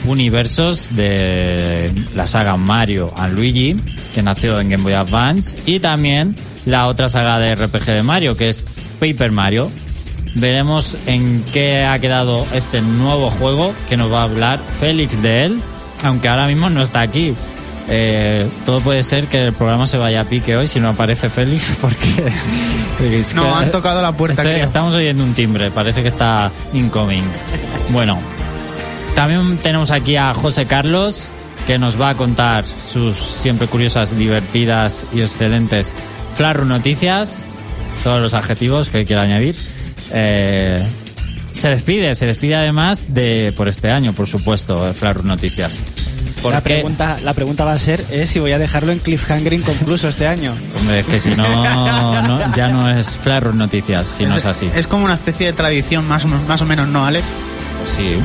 universos 0.05 0.95
de 0.95 1.91
la 2.15 2.27
saga 2.27 2.57
Mario 2.57 3.13
and 3.17 3.35
Luigi, 3.35 3.75
que 4.13 4.21
nació 4.23 4.59
en 4.59 4.69
Game 4.69 4.83
Boy 4.83 4.93
Advance, 4.93 5.55
y 5.65 5.79
también 5.79 6.35
la 6.65 6.87
otra 6.87 7.07
saga 7.09 7.39
de 7.39 7.55
RPG 7.55 7.85
de 7.85 8.03
Mario, 8.03 8.35
que 8.35 8.49
es 8.49 8.65
Paper 8.99 9.31
Mario. 9.31 9.69
Veremos 10.35 10.97
en 11.07 11.43
qué 11.51 11.83
ha 11.83 11.99
quedado 11.99 12.45
este 12.53 12.81
nuevo 12.81 13.29
juego 13.31 13.73
que 13.89 13.97
nos 13.97 14.11
va 14.11 14.21
a 14.21 14.23
hablar 14.23 14.59
Félix 14.79 15.21
de 15.21 15.43
él, 15.43 15.59
aunque 16.03 16.29
ahora 16.29 16.47
mismo 16.47 16.69
no 16.69 16.81
está 16.81 17.01
aquí. 17.01 17.33
Eh, 17.89 18.47
todo 18.65 18.79
puede 18.79 19.03
ser 19.03 19.25
que 19.25 19.43
el 19.47 19.53
programa 19.53 19.87
se 19.87 19.97
vaya 19.97 20.21
a 20.21 20.23
pique 20.23 20.55
hoy 20.55 20.67
si 20.67 20.79
no 20.79 20.89
aparece 20.89 21.29
Félix 21.29 21.73
porque... 21.81 22.31
es 23.19 23.33
No, 23.33 23.53
han 23.55 23.71
tocado 23.71 24.01
la 24.01 24.13
puerta, 24.13 24.43
Estoy- 24.43 24.61
estamos 24.61 24.93
oyendo 24.93 25.23
un 25.23 25.33
timbre, 25.33 25.71
parece 25.71 26.01
que 26.01 26.07
está 26.07 26.49
incoming. 26.73 27.23
Bueno, 27.89 28.17
también 29.15 29.57
tenemos 29.57 29.91
aquí 29.91 30.15
a 30.15 30.33
José 30.33 30.65
Carlos 30.65 31.27
que 31.67 31.77
nos 31.77 31.99
va 31.99 32.09
a 32.09 32.15
contar 32.15 32.65
sus 32.65 33.15
siempre 33.17 33.67
curiosas, 33.67 34.17
divertidas 34.17 35.05
y 35.13 35.21
excelentes 35.21 35.93
Flarru 36.35 36.65
Noticias, 36.65 37.37
todos 38.03 38.21
los 38.21 38.33
adjetivos 38.33 38.89
que 38.89 39.05
quiera 39.05 39.21
añadir. 39.23 39.55
Eh, 40.11 40.83
se 41.53 41.69
despide, 41.69 42.15
se 42.15 42.25
despide 42.25 42.55
además 42.55 43.05
de 43.09 43.53
por 43.55 43.67
este 43.67 43.91
año, 43.91 44.13
por 44.13 44.27
supuesto, 44.27 44.91
Flarru 44.93 45.23
Noticias. 45.23 45.77
La 46.49 46.61
pregunta, 46.61 47.17
la 47.23 47.33
pregunta 47.35 47.63
va 47.65 47.73
a 47.73 47.77
ser 47.79 48.03
es 48.09 48.31
si 48.31 48.39
voy 48.39 48.51
a 48.51 48.57
dejarlo 48.57 48.91
en 48.91 48.97
cliffhanger 48.97 49.53
inconcluso 49.53 50.07
este 50.07 50.25
año. 50.25 50.51
hombre, 50.79 51.01
es 51.01 51.05
que 51.05 51.19
si 51.19 51.29
no, 51.35 52.23
no- 52.23 52.55
ya 52.55 52.69
no 52.69 52.89
es 52.89 53.09
Flarru 53.17 53.53
Noticias, 53.53 54.07
si 54.07 54.25
no 54.25 54.35
es 54.37 54.45
así. 54.45 54.67
Es 54.75 54.87
como 54.87 55.05
una 55.05 55.13
especie 55.13 55.45
de 55.45 55.53
tradición 55.53 56.07
más 56.07 56.25
o, 56.25 56.27
más 56.29 56.61
o 56.61 56.65
menos, 56.65 56.87
¿no, 56.87 57.05
Alex? 57.05 57.25
Sí. 57.85 58.15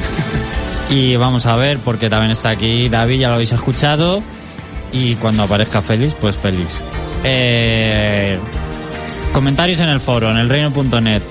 Y 0.91 1.17
vamos 1.17 1.47
a 1.47 1.57
ver, 1.57 1.79
porque 1.79 2.09
también 2.09 2.31
está 2.31 2.51
aquí 2.51 2.89
David, 2.89 3.21
ya 3.21 3.29
lo 3.29 3.35
habéis 3.35 3.53
escuchado. 3.53 4.23
Y 4.93 5.17
cuando 5.17 5.43
aparezca 5.43 5.83
Félix, 5.83 6.15
pues 6.15 6.37
Félix. 6.37 6.85
Eh, 7.25 8.39
comentarios 9.33 9.81
en 9.81 9.89
el 9.89 10.01
foro, 10.01 10.31
en 10.31 10.37
elreino.net. 10.39 11.23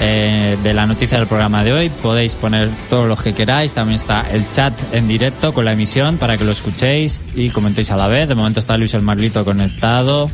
eh, 0.00 0.56
de 0.62 0.74
la 0.74 0.86
noticia 0.86 1.18
del 1.18 1.26
programa 1.26 1.62
de 1.62 1.72
hoy 1.72 1.88
podéis 1.88 2.34
poner 2.34 2.68
todos 2.88 3.06
los 3.06 3.22
que 3.22 3.34
queráis 3.34 3.72
también 3.72 4.00
está 4.00 4.24
el 4.32 4.48
chat 4.48 4.72
en 4.92 5.06
directo 5.06 5.52
con 5.52 5.66
la 5.66 5.72
emisión 5.72 6.16
para 6.16 6.36
que 6.38 6.44
lo 6.44 6.50
escuchéis 6.50 7.20
y 7.36 7.50
comentéis 7.50 7.90
a 7.90 7.96
la 7.96 8.08
vez 8.08 8.26
de 8.26 8.34
momento 8.34 8.58
está 8.58 8.76
Luis 8.78 8.94
el 8.94 9.02
Marlito 9.02 9.44
conectado 9.44 10.30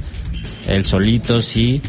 el 0.69 0.85
solito, 0.85 1.43
sí. 1.43 1.81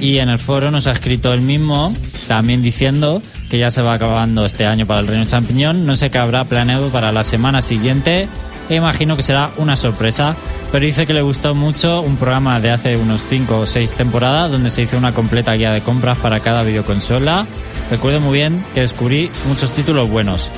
Y 0.00 0.18
en 0.18 0.28
el 0.28 0.38
foro 0.38 0.70
nos 0.70 0.86
ha 0.86 0.92
escrito 0.92 1.34
el 1.34 1.42
mismo, 1.42 1.92
también 2.28 2.62
diciendo 2.62 3.20
que 3.48 3.58
ya 3.58 3.70
se 3.70 3.82
va 3.82 3.94
acabando 3.94 4.44
este 4.44 4.66
año 4.66 4.86
para 4.86 5.00
el 5.00 5.06
Reino 5.06 5.24
Champiñón. 5.24 5.86
No 5.86 5.96
sé 5.96 6.10
qué 6.10 6.18
habrá 6.18 6.44
planeado 6.44 6.90
para 6.90 7.12
la 7.12 7.22
semana 7.22 7.62
siguiente. 7.62 8.28
E 8.68 8.74
imagino 8.74 9.16
que 9.16 9.22
será 9.22 9.50
una 9.56 9.76
sorpresa. 9.76 10.36
Pero 10.70 10.84
dice 10.84 11.06
que 11.06 11.14
le 11.14 11.22
gustó 11.22 11.54
mucho 11.54 12.02
un 12.02 12.16
programa 12.16 12.60
de 12.60 12.70
hace 12.70 12.96
unos 12.96 13.22
5 13.22 13.60
o 13.60 13.66
6 13.66 13.94
temporadas 13.94 14.50
donde 14.50 14.68
se 14.68 14.82
hizo 14.82 14.98
una 14.98 15.14
completa 15.14 15.54
guía 15.54 15.72
de 15.72 15.80
compras 15.80 16.18
para 16.18 16.40
cada 16.40 16.62
videoconsola. 16.62 17.46
Recuerdo 17.90 18.20
muy 18.20 18.34
bien 18.34 18.62
que 18.74 18.80
descubrí 18.80 19.30
muchos 19.46 19.72
títulos 19.72 20.10
buenos. 20.10 20.50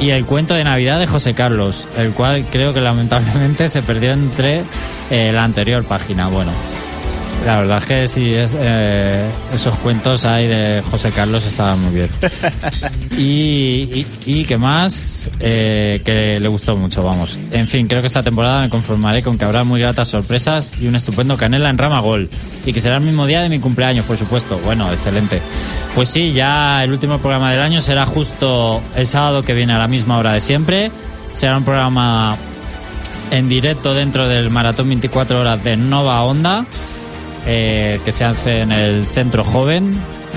Y 0.00 0.10
el 0.10 0.26
cuento 0.26 0.54
de 0.54 0.62
Navidad 0.62 1.00
de 1.00 1.06
José 1.06 1.34
Carlos, 1.34 1.88
el 1.96 2.12
cual 2.12 2.46
creo 2.50 2.72
que 2.72 2.80
lamentablemente 2.80 3.68
se 3.68 3.82
perdió 3.82 4.12
entre 4.12 4.62
eh, 5.10 5.32
la 5.32 5.42
anterior 5.42 5.82
página. 5.84 6.28
Bueno, 6.28 6.52
la 7.44 7.60
verdad 7.60 7.78
es 7.78 7.84
que 7.86 8.08
sí, 8.08 8.34
es, 8.34 8.56
eh, 8.58 9.28
esos 9.52 9.74
cuentos 9.76 10.24
ahí 10.24 10.46
de 10.48 10.82
José 10.90 11.10
Carlos 11.10 11.44
estaban 11.46 11.80
muy 11.82 11.94
bien. 11.94 12.08
Y, 13.18 13.24
y, 13.94 14.06
y 14.26 14.44
que 14.44 14.58
más, 14.58 15.30
Eh, 15.40 16.02
que 16.04 16.38
le 16.38 16.48
gustó 16.48 16.76
mucho, 16.76 17.02
vamos. 17.02 17.38
En 17.52 17.66
fin, 17.66 17.86
creo 17.86 18.02
que 18.02 18.06
esta 18.08 18.22
temporada 18.22 18.60
me 18.60 18.68
conformaré 18.68 19.22
con 19.22 19.38
que 19.38 19.44
habrá 19.46 19.64
muy 19.64 19.80
gratas 19.80 20.08
sorpresas 20.08 20.72
y 20.80 20.86
un 20.86 20.96
estupendo 20.96 21.36
canela 21.38 21.70
en 21.70 21.78
rama 21.78 22.00
gol. 22.00 22.28
Y 22.66 22.72
que 22.74 22.80
será 22.80 22.96
el 22.96 23.02
mismo 23.04 23.26
día 23.26 23.40
de 23.40 23.48
mi 23.48 23.58
cumpleaños, 23.58 24.04
por 24.04 24.18
supuesto. 24.18 24.60
Bueno, 24.64 24.92
excelente. 24.92 25.40
Pues 25.94 26.08
sí, 26.08 26.32
ya 26.32 26.84
el 26.84 26.92
último 26.92 27.18
programa 27.18 27.50
del 27.52 27.60
año 27.60 27.80
será 27.80 28.04
justo 28.04 28.82
el 28.96 29.06
sábado 29.06 29.42
que 29.42 29.54
viene 29.54 29.72
a 29.72 29.78
la 29.78 29.88
misma 29.88 30.18
hora 30.18 30.32
de 30.32 30.40
siempre. 30.42 30.90
Será 31.32 31.56
un 31.56 31.64
programa 31.64 32.36
en 33.30 33.48
directo 33.48 33.94
dentro 33.94 34.28
del 34.28 34.50
maratón 34.50 34.88
24 34.88 35.40
horas 35.40 35.64
de 35.64 35.76
Nova 35.76 36.22
Onda, 36.22 36.66
eh, 37.46 38.00
que 38.04 38.12
se 38.12 38.24
hace 38.24 38.60
en 38.62 38.72
el 38.72 39.06
Centro 39.06 39.44
Joven, 39.44 39.92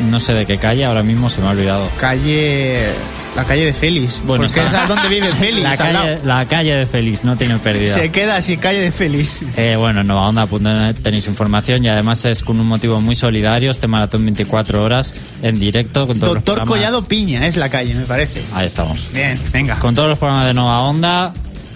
no 0.10 0.20
sé 0.20 0.34
de 0.34 0.46
qué 0.46 0.58
calle, 0.58 0.86
ahora 0.86 1.04
mismo 1.04 1.30
se 1.30 1.42
me 1.42 1.48
ha 1.48 1.52
olvidado. 1.52 1.88
Calle. 2.00 2.86
La 3.36 3.44
calle 3.46 3.64
de 3.66 3.74
Félix. 3.74 4.22
Bueno, 4.26 4.46
porque 4.48 4.60
está- 4.62 4.70
esa 4.80 4.84
es 4.84 4.90
donde 4.90 5.08
vive 5.08 5.32
Félix. 5.40 5.62
La 5.64 5.72
al 5.72 5.78
calle, 5.78 6.20
la 6.26 6.46
calle 6.46 6.76
de 6.76 6.86
Félix, 6.88 7.24
no 7.24 7.38
tiene 7.38 7.58
pérdida. 7.60 7.94
Se 7.94 8.10
queda 8.12 8.36
así, 8.38 8.58
calle 8.58 8.80
de 8.80 8.92
Félix. 8.92 9.42
Eh, 9.56 9.76
bueno, 9.78 10.02
en 10.02 10.08
novaonda.net 10.08 10.96
tenéis 11.04 11.28
información 11.28 11.86
y 11.86 11.90
además 11.90 12.26
es 12.26 12.44
con 12.44 12.60
un 12.60 12.66
motivo 12.66 13.00
muy 13.02 13.14
solidario 13.16 13.70
este 13.72 13.88
maratón 13.88 14.24
24 14.26 14.84
horas 14.84 15.14
en 15.44 15.60
directo 15.60 16.08
con 16.08 16.18
todos 16.20 16.34
los 16.34 16.44
Doctor 16.44 16.56
programas. 16.56 16.80
Collado 16.80 17.06
Piña 17.06 17.46
es 17.46 17.56
la 17.56 17.70
calle, 17.70 17.94
me 17.94 18.06
parece. 18.06 18.42
Ahí 18.56 18.66
estamos. 18.66 19.12
Bien, 19.14 19.40
venga. 19.54 19.78
Con 19.80 19.94
todos 19.96 20.10
los 20.10 20.18
programas 20.18 20.48
de 20.48 20.54
Nova 20.56 20.82
Onda, 20.82 21.32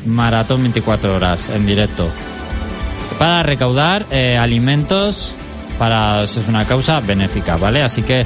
maratón 0.08 0.62
24 0.64 1.16
horas 1.16 1.50
en 1.54 1.66
directo. 1.68 2.10
Para 3.20 3.44
recaudar 3.44 4.06
eh, 4.12 4.38
alimentos 4.38 5.36
para 5.80 6.24
es 6.24 6.38
una 6.48 6.66
causa 6.66 7.00
benéfica, 7.00 7.58
¿vale? 7.58 7.82
Así 7.82 8.02
que 8.02 8.26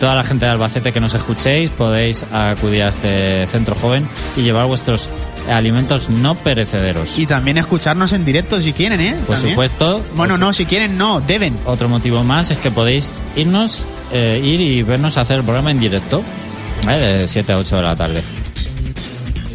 toda 0.00 0.14
la 0.14 0.24
gente 0.24 0.46
de 0.46 0.52
Albacete 0.52 0.92
que 0.92 1.00
nos 1.00 1.14
escuchéis 1.14 1.70
podéis 1.70 2.24
acudir 2.32 2.82
a 2.82 2.88
este 2.88 3.46
centro 3.46 3.74
joven 3.74 4.08
y 4.36 4.42
llevar 4.42 4.66
vuestros 4.66 5.08
alimentos 5.48 6.10
no 6.10 6.34
perecederos. 6.34 7.18
Y 7.18 7.26
también 7.26 7.58
escucharnos 7.58 8.12
en 8.12 8.24
directo 8.24 8.60
si 8.60 8.72
quieren, 8.72 9.00
¿eh? 9.00 9.14
Por 9.26 9.36
También. 9.36 9.54
supuesto. 9.54 10.04
Bueno, 10.14 10.38
no, 10.38 10.52
si 10.52 10.66
quieren, 10.66 10.98
no, 10.98 11.20
deben. 11.20 11.56
Otro 11.64 11.88
motivo 11.88 12.24
más 12.24 12.50
es 12.50 12.58
que 12.58 12.70
podéis 12.70 13.14
irnos, 13.36 13.84
eh, 14.12 14.40
ir 14.42 14.60
y 14.60 14.82
vernos 14.82 15.16
hacer 15.16 15.38
el 15.38 15.44
programa 15.44 15.70
en 15.70 15.80
directo, 15.80 16.22
¿vale? 16.84 16.98
De 16.98 17.28
7 17.28 17.52
a 17.52 17.58
8 17.58 17.76
de 17.76 17.82
la 17.82 17.96
tarde. 17.96 18.22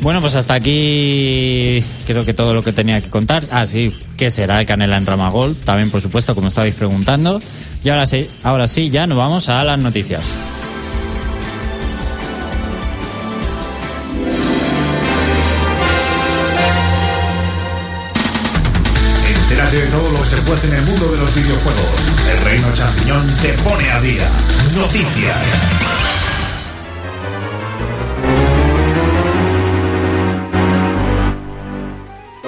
Bueno, 0.01 0.21
pues 0.21 0.35
hasta 0.35 0.53
aquí 0.53 1.83
creo 2.05 2.25
que 2.25 2.33
todo 2.33 2.53
lo 2.53 2.61
que 2.61 2.71
tenía 2.71 3.01
que 3.01 3.09
contar. 3.09 3.43
Ah, 3.51 3.65
sí, 3.65 3.91
¿qué 4.17 4.31
será 4.31 4.59
el 4.59 4.65
Canela 4.65 4.97
en 4.97 5.05
Ramagol? 5.05 5.55
También, 5.55 5.91
por 5.91 6.01
supuesto, 6.01 6.35
como 6.35 6.47
estabais 6.47 6.75
preguntando. 6.75 7.41
Y 7.83 7.89
ahora 7.89 8.05
sí, 8.05 8.29
ahora 8.43 8.67
sí, 8.67 8.89
ya 8.89 9.07
nos 9.07 9.17
vamos 9.17 9.49
a 9.49 9.63
las 9.63 9.77
noticias. 9.77 10.23
Entérate 19.41 19.81
de 19.81 19.87
todo 19.87 20.11
lo 20.11 20.21
que 20.21 20.27
se 20.27 20.37
puede 20.37 20.67
en 20.67 20.73
el 20.73 20.81
mundo 20.83 21.11
de 21.11 21.17
los 21.17 21.35
videojuegos. 21.35 22.01
El 22.31 22.37
Reino 22.39 22.73
Champiñón 22.73 23.35
te 23.41 23.53
pone 23.53 23.89
a 23.91 23.99
día. 23.99 24.31
Noticias. 24.73 25.37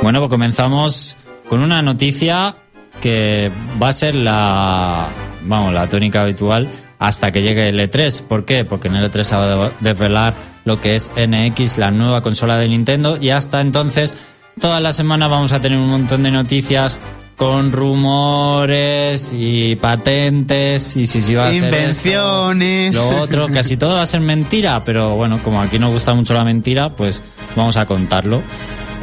Bueno, 0.02 0.20
pues 0.20 0.30
comenzamos 0.30 1.18
con 1.50 1.62
una 1.62 1.82
noticia 1.82 2.56
que 3.02 3.52
va 3.82 3.90
a 3.90 3.94
ser 3.94 4.16
la, 4.16 5.08
vamos, 5.44 5.74
la 5.74 5.88
tónica 5.88 6.22
habitual 6.22 6.68
hasta 7.00 7.32
que 7.32 7.42
llegue 7.42 7.70
el 7.70 7.80
E3. 7.80 8.24
¿Por 8.24 8.46
qué? 8.46 8.66
Porque 8.66 8.88
en 8.88 8.96
el 8.96 9.12
E3 9.12 9.24
se 9.24 9.36
va 9.36 9.66
a 9.66 9.72
desvelar 9.80 10.34
lo 10.66 10.82
que 10.82 10.96
es 10.96 11.12
NX, 11.16 11.78
la 11.78 11.92
nueva 11.92 12.22
consola 12.22 12.58
de 12.58 12.68
Nintendo, 12.68 13.18
y 13.20 13.30
hasta 13.30 13.62
entonces, 13.62 14.14
toda 14.60 14.82
la 14.82 14.92
semana 14.92 15.28
vamos 15.28 15.54
a 15.54 15.62
tener 15.62 15.80
un 15.80 15.90
montón 15.90 16.24
de 16.24 16.32
noticias 16.32 17.00
con 17.38 17.72
rumores 17.72 19.32
y 19.32 19.76
patentes 19.76 20.96
y 20.96 21.06
si, 21.06 21.22
si 21.22 21.36
va 21.36 21.48
a 21.48 21.54
ser 21.54 21.66
esto, 21.66 21.78
Invenciones. 21.78 22.96
lo 22.96 23.22
otro, 23.22 23.48
casi 23.48 23.78
todo 23.78 23.94
va 23.94 24.02
a 24.02 24.08
ser 24.08 24.22
mentira, 24.22 24.84
pero 24.84 25.16
bueno, 25.16 25.40
como 25.44 25.62
aquí 25.62 25.78
nos 25.78 25.92
gusta 25.94 26.16
mucho 26.16 26.34
la 26.34 26.44
mentira, 26.44 26.90
pues 26.90 27.22
vamos 27.56 27.78
a 27.78 27.86
contarlo. 27.86 28.42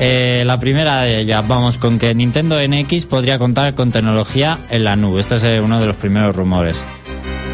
Eh, 0.01 0.43
la 0.45 0.59
primera 0.59 1.03
de 1.03 1.21
ellas, 1.21 1.47
vamos 1.47 1.79
con 1.79 1.99
que 1.99 2.15
Nintendo 2.15 2.59
NX 2.61 3.07
podría 3.07 3.39
contar 3.39 3.75
con 3.75 3.93
tecnología 3.93 4.59
en 4.71 4.85
la 4.85 4.97
nube. 4.97 5.21
Este 5.21 5.37
es 5.37 5.45
eh, 5.45 5.61
uno 5.61 5.81
de 5.81 5.87
los 5.87 5.97
primeros 5.97 6.35
rumores. 6.35 6.85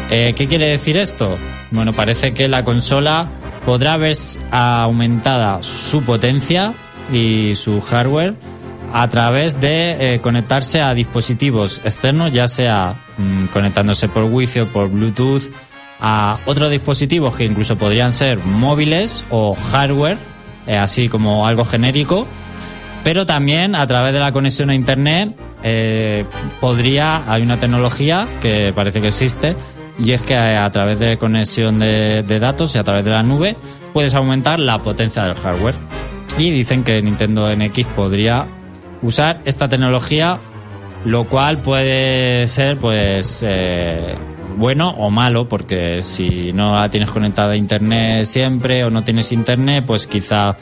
Eh, 0.09 0.33
¿Qué 0.35 0.47
quiere 0.47 0.67
decir 0.67 0.97
esto? 0.97 1.37
Bueno, 1.69 1.93
parece 1.93 2.33
que 2.33 2.47
la 2.47 2.63
consola 2.63 3.27
podrá 3.65 3.95
ver 3.97 4.17
aumentada 4.49 5.61
su 5.61 6.01
potencia 6.01 6.73
y 7.13 7.53
su 7.55 7.79
hardware 7.81 8.33
a 8.93 9.07
través 9.09 9.61
de 9.61 10.19
conectarse 10.21 10.81
a 10.81 10.93
dispositivos 10.93 11.79
externos, 11.85 12.33
ya 12.33 12.49
sea 12.49 12.95
mm, 13.17 13.45
conectándose 13.53 14.09
por 14.09 14.23
Wi-Fi 14.23 14.61
o 14.61 14.67
por 14.67 14.89
Bluetooth, 14.89 15.43
a 16.01 16.39
otros 16.45 16.71
dispositivos 16.71 17.35
que 17.35 17.45
incluso 17.45 17.77
podrían 17.77 18.11
ser 18.11 18.39
móviles 18.39 19.23
o 19.29 19.55
hardware, 19.71 20.17
así 20.67 21.09
como 21.09 21.47
algo 21.47 21.65
genérico, 21.65 22.27
pero 23.03 23.25
también 23.25 23.75
a 23.75 23.85
través 23.87 24.13
de 24.13 24.19
la 24.19 24.31
conexión 24.31 24.69
a 24.69 24.75
Internet 24.75 25.35
eh, 25.63 26.25
podría, 26.59 27.23
hay 27.31 27.41
una 27.41 27.59
tecnología 27.59 28.27
que 28.41 28.71
parece 28.75 29.01
que 29.01 29.07
existe, 29.07 29.55
y 29.99 30.11
es 30.11 30.21
que 30.21 30.35
a, 30.35 30.69
través 30.71 30.99
de 30.99 31.17
conexión 31.17 31.79
de, 31.79 32.23
de 32.23 32.39
datos 32.39 32.75
y 32.75 32.77
a 32.77 32.83
través 32.83 33.05
de 33.05 33.11
la 33.11 33.23
nube 33.23 33.55
puedes 33.93 34.15
aumentar 34.15 34.59
la 34.59 34.79
potencia 34.79 35.23
del 35.23 35.35
hardware. 35.35 35.75
Y 36.37 36.49
dicen 36.49 36.83
que 36.83 37.01
Nintendo 37.01 37.53
NX 37.53 37.85
podría 37.87 38.45
usar 39.01 39.41
esta 39.45 39.67
tecnología, 39.67 40.39
lo 41.05 41.25
cual 41.25 41.57
puede 41.57 42.47
ser 42.47 42.77
pues 42.77 43.43
eh, 43.45 44.15
bueno 44.57 44.89
o 44.89 45.09
malo, 45.09 45.47
porque 45.47 46.03
si 46.03 46.53
no 46.53 46.79
la 46.79 46.89
tienes 46.89 47.09
conectada 47.09 47.53
a 47.53 47.55
internet 47.55 48.25
siempre 48.25 48.83
o 48.83 48.89
no 48.89 49.03
tienes 49.03 49.31
internet, 49.31 49.83
pues 49.85 50.07
quizá 50.07 50.57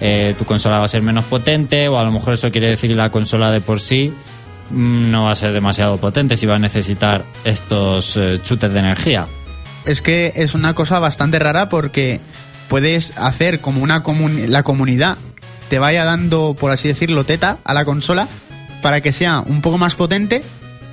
eh, 0.00 0.34
tu 0.38 0.44
consola 0.44 0.78
va 0.78 0.84
a 0.84 0.88
ser 0.88 1.02
menos 1.02 1.24
potente, 1.24 1.88
o 1.88 1.98
a 1.98 2.04
lo 2.04 2.10
mejor 2.10 2.34
eso 2.34 2.50
quiere 2.50 2.68
decir 2.68 2.90
la 2.92 3.10
consola 3.10 3.50
de 3.50 3.60
por 3.60 3.80
sí 3.80 4.12
mm, 4.70 5.10
no 5.10 5.24
va 5.24 5.32
a 5.32 5.36
ser 5.36 5.52
demasiado 5.52 5.98
potente 5.98 6.36
si 6.36 6.46
va 6.46 6.56
a 6.56 6.58
necesitar 6.58 7.24
estos 7.44 8.16
eh, 8.16 8.40
chutes 8.42 8.72
de 8.72 8.78
energía. 8.78 9.26
Es 9.84 10.00
que 10.00 10.32
es 10.36 10.54
una 10.54 10.74
cosa 10.74 10.98
bastante 10.98 11.38
rara 11.38 11.68
porque 11.68 12.20
puedes 12.68 13.12
hacer 13.16 13.60
como 13.60 13.82
una 13.82 14.02
la 14.48 14.62
comunidad 14.62 15.18
te 15.72 15.78
vaya 15.78 16.04
dando, 16.04 16.54
por 16.54 16.70
así 16.70 16.88
decirlo, 16.88 17.24
teta 17.24 17.56
a 17.64 17.72
la 17.72 17.86
consola 17.86 18.28
para 18.82 19.00
que 19.00 19.10
sea 19.10 19.40
un 19.40 19.62
poco 19.62 19.78
más 19.78 19.94
potente. 19.94 20.42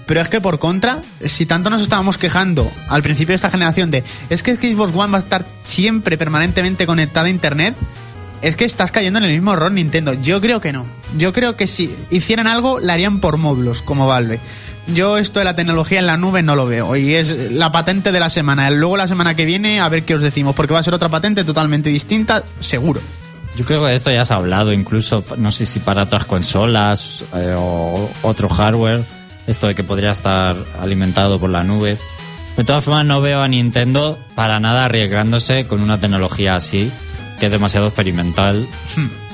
Pero 0.09 0.21
es 0.21 0.27
que 0.27 0.41
por 0.41 0.57
contra, 0.57 1.03
si 1.23 1.45
tanto 1.45 1.69
nos 1.69 1.83
estábamos 1.83 2.17
quejando 2.17 2.71
al 2.87 3.03
principio 3.03 3.33
de 3.33 3.35
esta 3.35 3.51
generación 3.51 3.91
de 3.91 4.03
es 4.31 4.41
que 4.41 4.55
Xbox 4.55 4.91
One 4.91 5.11
va 5.11 5.17
a 5.17 5.21
estar 5.21 5.45
siempre 5.63 6.17
permanentemente 6.17 6.87
conectada 6.87 7.27
a 7.27 7.29
internet, 7.29 7.75
es 8.41 8.55
que 8.55 8.65
estás 8.65 8.91
cayendo 8.91 9.19
en 9.19 9.25
el 9.25 9.33
mismo 9.33 9.53
error 9.53 9.71
Nintendo. 9.71 10.13
Yo 10.13 10.41
creo 10.41 10.61
que 10.61 10.73
no. 10.73 10.83
Yo 11.15 11.31
creo 11.31 11.55
que 11.55 11.67
si 11.67 11.95
hicieran 12.09 12.47
algo, 12.47 12.79
la 12.79 12.93
harían 12.93 13.19
por 13.19 13.37
módulos, 13.37 13.83
como 13.83 14.07
Valve. 14.07 14.39
Yo 14.95 15.19
esto 15.19 15.37
de 15.37 15.45
la 15.45 15.55
tecnología 15.55 15.99
en 15.99 16.07
la 16.07 16.17
nube 16.17 16.41
no 16.41 16.55
lo 16.55 16.65
veo. 16.65 16.95
Y 16.95 17.13
es 17.13 17.51
la 17.51 17.71
patente 17.71 18.11
de 18.11 18.19
la 18.19 18.31
semana. 18.31 18.71
Luego 18.71 18.97
la 18.97 19.07
semana 19.07 19.35
que 19.35 19.45
viene, 19.45 19.79
a 19.79 19.89
ver 19.89 20.05
qué 20.05 20.15
os 20.15 20.23
decimos. 20.23 20.55
Porque 20.55 20.73
va 20.73 20.79
a 20.79 20.83
ser 20.83 20.95
otra 20.95 21.09
patente 21.09 21.43
totalmente 21.43 21.91
distinta, 21.91 22.41
seguro. 22.59 22.99
Yo 23.55 23.63
creo 23.63 23.81
que 23.81 23.89
de 23.89 23.95
esto 23.95 24.09
ya 24.09 24.25
se 24.25 24.33
ha 24.33 24.37
hablado, 24.37 24.73
incluso, 24.73 25.23
no 25.37 25.51
sé 25.51 25.67
si 25.67 25.79
para 25.79 26.01
otras 26.01 26.25
consolas 26.25 27.25
eh, 27.35 27.53
o 27.55 28.09
otro 28.23 28.49
hardware, 28.49 29.03
esto 29.49 29.67
de 29.67 29.75
que 29.75 29.83
podría 29.83 30.11
estar 30.11 30.55
alimentado 30.79 31.39
por 31.39 31.49
la 31.49 31.63
nube. 31.63 31.97
De 32.55 32.63
todas 32.63 32.83
formas, 32.83 33.05
no 33.05 33.19
veo 33.19 33.41
a 33.41 33.47
Nintendo 33.47 34.17
para 34.35 34.59
nada 34.59 34.85
arriesgándose 34.85 35.65
con 35.65 35.81
una 35.81 35.99
tecnología 35.99 36.55
así, 36.55 36.91
que 37.39 37.47
es 37.47 37.51
demasiado 37.51 37.87
experimental. 37.87 38.65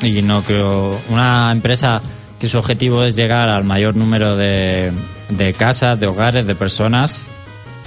Y 0.02 0.22
no 0.22 0.44
creo. 0.44 1.00
Una 1.10 1.52
empresa 1.52 2.02
que 2.40 2.48
su 2.48 2.58
objetivo 2.58 3.04
es 3.04 3.16
llegar 3.16 3.50
al 3.50 3.64
mayor 3.64 3.96
número 3.96 4.36
de, 4.38 4.92
de 5.30 5.54
casas, 5.54 6.00
de 6.00 6.08
hogares, 6.08 6.46
de 6.46 6.56
personas, 6.56 7.28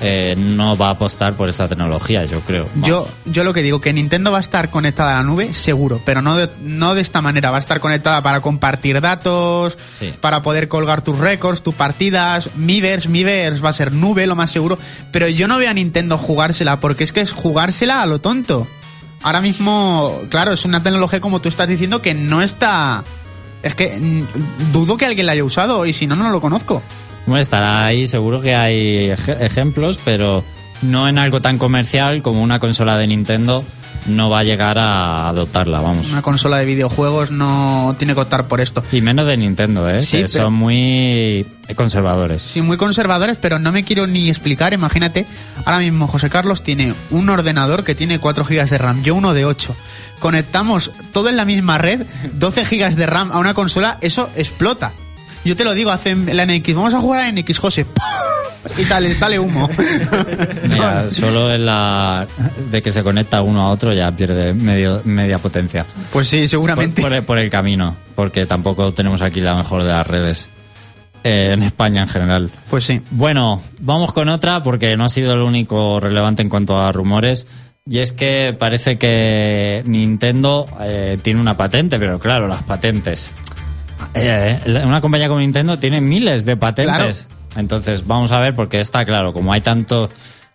eh, 0.01 0.35
no 0.39 0.77
va 0.77 0.89
a 0.89 0.91
apostar 0.91 1.35
por 1.35 1.49
esta 1.49 1.67
tecnología, 1.69 2.25
yo 2.25 2.41
creo. 2.41 2.69
Yo, 2.83 3.09
yo 3.25 3.43
lo 3.45 3.53
que 3.53 3.63
digo, 3.63 3.81
que 3.81 3.93
Nintendo 3.93 4.31
va 4.31 4.39
a 4.39 4.41
estar 4.41 4.71
conectada 4.71 5.15
a 5.15 5.17
la 5.17 5.23
nube, 5.25 5.53
seguro, 5.55 6.01
pero 6.05 6.23
no 6.23 6.37
de, 6.37 6.49
no 6.63 6.95
de 6.95 7.01
esta 7.01 7.21
manera. 7.21 7.51
Va 7.51 7.57
a 7.57 7.61
estar 7.61 7.81
conectada 7.81 8.23
para 8.23 8.41
compartir 8.41 9.01
datos, 9.01 9.77
Sí. 9.91 10.15
para 10.21 10.43
poder 10.43 10.69
colgar 10.69 11.03
tus 11.03 11.19
récords, 11.19 11.63
tus 11.63 11.75
partidas, 11.75 12.51
Miiverse, 12.57 13.09
Miiverse 13.09 13.63
va 13.63 13.71
a 13.71 13.73
ser 13.73 13.93
nube, 13.93 14.27
lo 14.27 14.37
más 14.37 14.51
seguro. 14.51 14.79
Pero 15.11 15.29
yo 15.29 15.49
no 15.49 15.59
veo 15.59 15.71
a 15.71 15.75
Nintendo 15.75 16.17
jugársela, 16.19 16.79
porque 16.81 17.03
es 17.05 17.13
que 17.13 17.21
es 17.21 17.33
jugársela 17.33 18.03
a 18.03 18.07
lo 18.07 18.21
tonto. 18.21 18.67
Ahora 19.23 19.41
mismo, 19.41 20.21
claro, 20.31 20.53
es 20.53 20.65
una 20.65 20.81
tecnología 20.83 21.21
como 21.21 21.41
tú 21.41 21.49
estás 21.49 21.69
diciendo 21.69 22.01
que 22.01 22.15
no 22.15 22.41
está... 22.41 23.03
Es 23.65 23.75
que 23.75 23.99
mm, 23.99 24.73
dudo 24.73 24.97
que 24.97 25.07
alguien 25.07 25.27
la 25.27 25.33
haya 25.33 25.43
usado 25.43 25.85
y 25.87 25.93
si 25.93 26.07
no, 26.07 26.15
no 26.15 26.31
lo 26.31 26.41
conozco. 26.41 26.81
Bueno, 27.29 27.41
estará 27.43 27.85
ahí, 27.87 28.09
seguro 28.09 28.41
que 28.41 28.55
hay 28.57 29.11
ej- 29.11 29.37
ejemplos, 29.41 29.99
pero 30.05 30.43
no 30.83 31.09
en 31.09 31.19
algo 31.19 31.41
tan 31.41 31.59
comercial 31.59 32.23
como 32.23 32.43
una 32.43 32.59
consola 32.59 32.97
de 32.97 33.07
Nintendo 33.07 33.65
no 34.07 34.31
va 34.31 34.39
a 34.39 34.45
llegar 34.45 34.79
a 34.79 35.29
adoptarla, 35.29 35.81
vamos. 35.83 36.09
Una 36.11 36.23
consola 36.23 36.57
de 36.59 36.65
videojuegos 36.65 37.31
no 37.31 37.95
tiene 37.99 38.15
que 38.15 38.21
optar 38.21 38.47
por 38.49 38.63
esto. 38.63 38.83
Y 38.91 39.03
menos 39.03 39.27
de 39.27 39.37
Nintendo, 39.37 39.91
¿eh? 39.91 40.01
Sí, 40.03 40.19
que 40.19 40.29
pero- 40.33 40.45
son 40.45 40.55
muy 40.55 41.45
conservadores. 41.77 42.41
Sí, 42.41 42.63
muy 42.63 42.79
conservadores, 42.79 43.37
pero 43.39 43.59
no 43.59 43.71
me 43.71 43.85
quiero 43.85 44.07
ni 44.07 44.31
explicar. 44.31 44.73
Imagínate, 44.73 45.27
ahora 45.67 45.81
mismo 45.81 46.07
José 46.07 46.31
Carlos 46.31 46.63
tiene 46.63 46.95
un 47.11 47.29
ordenador 47.29 47.85
que 47.85 47.95
tiene 47.95 48.19
4 48.19 48.45
GB 48.45 48.71
de 48.71 48.79
RAM, 48.79 49.03
yo 49.03 49.15
uno 49.15 49.35
de 49.35 49.45
8. 49.45 49.77
Conectamos 50.21 50.91
todo 51.13 51.29
en 51.29 51.37
la 51.37 51.45
misma 51.45 51.77
red, 51.77 52.07
12 52.35 52.65
GB 52.65 52.95
de 52.97 53.07
RAM 53.07 53.31
a 53.33 53.39
una 53.39 53.53
consola, 53.53 53.99
eso 54.01 54.31
explota. 54.37 54.93
Yo 55.49 55.57
te 55.57 55.65
lo 55.65 55.75
digo, 55.75 55.91
hace 55.91 56.15
la 56.15 56.45
NX, 56.47 56.75
vamos 56.75 56.95
a 56.95 57.01
jugar 57.01 57.21
a 57.21 57.33
NX, 57.33 57.59
José. 57.59 57.87
Y 58.77 58.85
sale, 58.85 59.15
sale 59.15 59.39
humo. 59.39 59.69
Mira, 60.69 61.11
solo 61.11 61.53
en 61.53 61.65
la 61.65 62.27
de 62.71 62.83
que 62.83 62.93
se 62.93 63.03
conecta 63.03 63.41
uno 63.43 63.63
a 63.63 63.71
otro 63.71 63.93
ya 63.95 64.11
pierde 64.13 64.53
medio, 64.53 65.01
media 65.05 65.39
potencia. 65.39 65.87
Pues 66.13 66.29
sí, 66.29 66.47
seguramente. 66.49 67.01
Por, 67.01 67.11
por 67.11 67.17
el- 67.19 67.25
por 67.25 67.39
el 67.39 67.51
camino, 67.51 67.97
porque 68.15 68.47
tampoco 68.47 68.93
tenemos 68.93 69.23
aquí 69.23 69.41
la 69.41 69.55
mejor 69.55 69.83
de 69.85 69.89
las 69.91 70.07
redes. 70.07 70.51
eh, 71.25 71.51
en 71.53 71.63
España 71.63 72.03
en 72.03 72.09
general. 72.09 72.51
Pues 72.71 72.85
sí. 72.85 73.01
Bueno, 73.11 73.61
vamos 73.81 74.13
con 74.13 74.29
otra 74.29 74.63
porque 74.63 74.97
no 74.97 75.05
ha 75.05 75.09
sido 75.09 75.33
el 75.33 75.41
único 75.41 75.99
relevante 75.99 76.43
en 76.43 76.49
cuanto 76.49 76.79
a 76.81 76.93
rumores. 76.93 77.47
Y 77.91 77.99
es 78.01 78.13
que 78.13 78.55
parece 78.59 78.99
que 78.99 79.83
Nintendo 79.87 80.67
eh, 80.83 81.19
tiene 81.23 81.41
una 81.41 81.57
patente, 81.57 81.99
pero 81.99 82.19
claro, 82.19 82.47
las 82.47 82.63
patentes. 82.63 83.35
Eh, 84.15 84.61
la- 84.67 84.87
una 84.87 85.01
compañía 85.01 85.29
como 85.29 85.41
Nintendo 85.41 85.79
tiene 85.79 86.01
miles 86.01 86.45
de 86.45 86.57
patentes. 86.57 87.27
Entonces, 87.57 88.07
vamos 88.07 88.31
a 88.33 88.39
ver, 88.39 88.55
porque 88.55 88.81
está 88.81 89.05
claro, 89.05 89.33
como 89.33 89.53
hay 89.53 89.61
tanto 89.61 90.09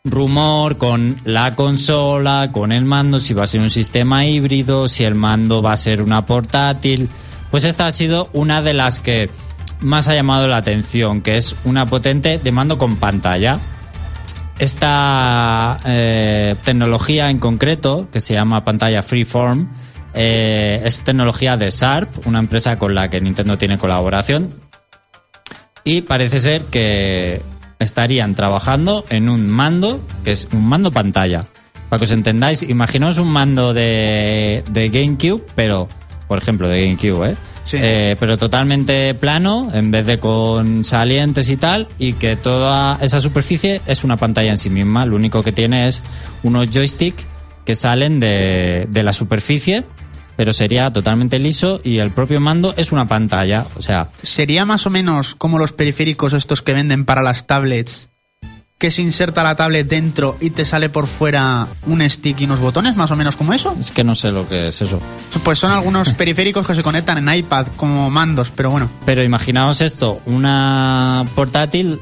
rumor 0.06 0.78
con 0.78 1.16
la 1.26 1.56
consola, 1.56 2.50
con 2.52 2.72
el 2.72 2.86
mando, 2.86 3.20
si 3.20 3.34
va 3.34 3.44
a 3.44 3.48
ser 3.48 3.62
un 3.62 3.70
sistema 3.70 4.26
híbrido, 4.26 4.88
si 4.88 5.04
el 5.04 5.16
mando 5.16 5.62
va 5.62 5.74
a 5.74 5.78
ser 5.78 6.02
una 6.02 6.26
portátil. 6.26 7.10
Pues 7.52 7.64
esta 7.64 7.88
ha 7.88 7.92
sido 7.92 8.30
una 8.34 8.62
de 8.62 8.74
las 8.74 9.00
que 9.00 9.30
más 9.82 10.08
ha 10.08 10.14
llamado 10.16 10.48
la 10.48 10.58
atención, 10.58 11.22
que 11.22 11.38
es 11.38 11.56
una 11.66 11.86
potente 11.86 12.38
de 12.38 12.52
mando 12.52 12.78
con 12.78 12.98
pantalla. 12.98 13.60
Esta 14.60 15.80
eh, 15.86 16.56
tecnología 16.64 17.30
en 17.30 17.40
concreto, 17.40 18.08
que 18.12 18.20
se 18.20 18.34
llama 18.34 18.64
pantalla 18.64 19.02
Freeform, 19.02 19.68
eh, 20.14 20.82
es 20.84 21.02
tecnología 21.02 21.58
de 21.58 21.70
Sharp, 21.70 22.28
una 22.28 22.40
empresa 22.40 22.78
con 22.78 22.96
la 22.96 23.10
que 23.10 23.22
Nintendo 23.22 23.58
tiene 23.58 23.78
colaboración. 23.78 24.54
Y 25.84 26.02
parece 26.02 26.40
ser 26.40 26.64
que 26.66 27.42
estarían 27.80 28.36
trabajando 28.36 29.06
en 29.10 29.30
un 29.30 29.50
mando, 29.50 30.00
que 30.24 30.32
es 30.32 30.48
un 30.54 30.66
mando 30.66 30.92
pantalla. 30.92 31.46
Para 31.90 32.00
que 32.00 32.06
os 32.06 32.12
entendáis, 32.12 32.64
imaginaos 32.64 33.18
un 33.18 33.28
mando 33.28 33.74
de, 33.74 34.64
de 34.70 34.90
GameCube, 34.90 35.44
pero, 35.56 35.90
por 36.28 36.38
ejemplo, 36.38 36.68
de 36.68 36.86
GameCube, 36.86 37.32
¿eh? 37.32 37.36
Sí. 37.66 37.78
Eh, 37.80 38.18
pero 38.20 38.38
totalmente 38.38 39.14
plano, 39.14 39.70
en 39.74 39.90
vez 39.90 40.06
de 40.06 40.20
con 40.20 40.84
salientes 40.84 41.50
y 41.50 41.56
tal, 41.56 41.88
y 41.98 42.14
que 42.14 42.36
toda 42.36 42.98
esa 43.00 43.22
superficie 43.22 43.82
es 43.86 44.04
una 44.04 44.18
pantalla 44.18 44.52
en 44.52 44.58
sí 44.58 44.70
misma. 44.70 45.06
Lo 45.06 45.16
único 45.16 45.44
que 45.44 45.54
tiene 45.54 45.88
es 45.88 46.04
unos 46.44 46.70
joysticks 46.72 47.26
que 47.64 47.76
salen 47.76 48.20
de, 48.20 48.88
de 48.90 49.04
la 49.04 49.14
superficie, 49.14 49.86
pero 50.36 50.54
sería 50.54 50.92
totalmente 50.92 51.40
liso 51.40 51.82
y 51.84 51.98
el 52.00 52.12
propio 52.12 52.40
mando 52.40 52.74
es 52.78 52.92
una 52.92 53.08
pantalla. 53.08 53.66
O 53.76 53.82
sea, 53.82 54.10
Sería 54.22 54.66
más 54.66 54.86
o 54.86 54.90
menos 54.90 55.36
como 55.36 55.58
los 55.60 55.72
periféricos 55.72 56.34
estos 56.34 56.62
que 56.62 56.74
venden 56.74 57.06
para 57.06 57.22
las 57.22 57.48
tablets, 57.48 58.10
que 58.78 58.92
se 58.92 59.02
inserta 59.02 59.44
la 59.44 59.56
tablet 59.56 59.88
dentro 59.88 60.36
y 60.42 60.50
te 60.50 60.66
sale 60.66 60.90
por 60.90 61.08
fuera 61.08 61.68
un 61.86 62.08
stick 62.10 62.42
y 62.42 62.46
unos 62.46 62.60
botones, 62.60 62.98
más 62.98 63.12
o 63.12 63.16
menos 63.16 63.36
como 63.38 63.54
eso. 63.54 63.74
es 63.80 63.92
que 63.92 64.04
no 64.04 64.14
sé 64.14 64.32
lo 64.32 64.48
que 64.50 64.68
es 64.68 64.82
eso. 64.82 65.00
Pues 65.44 65.58
son 65.60 65.72
algunos 65.72 66.10
periféricos 66.16 66.68
que 66.68 66.76
se 66.76 66.84
conectan 66.84 67.18
en 67.18 67.34
iPad 67.34 67.68
como 67.78 68.10
mandos, 68.10 68.52
pero 68.52 68.72
bueno. 68.72 68.90
Pero 69.06 69.24
imaginaos 69.24 69.80
esto, 69.80 70.22
una 70.26 71.26
portátil, 71.34 72.02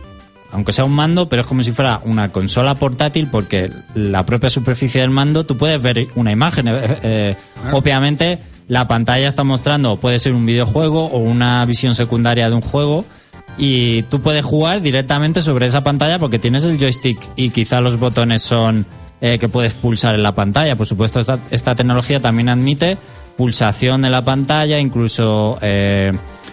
aunque 0.51 0.74
sea 0.74 0.86
un 0.86 0.93
mando, 0.93 1.29
pero 1.29 1.41
es 1.41 1.48
como 1.48 1.63
si 1.63 1.72
fuera 1.72 2.01
una 2.03 2.31
consola 2.31 2.75
portátil 2.75 3.27
porque 3.31 3.70
la 3.96 4.25
propia 4.25 4.50
superficie 4.50 5.01
del 5.01 5.10
mando 5.10 5.46
tú 5.46 5.58
puedes 5.58 5.81
ver 5.81 6.08
una 6.15 6.31
imagen. 6.31 6.67
eh, 6.67 6.98
eh, 7.03 7.36
Obviamente 7.72 8.39
la 8.67 8.88
pantalla 8.88 9.27
está 9.27 9.43
mostrando, 9.43 9.98
puede 9.98 10.20
ser 10.20 10.34
un 10.34 10.46
videojuego 10.46 11.05
o 11.05 11.20
una 11.20 11.63
visión 11.65 11.96
secundaria 11.96 12.50
de 12.50 12.55
un 12.55 12.62
juego 12.62 13.05
y 13.58 14.03
tú 14.03 14.22
puedes 14.22 14.46
jugar 14.46 14.81
directamente 14.81 15.41
sobre 15.41 15.65
esa 15.65 15.84
pantalla 15.84 16.20
porque 16.20 16.39
tienes 16.39 16.63
el 16.63 16.79
joystick 16.79 17.20
y 17.36 17.50
quizá 17.50 17.81
los 17.81 17.98
botones 17.98 18.41
son 18.41 18.86
eh, 19.20 19.38
que 19.38 19.50
puedes 19.50 19.74
pulsar 19.74 20.15
en 20.15 20.24
la 20.24 20.34
pantalla. 20.34 20.75
Por 20.75 20.88
supuesto, 20.88 21.20
esta, 21.20 21.38
esta 21.51 21.75
tecnología 21.75 22.20
también 22.20 22.50
admite 22.50 22.98
pulsación 23.38 24.01
de 24.01 24.10
la 24.10 24.24
pantalla, 24.24 24.79
incluso 24.79 25.58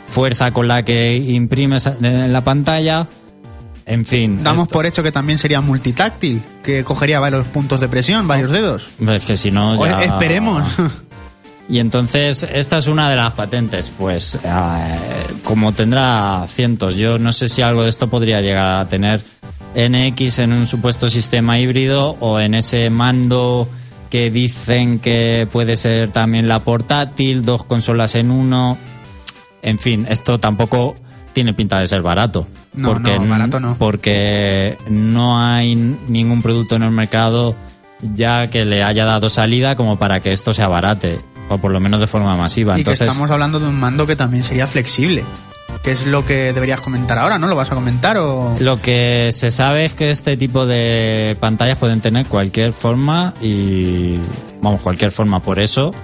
fuerza 0.09 0.51
con 0.53 0.69
la 0.69 0.83
que 0.83 1.17
imprimes 1.17 1.87
en 1.87 2.33
la 2.33 2.43
pantalla. 2.43 3.07
En 3.89 4.05
fin. 4.05 4.45
Damos 4.45 4.65
esto- 4.65 4.75
por 4.75 4.87
hecho 4.87 5.03
que 5.03 5.11
también 5.11 5.39
sería 5.39 5.61
multitáctil, 5.61 6.41
que 6.63 6.85
cogería 6.85 7.19
varios 7.21 7.47
puntos 7.49 7.81
de 7.81 7.89
presión, 7.89 8.29
varios 8.29 8.51
dedos. 8.53 8.91
Es 9.09 9.25
que 9.25 9.37
si 9.37 9.51
no. 9.51 9.85
Ya- 9.85 10.01
Esperemos. 10.03 10.65
Y 11.71 11.81
entonces, 11.81 12.47
esta 12.51 12.79
es 12.79 12.87
una 12.87 13.11
de 13.11 13.17
las 13.17 13.35
patentes. 13.35 13.93
Pues, 13.99 14.37
eh, 14.43 14.97
como 15.45 15.73
tendrá 15.75 16.47
cientos, 16.49 16.97
yo 16.97 17.19
no 17.19 17.31
sé 17.31 17.51
si 17.51 17.61
algo 17.61 17.83
de 17.83 17.91
esto 17.91 18.09
podría 18.09 18.41
llegar 18.41 18.71
a 18.71 18.89
tener 18.89 19.21
NX 19.75 20.39
en 20.39 20.55
un 20.55 20.67
supuesto 20.67 21.11
sistema 21.11 21.59
híbrido 21.59 22.17
o 22.21 22.41
en 22.41 22.55
ese 22.55 22.89
mando 22.89 23.69
que 24.09 24.31
dicen 24.31 24.99
que 24.99 25.47
puede 25.53 25.77
ser 25.77 26.11
también 26.11 26.49
la 26.49 26.61
portátil, 26.61 27.45
dos 27.45 27.65
consolas 27.65 28.15
en 28.15 28.31
uno. 28.31 28.79
En 29.61 29.79
fin, 29.79 30.07
esto 30.09 30.41
tampoco 30.41 30.95
tiene 31.39 31.55
pinta 31.55 31.79
de 31.79 31.87
ser 31.87 32.03
barato. 32.03 32.49
No, 32.75 32.89
porque, 32.89 33.17
no, 33.17 33.29
barato 33.29 33.61
no. 33.61 33.77
Porque 33.79 34.77
no 34.91 35.41
hay 35.41 35.77
ningún 35.77 36.43
producto 36.43 36.75
en 36.75 36.83
el 36.83 36.91
mercado 36.91 37.55
ya 38.03 38.51
que 38.51 38.65
le 38.65 38.83
haya 38.83 39.05
dado 39.05 39.29
salida 39.29 39.77
como 39.77 40.01
para 40.01 40.19
que 40.19 40.33
esto 40.33 40.53
sea 40.53 40.67
barate, 40.67 41.21
o 41.49 41.59
por 41.59 41.71
lo 41.71 41.79
menos 41.79 42.01
de 42.01 42.09
forma 42.09 42.37
masiva. 42.37 42.75
y 42.75 42.81
Entonces, 42.81 42.99
que 42.99 43.05
estamos 43.05 43.31
hablando 43.31 43.61
de 43.61 43.69
un 43.69 43.79
mando 43.79 44.05
que 44.05 44.17
también 44.17 44.43
sería 44.43 44.67
flexible. 44.67 45.23
Que 45.85 45.93
es 45.93 46.09
lo 46.09 46.27
que 46.27 46.53
deberías 46.53 46.81
comentar 46.81 47.17
ahora, 47.19 47.39
¿no? 47.39 47.47
¿Lo 47.47 47.55
vas 47.55 47.71
a 47.71 47.77
comentar 47.77 48.17
o...? 48.17 48.57
lo 48.59 48.83
que 48.83 49.31
se 49.31 49.53
sabe 49.53 49.85
es 49.85 49.95
que 49.95 50.11
este 50.11 50.37
tipo 50.37 50.67
de 50.67 51.37
pantallas 51.39 51.79
pueden 51.79 52.01
tener 52.01 52.27
cualquier 52.27 52.73
forma 52.73 53.33
y, 53.41 54.17
vamos, 54.61 54.83
cualquier 54.83 55.13
forma. 55.13 55.39
Por 55.39 55.61
eso, 55.61 55.95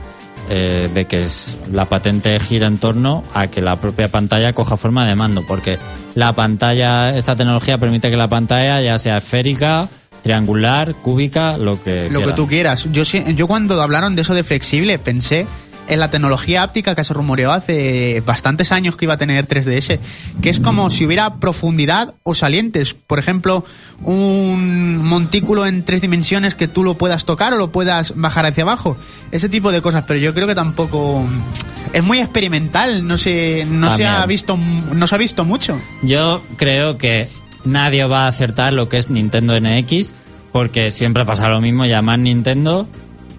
eh, 0.50 0.88
de 0.92 1.04
que 1.06 1.22
es, 1.22 1.56
la 1.72 1.86
patente 1.86 2.38
gira 2.40 2.66
en 2.66 2.78
torno 2.78 3.24
a 3.32 3.46
que 3.46 3.60
la 3.60 3.80
propia 3.80 4.08
pantalla 4.08 4.52
coja 4.52 4.76
forma 4.76 5.06
de 5.06 5.14
mando, 5.14 5.42
porque 5.46 5.78
la 6.14 6.32
pantalla, 6.32 7.16
esta 7.16 7.36
tecnología 7.36 7.78
permite 7.78 8.10
que 8.10 8.16
la 8.16 8.28
pantalla 8.28 8.80
ya 8.80 8.98
sea 8.98 9.18
esférica, 9.18 9.88
triangular, 10.22 10.94
cúbica, 10.94 11.58
lo 11.58 11.82
que 11.82 12.08
Lo 12.10 12.20
que 12.20 12.32
tú 12.32 12.46
quieras. 12.46 12.88
Yo, 12.90 13.02
yo 13.02 13.46
cuando 13.46 13.80
hablaron 13.80 14.16
de 14.16 14.22
eso 14.22 14.34
de 14.34 14.42
flexible 14.42 14.98
pensé 14.98 15.46
en 15.88 16.00
la 16.00 16.10
tecnología 16.10 16.62
áptica 16.62 16.94
que 16.94 17.04
se 17.04 17.14
rumoreó 17.14 17.52
hace 17.52 18.22
bastantes 18.26 18.72
años 18.72 18.96
que 18.96 19.04
iba 19.04 19.14
a 19.14 19.18
tener 19.18 19.46
3DS, 19.46 19.98
que 20.42 20.50
es 20.50 20.60
como 20.60 20.90
si 20.90 21.04
hubiera 21.04 21.36
profundidad 21.36 22.14
o 22.22 22.34
salientes. 22.34 22.94
Por 22.94 23.18
ejemplo, 23.18 23.64
un 24.02 24.98
montículo 24.98 25.66
en 25.66 25.84
tres 25.84 26.00
dimensiones 26.00 26.54
que 26.54 26.68
tú 26.68 26.84
lo 26.84 26.94
puedas 26.94 27.24
tocar 27.24 27.52
o 27.54 27.56
lo 27.56 27.70
puedas 27.70 28.14
bajar 28.16 28.46
hacia 28.46 28.62
abajo. 28.62 28.96
Ese 29.30 29.48
tipo 29.48 29.72
de 29.72 29.80
cosas, 29.80 30.04
pero 30.06 30.18
yo 30.18 30.34
creo 30.34 30.46
que 30.46 30.54
tampoco... 30.54 31.24
Es 31.92 32.02
muy 32.02 32.18
experimental, 32.18 33.06
no 33.06 33.16
se, 33.18 33.66
no 33.68 33.90
se 33.90 34.06
ha 34.06 34.24
visto 34.26 34.56
no 34.56 35.06
se 35.06 35.14
ha 35.14 35.18
visto 35.18 35.44
mucho. 35.44 35.78
Yo 36.02 36.42
creo 36.56 36.98
que 36.98 37.28
nadie 37.64 38.04
va 38.04 38.24
a 38.24 38.28
acertar 38.28 38.72
lo 38.72 38.88
que 38.88 38.96
es 38.96 39.10
Nintendo 39.10 39.58
NX 39.60 40.12
porque 40.50 40.92
siempre 40.92 41.24
pasa 41.24 41.48
lo 41.48 41.60
mismo, 41.60 41.84
llamar 41.84 42.20
Nintendo 42.20 42.88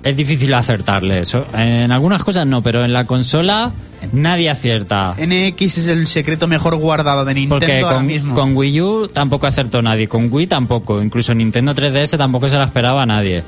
es 0.05 0.15
difícil 0.15 0.53
acertarle 0.53 1.19
eso. 1.19 1.45
En 1.57 1.91
algunas 1.91 2.23
cosas 2.23 2.47
no, 2.47 2.61
pero 2.61 2.85
en 2.85 2.93
la 2.93 3.05
consola 3.05 3.71
nadie 4.13 4.49
acierta. 4.49 5.15
NX 5.17 5.77
es 5.79 5.87
el 5.87 6.07
secreto 6.07 6.47
mejor 6.47 6.75
guardado 6.77 7.25
de 7.25 7.33
Nintendo 7.33 7.55
Porque 7.59 7.79
ahora 7.81 7.97
con, 7.97 8.05
mismo. 8.07 8.35
con 8.35 8.55
Wii 8.55 8.81
U 8.81 9.07
tampoco 9.07 9.47
acertó 9.47 9.81
nadie, 9.81 10.07
con 10.07 10.29
Wii 10.31 10.47
tampoco, 10.47 11.01
incluso 11.01 11.33
Nintendo 11.33 11.73
3DS 11.75 12.17
tampoco 12.17 12.47
se 12.47 12.55
la 12.57 12.65
esperaba 12.65 13.01
a 13.03 13.05
nadie 13.05 13.43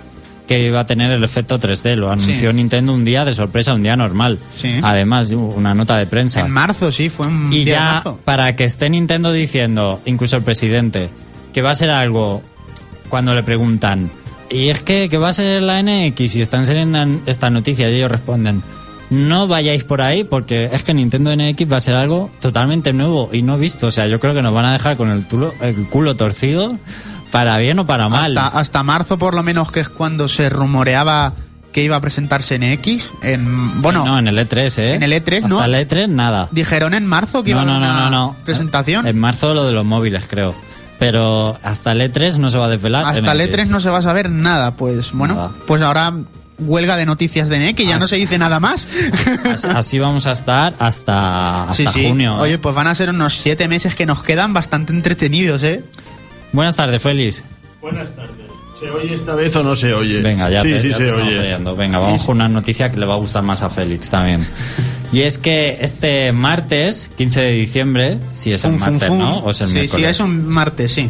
que 0.48 0.66
iba 0.66 0.80
a 0.80 0.86
tener 0.88 1.12
el 1.12 1.24
efecto 1.26 1.60
3D, 1.60 1.96
lo 1.96 2.10
anunció 2.10 2.52
Sí. 2.52 2.56
Nintendo 2.56 2.94
un 2.94 3.04
día 3.04 3.26
de 3.26 3.36
sorpresa, 3.36 3.74
un 3.74 3.84
día 3.84 3.98
normal. 3.98 4.40
Sí. 4.56 4.80
Además, 4.82 5.30
una 5.32 5.76
nota 5.76 5.98
de 5.98 6.06
prensa. 6.08 6.40
En 6.46 6.52
marzo, 6.52 6.90
sí, 6.90 7.10
fue 7.10 7.28
un 7.28 7.52
Y 7.52 7.66
día 7.66 7.66
de 7.66 7.72
ya, 7.72 7.94
marzo. 7.96 8.20
para 8.24 8.56
que 8.56 8.64
esté 8.64 8.90
Nintendo 8.90 9.34
diciendo, 9.34 10.00
incluso 10.06 10.38
el 10.38 10.44
presidente, 10.44 11.10
que 11.52 11.62
va 11.62 11.72
a 11.72 11.76
ser 11.76 11.90
algo, 11.90 12.42
cuando 13.10 13.36
le 13.36 13.44
preguntan, 13.44 14.10
y 14.50 14.70
es 14.70 14.82
que, 14.84 15.10
que 15.10 15.18
va 15.18 15.30
a 15.30 15.34
ser 15.34 15.62
la 15.63 15.82
NX 15.82 16.36
y 16.36 16.42
están 16.42 16.66
saliendo 16.66 17.00
en- 17.01 17.22
estas 17.25 17.51
noticias 17.51 17.92
y 17.92 17.96
ellos 17.96 18.12
responden, 18.12 18.62
no 19.10 19.48
vayáis 19.48 19.84
por 19.84 20.01
ahí 20.01 20.24
porque 20.24 20.70
es 20.74 20.84
que 20.84 20.94
Nintendo 20.94 21.34
NX 21.36 21.72
va 21.72 21.77
a 21.77 21.82
ser 21.82 21.96
algo 21.96 22.30
totalmente 22.42 22.92
nuevo 22.94 23.30
y 23.32 23.42
no 23.42 23.58
visto. 23.58 23.88
O 23.88 23.92
sea, 23.92 24.08
yo 24.08 24.20
creo 24.20 24.34
que 24.34 24.42
nos 24.42 24.54
van 24.54 24.66
a 24.66 24.74
dejar 24.74 24.98
con 24.98 25.10
el, 25.12 25.27
tulo- 25.27 25.54
el 25.62 25.75
culo 25.88 26.16
torcido 26.16 26.77
para 27.32 27.58
bien 27.58 27.80
o 27.80 27.86
para 27.86 28.10
mal. 28.10 28.38
Hasta, 28.38 28.58
hasta 28.60 28.84
marzo, 28.84 29.18
por 29.18 29.34
lo 29.34 29.44
menos, 29.44 29.72
que 29.72 29.80
es 29.82 29.89
cuando 29.89 30.27
se 30.27 30.50
rumoreaba 30.50 31.34
que 31.72 31.84
iba 31.84 31.96
a 31.96 32.01
presentarse 32.01 32.56
en 32.56 32.63
X. 32.63 33.12
En, 33.22 33.82
bueno, 33.82 34.04
no, 34.04 34.18
en 34.18 34.27
el 34.27 34.38
E3, 34.39 34.77
¿eh? 34.80 34.94
en 34.96 35.04
el 35.04 35.12
E3, 35.13 35.36
Hasta 35.44 35.48
no. 35.48 35.63
el 35.63 35.75
E3 35.88 36.08
nada. 36.10 36.50
dijeron 36.51 36.94
en 36.94 37.06
marzo 37.06 37.44
que 37.44 37.51
iba 37.51 37.63
no, 37.63 37.75
a 37.75 37.80
no, 37.80 37.86
no, 37.86 37.92
una 37.92 38.04
no, 38.06 38.10
no. 38.10 38.36
presentación. 38.46 39.06
En 39.08 39.20
marzo 39.20 39.54
lo 39.54 39.66
de 39.66 39.74
los 39.74 39.86
móviles, 39.86 40.25
creo. 40.27 40.56
Pero 41.00 41.58
hasta 41.63 41.92
el 41.92 42.01
E3 42.01 42.38
no 42.38 42.50
se 42.50 42.58
va 42.58 42.66
a 42.66 42.70
desvelar. 42.70 43.04
Hasta 43.06 43.32
el 43.32 43.42
E3 43.42 43.68
no 43.68 43.80
se 43.80 43.89
va 43.89 44.00
a 44.00 44.01
saber 44.01 44.30
nada. 44.30 44.72
Pues 44.75 45.12
bueno, 45.13 45.36
Nada. 45.36 45.51
pues 45.68 45.82
ahora 45.82 46.13
huelga 46.60 46.98
de 46.98 47.06
noticias 47.06 47.50
de 47.50 47.72
NX, 47.72 47.88
ya 47.88 48.00
no 48.00 48.08
se 48.08 48.16
dice 48.16 48.38
nada 48.38 48.60
más. 48.60 48.88
Así, 49.46 49.68
así 49.68 50.00
vamos 50.00 50.25
a 50.25 50.32
estar 50.32 50.74
hasta, 50.80 51.63
hasta 51.63 51.74
sí, 51.75 51.86
sí. 51.86 52.08
junio. 52.08 52.38
¿eh? 52.38 52.42
Oye, 52.42 52.58
pues 52.58 52.74
van 52.74 52.88
a 52.88 52.96
ser 52.96 53.12
unos 53.12 53.36
siete 53.36 53.68
meses 53.68 53.96
que 53.96 54.06
nos 54.06 54.24
quedan 54.24 54.54
bastante 54.54 54.92
entretenidos, 54.94 55.63
¿eh? 55.63 55.84
Buenas 56.54 56.75
tardes, 56.75 57.01
Félix. 57.01 57.44
Buenas 57.82 58.10
tardes. 58.16 58.47
¿Se 58.80 58.90
oye 58.92 59.14
esta 59.16 59.34
vez 59.36 59.56
o 59.56 59.64
no 59.64 59.76
se 59.76 59.94
oye? 59.94 60.22
Venga, 60.22 60.50
ya 60.50 60.62
sí, 60.62 60.70
te, 60.70 60.82
sí 60.82 60.90
ya 60.90 60.98
se 60.98 61.04
te 61.06 61.12
oye. 61.14 61.40
oyendo. 61.40 61.76
Venga, 61.76 61.98
vamos 62.00 62.24
con 62.26 62.36
una 62.38 62.48
noticia 62.48 62.92
que 62.92 62.98
le 62.98 63.06
va 63.06 63.16
a 63.16 63.18
gustar 63.18 63.42
más 63.44 63.64
a 63.64 63.70
Félix 63.70 64.10
también. 64.10 64.46
Y 65.12 65.22
es 65.22 65.38
que 65.38 65.78
este 65.82 66.32
martes, 66.32 67.10
15 67.18 67.40
de 67.42 67.52
diciembre, 67.54 68.18
si 68.34 68.52
es 68.52 68.64
el 68.66 68.72
Fum, 68.72 68.80
fum, 68.80 68.90
martes, 68.92 69.08
fum. 69.10 69.18
¿no? 69.18 69.38
O 69.40 69.52
es 69.52 69.62
el 69.62 69.68
sí, 69.68 69.74
miércoles. 69.74 70.06
sí, 70.06 70.12
es 70.12 70.20
un 70.20 70.46
martes, 70.48 70.92
sí. 70.92 71.10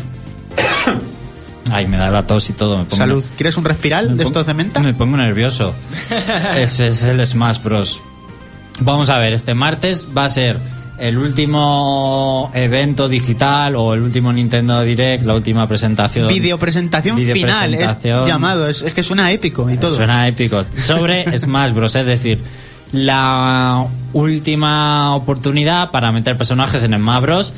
Ay, 1.71 1.87
me 1.87 1.97
da 1.97 2.09
la 2.09 2.25
tos 2.25 2.49
y 2.49 2.53
todo. 2.53 2.77
Me 2.77 2.85
pongo 2.85 2.95
Salud. 2.95 3.23
¿Quieres 3.35 3.57
un 3.57 3.65
respiral 3.65 4.11
Me 4.11 4.15
de 4.15 4.23
estos 4.23 4.45
de 4.45 4.53
menta? 4.53 4.79
Me 4.79 4.93
pongo 4.93 5.17
nervioso. 5.17 5.73
Ese 6.57 6.87
es 6.87 7.03
el 7.03 7.25
Smash 7.27 7.61
Bros. 7.61 8.01
Vamos 8.79 9.09
a 9.09 9.17
ver, 9.17 9.33
este 9.33 9.53
martes 9.55 10.07
va 10.15 10.25
a 10.25 10.29
ser 10.29 10.57
el 10.97 11.17
último 11.17 12.51
evento 12.53 13.07
digital 13.07 13.75
o 13.75 13.93
el 13.93 14.01
último 14.01 14.33
Nintendo 14.33 14.81
Direct, 14.81 15.23
la 15.25 15.35
última 15.35 15.67
presentación. 15.67 16.27
Videopresentación 16.27 17.17
final, 17.17 17.69
Videopresentación. 17.69 18.23
es 18.23 18.27
llamado, 18.27 18.67
es, 18.67 18.81
es 18.81 18.93
que 18.93 19.03
suena 19.03 19.31
épico 19.31 19.69
y 19.69 19.77
todo. 19.77 19.95
Suena 19.95 20.27
épico. 20.27 20.65
Sobre 20.75 21.37
Smash 21.37 21.71
Bros. 21.71 21.95
Es 21.95 22.05
decir, 22.05 22.39
la 22.91 23.85
última 24.13 25.15
oportunidad 25.15 25.91
para 25.91 26.11
meter 26.11 26.37
personajes 26.37 26.83
en 26.83 26.93
Smash 26.93 27.21
Bros. 27.21 27.53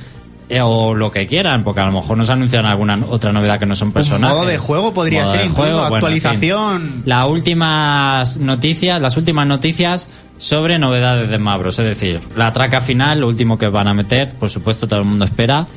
Eh, 0.49 0.61
o 0.61 0.95
lo 0.95 1.11
que 1.11 1.27
quieran, 1.27 1.63
porque 1.63 1.79
a 1.81 1.85
lo 1.85 1.91
mejor 1.91 2.17
nos 2.17 2.29
anuncian 2.29 2.65
alguna 2.65 2.99
otra 3.09 3.31
novedad 3.31 3.59
que 3.59 3.65
no 3.67 3.75
son 3.75 3.91
personajes. 3.91 4.35
modo 4.35 4.47
de 4.47 4.57
juego 4.57 4.93
podría 4.93 5.23
Modo 5.23 5.33
ser, 5.33 5.45
incluso 5.45 5.61
bueno, 5.61 5.81
en 5.81 5.87
fin. 5.87 5.95
actualización. 5.95 7.03
Las 7.05 7.27
últimas 7.27 8.37
noticias, 8.37 8.99
las 8.99 9.15
últimas 9.15 9.45
noticias 9.47 10.09
sobre 10.39 10.79
novedades 10.79 11.29
de 11.29 11.37
Smash 11.37 11.59
Bros. 11.59 11.79
Es 11.79 11.85
decir, 11.85 12.19
la 12.35 12.51
traca 12.51 12.81
final, 12.81 13.19
lo 13.19 13.27
último 13.27 13.57
que 13.57 13.67
van 13.67 13.87
a 13.87 13.93
meter, 13.93 14.33
por 14.33 14.49
supuesto 14.49 14.87
todo 14.87 14.99
el 14.99 15.05
mundo 15.05 15.25
espera, 15.25 15.67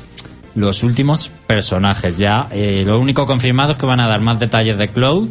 los 0.55 0.83
últimos 0.83 1.29
personajes 1.47 2.17
ya. 2.17 2.47
Eh, 2.51 2.83
lo 2.85 2.99
único 2.99 3.27
confirmado 3.27 3.73
es 3.73 3.77
que 3.77 3.85
van 3.85 3.99
a 3.99 4.07
dar 4.07 4.21
más 4.21 4.39
detalles 4.39 4.77
de 4.77 4.87
Cloud. 4.87 5.29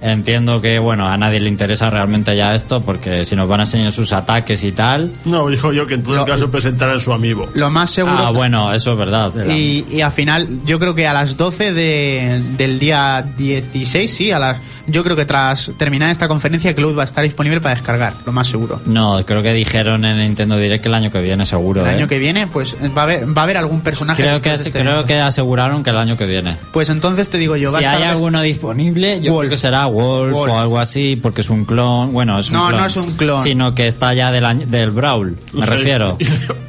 Entiendo 0.00 0.60
que, 0.60 0.78
bueno, 0.78 1.08
a 1.08 1.16
nadie 1.16 1.40
le 1.40 1.48
interesa 1.48 1.88
realmente 1.90 2.36
ya 2.36 2.54
esto, 2.54 2.80
porque 2.82 3.24
si 3.24 3.34
nos 3.34 3.48
van 3.48 3.60
a 3.60 3.62
enseñar 3.64 3.92
sus 3.92 4.12
ataques 4.12 4.62
y 4.64 4.72
tal. 4.72 5.10
No, 5.24 5.48
dijo 5.48 5.72
yo 5.72 5.86
que 5.86 5.94
en 5.94 6.02
todo 6.02 6.16
Lo- 6.16 6.26
caso 6.26 6.50
presentaran 6.50 7.00
su 7.00 7.12
amigo. 7.12 7.48
Lo 7.54 7.70
más 7.70 7.90
seguro. 7.90 8.16
Ah, 8.18 8.30
bueno, 8.30 8.72
eso 8.72 8.92
es 8.92 8.98
verdad. 8.98 9.32
y, 9.48 9.84
y 9.90 10.00
al 10.02 10.12
final, 10.12 10.48
yo 10.66 10.78
creo 10.78 10.94
que 10.94 11.06
a 11.06 11.12
las 11.14 11.36
12 11.36 11.72
de- 11.72 12.42
del 12.56 12.78
día 12.78 13.24
16, 13.36 14.10
sí, 14.12 14.30
a 14.30 14.38
las, 14.38 14.60
yo 14.86 15.02
creo 15.02 15.16
que 15.16 15.24
tras 15.24 15.72
terminar 15.78 16.10
esta 16.10 16.28
conferencia, 16.28 16.74
Cloud 16.74 16.96
va 16.96 17.02
a 17.02 17.04
estar 17.04 17.24
disponible 17.24 17.60
para 17.60 17.74
descargar, 17.74 18.14
lo 18.24 18.32
más 18.32 18.46
seguro. 18.48 18.80
No, 18.86 19.24
creo 19.24 19.42
que 19.42 19.52
dijeron 19.52 20.04
en 20.04 20.18
Nintendo 20.18 20.56
Direct 20.58 20.82
que 20.82 20.88
el 20.88 20.94
año 20.94 21.10
que 21.10 21.20
viene, 21.22 21.46
seguro. 21.46 21.80
El 21.80 21.86
¿eh? 21.88 21.90
año 21.90 22.06
que 22.06 22.18
viene, 22.18 22.46
pues 22.46 22.76
va 22.96 23.00
a 23.00 23.04
haber, 23.04 23.26
va 23.36 23.40
a 23.40 23.44
haber 23.44 23.56
algún 23.56 23.80
personaje. 23.80 24.22
Creo 24.22 24.40
que, 24.42 24.52
este 24.52 24.70
creo 24.70 25.04
que 25.04 25.18
aseguraron 25.20 25.82
que 25.82 25.90
el 25.90 25.96
año 25.98 26.16
que 26.16 26.26
viene. 26.26 26.56
Pues 26.72 26.88
entonces 26.90 27.28
te 27.30 27.38
digo 27.38 27.56
yo, 27.56 27.72
va 27.72 27.78
si 27.78 27.84
a 27.84 27.88
estar 27.92 28.02
hay 28.02 28.08
alguno 28.08 28.42
disponible, 28.42 29.20
yo 29.20 29.32
Wolf. 29.32 29.46
creo 29.48 29.50
que 29.50 29.56
será 29.60 29.85
Wolf, 29.86 30.32
Wolf. 30.32 30.52
o 30.52 30.58
algo 30.58 30.78
así, 30.78 31.16
porque 31.16 31.40
es 31.40 31.50
un 31.50 31.64
clon. 31.64 32.12
Bueno, 32.12 32.38
es 32.38 32.48
un 32.48 32.54
No, 32.54 32.66
clon. 32.68 32.80
no 32.80 32.86
es 32.86 32.96
un 32.96 33.12
clon. 33.16 33.42
Sino 33.42 33.74
que 33.74 33.86
está 33.86 34.12
ya 34.14 34.30
del, 34.30 34.44
año- 34.44 34.66
del 34.66 34.90
Brawl, 34.90 35.36
me 35.52 35.60
Los 35.60 35.68
refiero. 35.68 36.18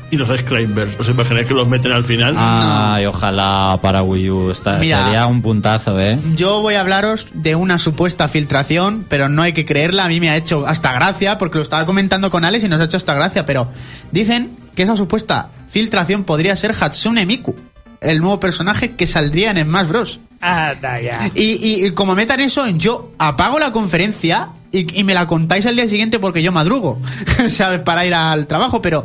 Y 0.09 0.15
los 0.15 0.29
Ice 0.29 0.45
Climbers. 0.45 0.97
¿Os 0.97 1.09
imagináis 1.09 1.45
que 1.47 1.53
los 1.53 1.67
meten 1.67 1.91
al 1.91 2.05
final? 2.05 2.33
Ay, 2.37 3.05
ojalá 3.07 3.77
para 3.81 4.03
Wii 4.03 4.29
U. 4.29 4.51
Está- 4.51 4.77
Mira. 4.77 5.03
sería 5.03 5.25
un 5.27 5.41
puntazo, 5.41 5.99
¿eh? 5.99 6.17
Yo 6.37 6.61
voy 6.61 6.75
a 6.75 6.79
hablaros 6.79 7.27
de 7.33 7.55
una 7.57 7.77
supuesta 7.77 8.29
filtración, 8.29 9.05
pero 9.09 9.27
no 9.27 9.41
hay 9.41 9.51
que 9.51 9.65
creerla. 9.65 10.05
A 10.05 10.07
mí 10.07 10.21
me 10.21 10.29
ha 10.29 10.37
hecho 10.37 10.65
hasta 10.65 10.93
gracia, 10.93 11.37
porque 11.37 11.57
lo 11.57 11.61
estaba 11.61 11.85
comentando 11.85 12.31
con 12.31 12.45
Alex 12.45 12.63
y 12.63 12.69
nos 12.69 12.79
ha 12.79 12.85
hecho 12.85 12.95
hasta 12.95 13.15
gracia. 13.15 13.45
Pero 13.45 13.69
dicen 14.13 14.51
que 14.75 14.83
esa 14.83 14.95
supuesta 14.95 15.49
filtración 15.67 16.23
podría 16.23 16.55
ser 16.55 16.73
Hatsune 16.79 17.25
Miku, 17.25 17.53
el 17.99 18.21
nuevo 18.21 18.39
personaje 18.39 18.95
que 18.95 19.07
saldría 19.07 19.51
en 19.51 19.65
Smash 19.65 19.87
Bros. 19.89 20.19
Anda 20.41 21.01
ya. 21.01 21.31
Y, 21.35 21.41
y- 21.43 21.85
y 21.87 21.91
como 21.91 22.15
metan 22.15 22.39
eso, 22.39 22.67
yo 22.67 23.11
apago 23.17 23.59
la 23.59 23.71
conferencia 23.71 24.49
y, 24.71 24.99
y 24.99 25.03
me 25.03 25.13
la 25.13 25.25
contáis 25.27 25.65
al 25.65 25.75
día 25.75 25.87
siguiente 25.87 26.19
porque 26.19 26.41
yo 26.43 26.51
madrugo, 26.51 27.01
¿sabes? 27.51 27.79
Para 27.79 28.05
ir 28.05 28.13
al 28.13 28.47
trabajo, 28.47 28.81
pero 28.81 29.03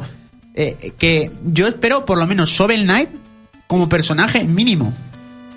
eh, 0.54 0.92
que 0.98 1.30
yo 1.44 1.66
espero 1.68 2.04
por 2.04 2.18
lo 2.18 2.26
menos 2.26 2.50
Shovel 2.50 2.82
Knight 2.84 3.08
como 3.66 3.88
personaje 3.88 4.44
mínimo. 4.44 4.92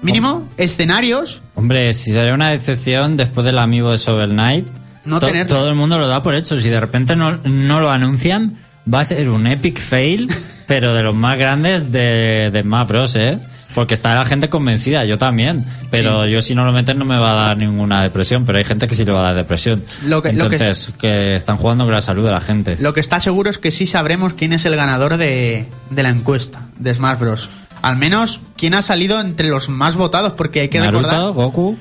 Mínimo, 0.01 0.47
escenarios. 0.57 1.41
Hombre, 1.55 1.93
si 1.93 2.11
sería 2.11 2.33
una 2.33 2.51
decepción 2.51 3.17
después 3.17 3.43
del 3.45 3.57
amigo 3.57 3.91
de 3.91 3.97
Shovel 3.97 4.29
Knight, 4.31 4.67
No 5.05 5.19
to- 5.19 5.25
tenerlo. 5.27 5.55
todo 5.57 5.69
el 5.69 5.75
mundo 5.75 5.97
lo 5.97 6.07
da 6.07 6.21
por 6.21 6.35
hecho. 6.35 6.59
Si 6.59 6.69
de 6.69 6.79
repente 6.79 7.15
no, 7.15 7.37
no 7.43 7.79
lo 7.79 7.89
anuncian, 7.91 8.57
va 8.91 8.99
a 8.99 9.05
ser 9.05 9.29
un 9.29 9.47
epic 9.47 9.79
fail, 9.79 10.31
pero 10.67 10.93
de 10.93 11.01
los 11.03 11.15
más 11.15 11.37
grandes 11.37 11.91
de, 11.91 12.51
de 12.51 12.61
Smash 12.61 12.87
Bros, 12.87 13.15
¿eh? 13.15 13.39
Porque 13.75 13.93
está 13.93 14.15
la 14.15 14.25
gente 14.25 14.49
convencida, 14.49 15.05
yo 15.05 15.17
también. 15.17 15.63
Pero 15.91 16.25
yo 16.25 16.41
si 16.41 16.55
no 16.55 16.63
lo 16.65 16.71
meten 16.71 16.97
no 16.97 17.05
me 17.05 17.17
va 17.17 17.31
a 17.31 17.47
dar 17.47 17.57
ninguna 17.57 18.01
depresión, 18.01 18.45
pero 18.45 18.57
hay 18.57 18.63
gente 18.63 18.87
que 18.87 18.95
sí 18.95 19.03
le 19.05 19.11
va 19.11 19.19
a 19.19 19.23
dar 19.23 19.35
depresión. 19.35 19.83
Lo 20.05 20.21
que- 20.23 20.31
lo 20.33 20.49
que- 20.49 20.55
Entonces, 20.55 20.93
que... 20.97 21.35
están 21.35 21.57
jugando 21.57 21.83
con 21.83 21.93
la 21.93 22.01
salud 22.01 22.25
de 22.25 22.31
la 22.31 22.39
gente. 22.41 22.77
Lo 22.79 22.93
que 22.93 23.01
está 23.01 23.19
seguro 23.19 23.49
es 23.49 23.57
que 23.59 23.71
sí 23.71 23.85
sabremos 23.85 24.33
quién 24.33 24.53
es 24.53 24.63
el 24.65 24.75
ganador 24.77 25.17
de, 25.17 25.67
de 25.91 26.03
la 26.03 26.09
encuesta 26.09 26.61
de 26.79 26.93
Smash 26.93 27.19
Bros. 27.19 27.49
Al 27.81 27.97
menos 27.97 28.39
quién 28.57 28.73
ha 28.73 28.81
salido 28.81 29.19
entre 29.19 29.49
los 29.49 29.69
más 29.69 29.95
votados, 29.95 30.33
porque 30.33 30.61
hay 30.61 30.69
que 30.69 30.79
Naruto, 30.79 31.03
recordar. 31.09 31.33
Goku... 31.33 31.77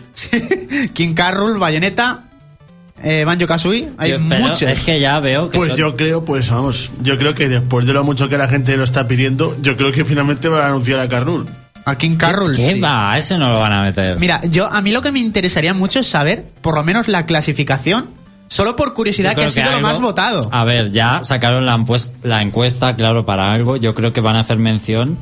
King 0.92 1.14
Carroll, 1.14 1.58
Bayonetta, 1.58 2.24
eh, 3.02 3.24
Banjo 3.24 3.46
Kazooie, 3.46 3.88
hay 3.98 4.10
Yo- 4.10 4.18
muchos. 4.20 4.62
Es 4.62 4.80
que 4.80 4.98
ya 5.00 5.20
veo 5.20 5.48
que 5.48 5.58
Pues 5.58 5.70
son- 5.70 5.78
yo 5.78 5.96
creo, 5.96 6.24
pues 6.24 6.50
vamos, 6.50 6.90
yo 7.02 7.16
creo 7.18 7.34
que 7.34 7.48
después 7.48 7.86
de 7.86 7.92
lo 7.92 8.02
mucho 8.04 8.28
que 8.28 8.36
la 8.36 8.48
gente 8.48 8.76
lo 8.76 8.84
está 8.84 9.06
pidiendo, 9.08 9.56
yo 9.62 9.76
creo 9.76 9.92
que 9.92 10.04
finalmente 10.04 10.48
va 10.48 10.64
a 10.64 10.68
anunciar 10.68 10.98
a 11.00 11.08
Carnul. 11.08 11.46
A 11.86 11.96
King 11.96 12.16
Carroll. 12.16 12.56
¿Qué 12.56 12.72
sí. 12.74 12.80
va? 12.80 13.16
Ese 13.18 13.36
no 13.38 13.48
lo 13.50 13.60
van 13.60 13.72
a 13.72 13.82
meter. 13.82 14.18
Mira, 14.18 14.40
yo 14.44 14.66
a 14.72 14.80
mí 14.80 14.90
lo 14.92 15.02
que 15.02 15.12
me 15.12 15.20
interesaría 15.20 15.74
mucho 15.74 16.00
es 16.00 16.06
saber, 16.06 16.44
por 16.62 16.74
lo 16.74 16.82
menos 16.82 17.08
la 17.08 17.26
clasificación, 17.26 18.08
solo 18.48 18.74
por 18.76 18.94
curiosidad, 18.94 19.34
que 19.34 19.44
ha 19.44 19.50
sido 19.50 19.66
lo 19.70 19.76
algo- 19.76 19.88
más 19.88 20.00
votado. 20.00 20.48
A 20.52 20.64
ver, 20.64 20.92
ya 20.92 21.22
sacaron 21.22 21.66
la 21.66 22.42
encuesta, 22.42 22.94
claro, 22.96 23.26
para 23.26 23.50
algo. 23.52 23.76
Yo 23.76 23.94
creo 23.94 24.12
que 24.12 24.20
van 24.20 24.36
a 24.36 24.40
hacer 24.40 24.56
mención 24.58 25.18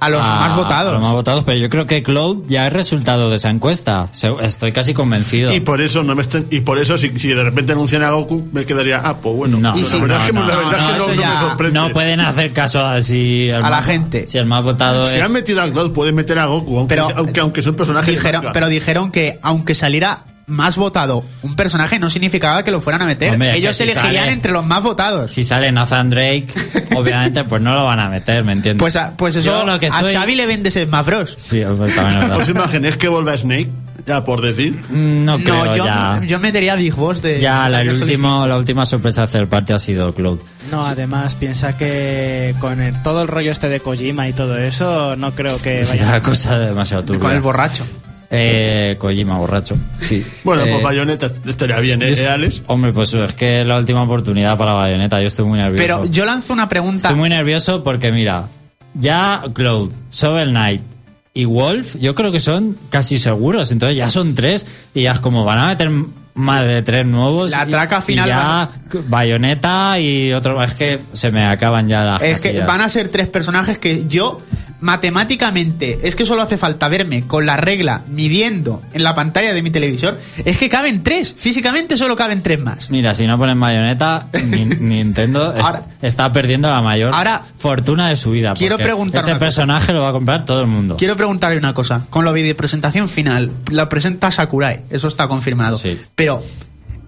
A 0.00 0.08
los 0.08 0.20
más 0.22 0.56
votados. 0.56 0.90
A 0.90 0.94
los 0.94 1.02
más 1.02 1.12
votados, 1.12 1.44
pero 1.44 1.58
yo 1.58 1.68
creo 1.68 1.84
que 1.86 2.02
Cloud 2.02 2.44
ya 2.46 2.66
es 2.66 2.72
resultado 2.72 3.28
de 3.28 3.36
esa 3.36 3.50
encuesta. 3.50 4.08
Estoy 4.40 4.72
casi 4.72 4.94
convencido. 4.94 5.54
Y 5.54 5.60
por 5.60 5.82
eso 5.82 6.02
no 6.02 6.14
me 6.14 6.22
estén- 6.22 6.46
y 6.50 6.60
por 6.60 6.78
eso 6.78 6.96
si, 6.96 7.18
si 7.18 7.28
de 7.28 7.44
repente 7.44 7.72
anuncian 7.72 8.02
a 8.04 8.10
Goku 8.10 8.48
me 8.52 8.64
quedaría, 8.64 9.00
ah, 9.04 9.16
pues 9.18 9.36
bueno. 9.36 9.58
No, 9.58 9.76
la 9.76 9.84
si- 9.84 10.00
verdad 10.00 10.20
es 10.22 10.26
que, 10.28 10.32
no, 10.32 10.46
la 10.46 10.54
no, 10.54 11.06
me 11.16 11.38
sorprende. 11.38 11.80
pueden 11.92 12.20
hacer 12.20 12.52
caso 12.52 12.84
así 12.86 13.50
A 13.50 13.68
la 13.68 13.82
gente. 13.82 14.26
Si 14.26 14.38
el 14.38 14.46
más 14.46 14.64
votado 14.64 15.04
Si 15.04 15.18
es. 15.18 15.24
han 15.24 15.32
metido 15.32 15.60
a 15.62 15.70
Cloud, 15.70 15.92
pueden 15.92 16.14
meter 16.14 16.38
a 16.38 16.46
Goku, 16.46 16.78
aunque, 16.78 16.94
Pero- 16.94 17.06
sea- 17.08 17.16
aunque, 17.18 17.40
aunque 17.40 17.60
sea 17.62 17.70
un 17.72 17.76
personaje 17.76 18.06
de 18.10 18.16
Dijeron, 18.16 18.40
manga. 18.42 18.52
pero 18.52 18.68
dijeron 18.68 19.10
que 19.10 19.38
aunque 19.42 19.74
saliera 19.74 20.20
más 20.50 20.76
votado 20.76 21.24
un 21.42 21.56
personaje, 21.56 21.98
no 21.98 22.10
significaba 22.10 22.62
que 22.62 22.70
lo 22.70 22.80
fueran 22.80 23.02
a 23.02 23.06
meter. 23.06 23.32
Hombre, 23.32 23.50
es 23.50 23.56
Ellos 23.56 23.76
si 23.76 23.84
elegirían 23.84 24.24
sale- 24.24 24.32
entre 24.32 24.52
los 24.52 24.64
más 24.66 24.82
votados. 24.82 25.30
Si 25.32 25.44
sale 25.44 25.72
Nathan 25.72 26.10
Drake, 26.10 26.46
obviamente, 26.96 27.44
pues 27.44 27.62
no 27.62 27.74
lo 27.74 27.84
van 27.86 28.00
a 28.00 28.08
meter, 28.10 28.44
¿me 28.44 28.52
entiendes? 28.52 28.80
Pues, 28.82 28.96
a- 28.96 29.16
pues 29.16 29.36
eso, 29.36 29.50
Yo 29.50 29.64
lo 29.64 29.78
que 29.80 29.86
estoy- 29.86 30.14
a 30.14 30.20
Xavi 30.20 30.34
le 30.36 30.46
vendes 30.46 30.74
Smash 30.74 31.06
Bros. 31.06 31.34
Sí, 31.38 31.62
pues 31.76 31.94
también 31.94 32.18
es 32.18 32.24
verdad. 32.28 32.36
¿Os 32.42 32.48
imagináis 32.48 32.96
que 32.96 33.08
vuelva 33.08 33.36
Snake? 33.36 33.68
Ya 34.06 34.24
por 34.24 34.40
decir. 34.40 34.80
No 34.90 35.38
creo 35.38 35.66
No, 35.66 35.76
yo, 35.76 35.84
ya. 35.84 36.20
yo 36.26 36.40
metería 36.40 36.72
a 36.72 36.76
Big 36.76 36.94
Boss 36.94 37.20
de. 37.20 37.38
Ya, 37.38 37.68
la, 37.68 37.82
el 37.82 37.90
último, 37.90 38.46
la 38.46 38.56
última 38.56 38.86
sorpresa 38.86 39.20
de 39.20 39.24
hacer 39.26 39.46
parte 39.46 39.74
ha 39.74 39.78
sido 39.78 40.14
Cloud. 40.14 40.40
No, 40.70 40.86
además 40.86 41.34
piensa 41.34 41.76
que 41.76 42.54
con 42.60 42.80
el- 42.80 43.00
todo 43.02 43.20
el 43.22 43.28
rollo 43.28 43.52
este 43.52 43.68
de 43.68 43.78
Kojima 43.78 44.26
y 44.26 44.32
todo 44.32 44.56
eso, 44.58 45.16
no 45.16 45.32
creo 45.32 45.60
que 45.60 45.80
Es 45.82 45.90
vaya. 45.90 46.04
una 46.08 46.22
cosa 46.22 46.58
demasiado 46.58 47.04
turbia. 47.04 47.20
Con 47.20 47.32
el 47.32 47.40
borracho. 47.42 47.84
Eh, 48.30 48.96
Kojima, 48.98 49.38
borracho. 49.38 49.76
Sí. 50.00 50.24
Bueno, 50.44 50.62
Eh, 50.64 50.68
pues 50.70 50.82
Bayonetta 50.84 51.26
estaría 51.48 51.78
bien, 51.80 52.00
¿eh, 52.02 52.14
yo- 52.14 52.30
Alex? 52.30 52.62
Hombre, 52.68 52.92
pues 52.92 53.12
es 53.12 53.34
que 53.34 53.60
es 53.62 53.66
la 53.66 53.76
última 53.78 54.02
oportunidad 54.04 54.56
para 54.56 54.72
Bayonetta. 54.74 55.20
Yo 55.20 55.26
estoy 55.26 55.44
muy 55.46 55.58
nervioso. 55.58 55.82
Pero 55.82 56.04
yo 56.06 56.24
lanzo 56.24 56.52
una 56.52 56.68
pregunta. 56.68 57.08
Estoy 57.08 57.18
muy 57.18 57.28
nervioso 57.28 57.82
porque, 57.82 58.12
mira, 58.12 58.46
ya 58.94 59.42
Cloud, 59.52 59.90
Shovel 60.12 60.50
Knight 60.50 60.82
y 61.34 61.44
Wolf, 61.44 61.96
yo 62.00 62.14
creo 62.14 62.30
que 62.30 62.40
son 62.40 62.76
casi 62.88 63.18
seguros. 63.18 63.72
Entonces 63.72 63.96
ya 63.96 64.08
son 64.10 64.34
tres 64.34 64.66
y 64.94 65.02
ya 65.02 65.12
es 65.12 65.18
como 65.20 65.44
van 65.44 65.58
a 65.58 65.66
meter 65.66 65.90
más 66.34 66.64
de 66.64 66.82
tres 66.82 67.04
nuevos. 67.06 67.50
La 67.50 67.66
y- 67.66 67.70
traca 67.70 67.98
y 67.98 68.02
final 68.02 68.28
ya 68.28 68.70
Bayonetta 69.08 69.98
y 69.98 70.32
otro. 70.32 70.62
Es 70.62 70.74
que 70.74 71.00
se 71.12 71.30
me 71.32 71.44
acaban 71.46 71.88
ya 71.88 72.04
las 72.04 72.22
Es 72.22 72.40
que 72.42 72.60
van 72.60 72.80
a 72.80 72.88
ser 72.88 73.08
tres 73.08 73.26
personajes 73.26 73.78
que 73.78 74.06
yo, 74.08 74.40
matemáticamente, 74.80 76.00
es 76.02 76.14
que 76.16 76.24
solo 76.26 76.42
hace 76.42 76.56
falta 76.56 76.88
verme 76.88 77.26
con 77.26 77.46
la 77.46 77.56
regla 77.56 78.02
midiendo 78.08 78.82
en 78.92 79.02
la 79.02 79.14
pantalla 79.14 79.52
de 79.52 79.62
mi 79.62 79.70
televisor. 79.70 80.18
Es 80.44 80.58
que 80.58 80.68
caben 80.68 81.02
tres. 81.02 81.34
Físicamente 81.36 81.96
solo 81.96 82.16
caben 82.16 82.42
tres 82.42 82.60
más. 82.60 82.90
Mira, 82.90 83.14
si 83.14 83.26
no 83.26 83.38
ponen 83.38 83.58
Bayonetta, 83.60 84.26
Ni- 84.46 84.64
Nintendo 84.80 85.54
Ahora- 85.58 85.84
está 86.02 86.32
perdiendo 86.32 86.70
la 86.70 86.80
mayor 86.82 87.14
Ahora- 87.14 87.42
fortuna 87.58 88.08
de 88.08 88.16
su 88.16 88.30
vida. 88.30 88.54
Quiero 88.54 88.78
preguntar 88.78 89.20
Ese 89.20 89.30
cosa. 89.32 89.38
personaje 89.38 89.92
lo 89.92 90.02
va 90.02 90.08
a 90.08 90.12
comprar 90.12 90.44
todo 90.44 90.60
el 90.60 90.66
mundo. 90.66 90.96
Quiero 90.96 91.16
preguntarle 91.16 91.58
una 91.58 91.74
cosa. 91.74 92.06
Con 92.10 92.24
la 92.24 92.32
videopresentación 92.32 93.08
final, 93.08 93.50
la 93.70 93.88
presenta 93.88 94.30
Sakurai. 94.30 94.82
Eso 94.90 95.08
está 95.08 95.28
confirmado. 95.28 95.76
Sí. 95.76 95.98
Pero, 96.14 96.42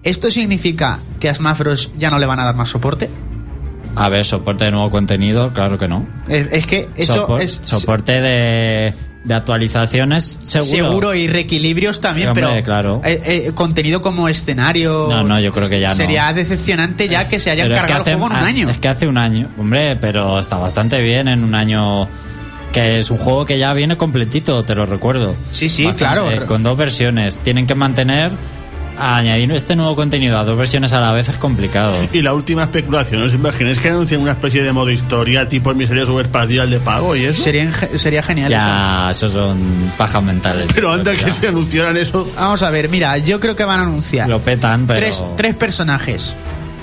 ¿esto 0.03 0.29
significa 0.31 0.99
que 1.19 1.29
a 1.29 1.33
Smash 1.35 1.57
Bros. 1.57 1.91
ya 1.97 2.09
no 2.09 2.19
le 2.19 2.25
van 2.25 2.39
a 2.39 2.45
dar 2.45 2.55
más 2.55 2.69
soporte? 2.69 3.09
A 3.95 4.09
ver, 4.09 4.25
soporte 4.25 4.65
de 4.65 4.71
nuevo 4.71 4.89
contenido, 4.89 5.53
claro 5.53 5.77
que 5.77 5.87
no. 5.87 6.05
Es, 6.27 6.47
es 6.51 6.65
que 6.67 6.89
eso 6.95 7.27
Sopor- 7.27 7.41
es 7.41 7.59
soporte 7.63 8.21
de, 8.21 8.93
de 9.23 9.33
actualizaciones 9.33 10.23
seguro. 10.23 10.71
seguro 10.89 11.13
y 11.15 11.27
reequilibrios 11.27 12.01
también, 12.01 12.29
Hombre, 12.29 12.45
pero 12.49 12.63
claro. 12.63 13.01
eh, 13.05 13.21
eh, 13.47 13.51
contenido 13.53 14.01
como 14.01 14.27
escenario. 14.29 15.07
No, 15.09 15.23
no, 15.23 15.39
yo 15.39 15.53
creo 15.53 15.69
que 15.69 15.79
ya 15.79 15.89
no. 15.89 15.95
Sería 15.95 16.33
decepcionante 16.33 17.07
ya 17.07 17.27
que 17.27 17.37
se 17.39 17.51
hayan 17.51 17.65
Pero 17.65 17.75
es 17.75 17.81
que 17.81 17.87
cargado 17.87 18.01
el 18.03 18.09
hace- 18.15 18.19
juego 18.19 18.33
en 18.35 18.41
un 18.41 18.47
año. 18.47 18.69
Es 18.69 18.79
que 18.79 18.87
hace 18.87 19.07
un 19.07 19.17
año, 19.17 19.49
hombre, 19.59 19.95
pero 19.97 20.39
está 20.39 20.57
bastante 20.57 20.99
bien 21.01 21.27
en 21.27 21.43
un 21.43 21.53
año 21.53 22.07
que 22.71 22.97
es 22.99 23.11
un 23.11 23.19
juego 23.19 23.45
que 23.45 23.59
ya 23.59 23.71
viene 23.73 23.95
completito, 23.97 24.63
te 24.65 24.73
lo 24.73 24.87
recuerdo. 24.87 25.35
Sí, 25.51 25.69
sí, 25.69 25.85
Bastante, 25.85 26.15
claro. 26.23 26.31
eh, 26.31 26.45
con 26.47 26.63
dos 26.63 26.75
versiones. 26.75 27.37
Tienen 27.39 27.67
que 27.67 27.75
mantener 27.75 28.31
añadir 28.97 29.51
este 29.51 29.75
nuevo 29.75 29.95
contenido 29.95 30.37
a 30.37 30.43
dos 30.43 30.57
versiones 30.57 30.93
a 30.93 30.99
la 30.99 31.11
vez 31.11 31.29
es 31.29 31.37
complicado. 31.37 31.93
Y 32.11 32.21
la 32.21 32.33
última 32.33 32.63
especulación, 32.63 33.21
¿os 33.23 33.33
imagináis 33.33 33.79
que 33.79 33.89
anuncian 33.89 34.21
una 34.21 34.31
especie 34.31 34.63
de 34.63 34.71
modo 34.71 34.89
historia 34.91 35.47
tipo 35.47 35.71
el 35.71 35.75
misterio 35.77 36.05
subespacial 36.05 36.69
de 36.69 36.79
pago 36.79 37.15
y 37.15 37.23
eso? 37.25 37.43
Sería, 37.43 37.71
sería 37.95 38.23
genial. 38.23 38.51
eso. 38.51 38.61
Ya, 38.61 39.11
esos 39.11 39.31
son 39.33 39.59
pajas 39.97 40.23
mentales. 40.23 40.69
Pero 40.73 40.91
anda 40.91 41.11
que 41.13 41.21
Ya. 41.21 41.29
se 41.31 41.47
anunciaran 41.47 41.97
eso. 41.97 42.29
Vamos 42.35 42.61
a 42.63 42.69
ver, 42.69 42.89
mira, 42.89 43.17
yo 43.17 43.39
creo 43.39 43.55
que 43.55 43.63
van 43.65 43.79
a 43.79 43.83
anunciar 43.83 44.29
Lo 44.29 44.39
petan, 44.39 44.85
pero... 44.87 44.99
tres, 44.99 45.23
tres 45.37 45.55
personajes. 45.55 46.35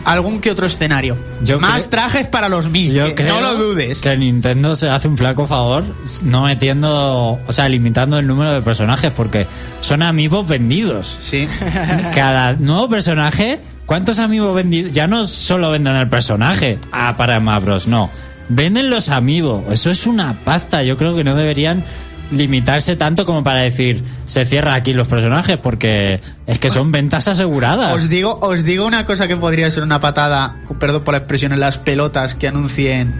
Algún 0.04 0.40
que 0.40 0.50
otro 0.50 0.66
escenario. 0.66 1.16
Yo 1.42 1.60
Más 1.60 1.90
trajes 1.90 2.26
para 2.26 2.48
los 2.48 2.68
mil. 2.68 2.92
Yo 2.92 3.06
que 3.06 3.14
creo 3.14 3.40
no 3.40 3.52
lo 3.52 3.58
dudes. 3.58 4.00
que 4.00 4.16
Nintendo 4.16 4.74
se 4.74 4.88
hace 4.88 5.08
un 5.08 5.16
flaco 5.16 5.46
favor 5.46 5.84
no 6.24 6.42
metiendo, 6.42 7.38
o 7.46 7.52
sea, 7.52 7.68
limitando 7.68 8.18
el 8.18 8.26
número 8.26 8.52
de 8.52 8.62
personajes 8.62 9.10
porque 9.10 9.46
son 9.80 10.02
amigos 10.02 10.48
vendidos. 10.48 11.16
Sí. 11.18 11.48
Cada 12.14 12.54
nuevo 12.54 12.88
personaje, 12.88 13.60
¿cuántos 13.86 14.18
amigos 14.18 14.54
vendidos? 14.54 14.92
Ya 14.92 15.06
no 15.06 15.26
solo 15.26 15.70
venden 15.70 15.96
el 15.96 16.08
personaje 16.08 16.78
ah, 16.92 17.14
para 17.16 17.38
Smash 17.38 17.62
Bros, 17.62 17.86
no. 17.86 18.10
Venden 18.48 18.90
los 18.90 19.10
amigos. 19.10 19.62
Eso 19.70 19.90
es 19.90 20.06
una 20.06 20.40
pasta. 20.44 20.82
Yo 20.82 20.96
creo 20.96 21.14
que 21.14 21.22
no 21.22 21.36
deberían 21.36 21.84
limitarse 22.30 22.96
tanto 22.96 23.26
como 23.26 23.42
para 23.42 23.60
decir 23.60 24.02
se 24.26 24.46
cierra 24.46 24.74
aquí 24.74 24.92
los 24.92 25.08
personajes 25.08 25.56
porque 25.56 26.20
es 26.46 26.58
que 26.58 26.70
son 26.70 26.92
ventas 26.92 27.28
aseguradas. 27.28 27.94
Os 27.94 28.08
digo, 28.08 28.38
os 28.40 28.64
digo 28.64 28.86
una 28.86 29.06
cosa 29.06 29.28
que 29.28 29.36
podría 29.36 29.70
ser 29.70 29.82
una 29.82 30.00
patada, 30.00 30.56
perdón 30.78 31.02
por 31.02 31.14
la 31.14 31.18
expresión, 31.18 31.52
en 31.52 31.60
las 31.60 31.78
pelotas 31.78 32.34
que 32.34 32.48
anuncien. 32.48 33.14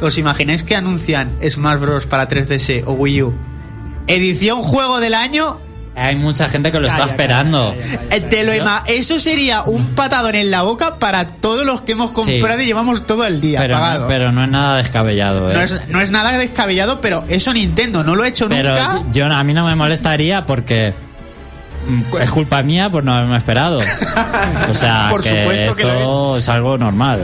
¿Os 0.00 0.18
imagináis 0.18 0.62
que 0.62 0.76
anuncian 0.76 1.32
Smash 1.48 1.80
Bros. 1.80 2.06
para 2.06 2.28
3DS 2.28 2.84
o 2.86 2.92
Wii 2.92 3.22
U? 3.22 3.34
Edición 4.06 4.62
juego 4.62 5.00
del 5.00 5.14
año. 5.14 5.58
Hay 5.98 6.14
mucha 6.16 6.48
gente 6.50 6.70
que 6.70 6.78
lo 6.78 6.86
está 6.88 6.98
Calla, 7.00 7.10
esperando. 7.12 7.70
calla, 7.70 7.82
calla, 7.82 7.98
calla. 8.10 8.16
Eh, 8.16 8.20
te 8.20 8.42
lo 8.44 8.52
ima- 8.54 8.82
Eso 8.86 9.18
sería 9.18 9.62
un 9.62 9.94
patadón 9.94 10.34
en 10.34 10.50
la 10.50 10.60
boca 10.62 10.98
para 10.98 11.26
todos 11.26 11.64
los 11.64 11.80
que 11.80 11.92
hemos 11.92 12.12
comprado 12.12 12.60
y 12.60 12.66
llevamos 12.66 13.06
todo 13.06 13.24
el 13.24 13.40
día 13.40 13.58
Pero 13.60 13.74
pagado. 13.76 14.00
no, 14.02 14.06
pero 14.06 14.30
no 14.30 14.44
es 14.44 14.50
nada 14.50 14.76
descabellado. 14.76 15.50
¿eh? 15.50 15.54
no, 15.54 15.60
es, 15.62 15.80
no 15.88 16.00
es 16.02 16.10
nada 16.10 16.36
descabellado, 16.36 17.00
pero 17.00 17.24
eso 17.28 17.52
Nintendo 17.54 18.04
no 18.04 18.14
lo 18.14 18.24
ha 18.24 18.28
hecho 18.28 18.46
Pero 18.48 18.70
nunca. 18.70 19.02
yo 19.10 19.24
a 19.24 19.42
mí 19.42 19.54
no 19.54 19.64
me 19.66 19.74
molestaría 19.74 20.44
porque 20.44 20.92
mm, 21.88 22.16
es 22.20 22.30
culpa 22.30 22.62
mía 22.62 22.90
por 22.90 23.02
no 23.02 23.14
haberme 23.14 23.38
esperado. 23.38 23.80
O 24.70 24.74
sea, 24.74 25.08
Por 25.10 25.22
que 25.22 25.30
supuesto 25.40 25.76
que 25.76 25.82
lo 25.84 25.92
esto 25.92 26.36
es 26.38 26.48
algo 26.48 26.76
normal. 26.78 27.20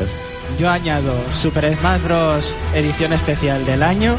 Yo 0.59 0.71
añado 0.71 1.13
Super 1.33 1.77
Smash 1.79 2.01
Bros. 2.03 2.55
edición 2.75 3.13
especial 3.13 3.65
del 3.67 3.83
año 3.83 4.17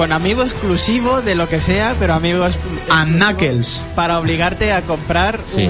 con 0.00 0.12
amigo 0.12 0.42
exclusivo 0.42 1.20
de 1.20 1.34
lo 1.34 1.46
que 1.46 1.60
sea, 1.60 1.94
pero 2.00 2.14
amigos 2.14 2.58
exclusivo 2.88 3.04
Knuckles. 3.18 3.82
para 3.94 4.18
obligarte 4.18 4.72
a 4.72 4.80
comprar 4.80 5.38
Sí. 5.42 5.68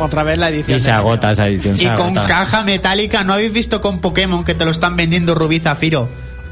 otra 0.00 0.24
vez 0.24 0.36
la 0.36 0.48
edición. 0.48 0.78
Y 0.78 0.80
se 0.80 0.90
agota 0.90 1.28
año. 1.28 1.32
esa 1.34 1.46
edición. 1.46 1.76
Y 1.78 1.84
con 1.96 2.18
agota. 2.18 2.26
caja 2.26 2.64
metálica, 2.64 3.22
¿no 3.22 3.34
habéis 3.34 3.52
visto 3.52 3.80
con 3.80 4.00
Pokémon 4.00 4.42
que 4.42 4.54
te 4.56 4.64
lo 4.64 4.72
están 4.72 4.96
vendiendo 4.96 5.36
Rubí 5.36 5.60
Zafiro? 5.60 6.08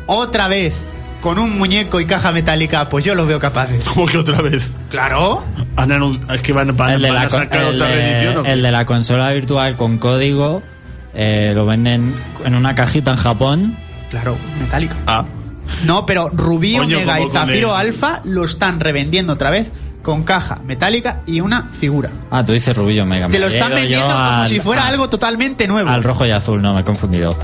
Otra 0.07 0.46
vez, 0.46 0.75
con 1.20 1.40
un 1.40 1.59
muñeco 1.59 1.99
y 1.99 2.05
caja 2.07 2.31
metálica, 2.31 2.88
pues 2.88 3.05
yo 3.05 3.16
los 3.16 3.27
veo 3.27 3.40
capaces. 3.40 3.85
Como 3.87 4.07
que 4.07 4.16
otra 4.18 4.40
vez. 4.40 4.70
Claro. 4.88 5.42
Es 6.33 6.40
que 6.42 6.53
van, 6.53 6.77
van- 6.77 6.90
el, 6.92 7.03
de 7.03 7.09
van 7.11 7.14
la, 7.16 7.23
a 7.23 7.29
con- 7.29 7.40
sacar 7.40 7.62
el 7.62 7.75
otra 7.75 7.88
reedición. 7.88 8.46
el 8.46 8.62
de 8.62 8.70
la 8.70 8.87
consola 8.87 9.33
virtual 9.33 9.75
con 9.77 9.99
código 9.99 10.62
eh, 11.14 11.51
lo 11.57 11.66
venden 11.66 12.14
en 12.44 12.55
una 12.55 12.77
cajita 12.77 13.11
en 13.11 13.16
Japón 13.16 13.77
Claro, 14.11 14.37
metálica. 14.61 14.94
Ah. 15.09 15.25
No, 15.85 16.06
pero 16.06 16.28
Rubí, 16.33 16.76
Coño, 16.76 16.98
Omega 16.98 17.20
y 17.20 17.28
Zafiro 17.30 17.74
Alfa 17.74 18.20
lo 18.24 18.44
están 18.44 18.80
revendiendo 18.80 19.33
otra 19.35 19.50
vez 19.50 19.70
con 20.02 20.22
caja 20.22 20.59
metálica 20.66 21.20
y 21.26 21.40
una 21.40 21.68
figura. 21.72 22.11
Ah, 22.30 22.44
tú 22.44 22.52
dices 22.52 22.74
Rubillo 22.76 23.04
Mega. 23.04 23.28
Te 23.28 23.38
lo 23.38 23.48
están 23.48 23.74
vendiendo 23.74 24.06
como 24.06 24.18
al- 24.18 24.48
si 24.48 24.59
fuera 24.61 24.87
al- 24.87 24.94
algo 24.94 25.09
totalmente 25.11 25.66
nuevo. 25.68 25.90
Al 25.90 26.02
rojo 26.02 26.24
y 26.24 26.30
azul, 26.30 26.62
no, 26.62 26.72
me 26.74 26.80
he 26.80 26.85
confundido. 26.85 27.37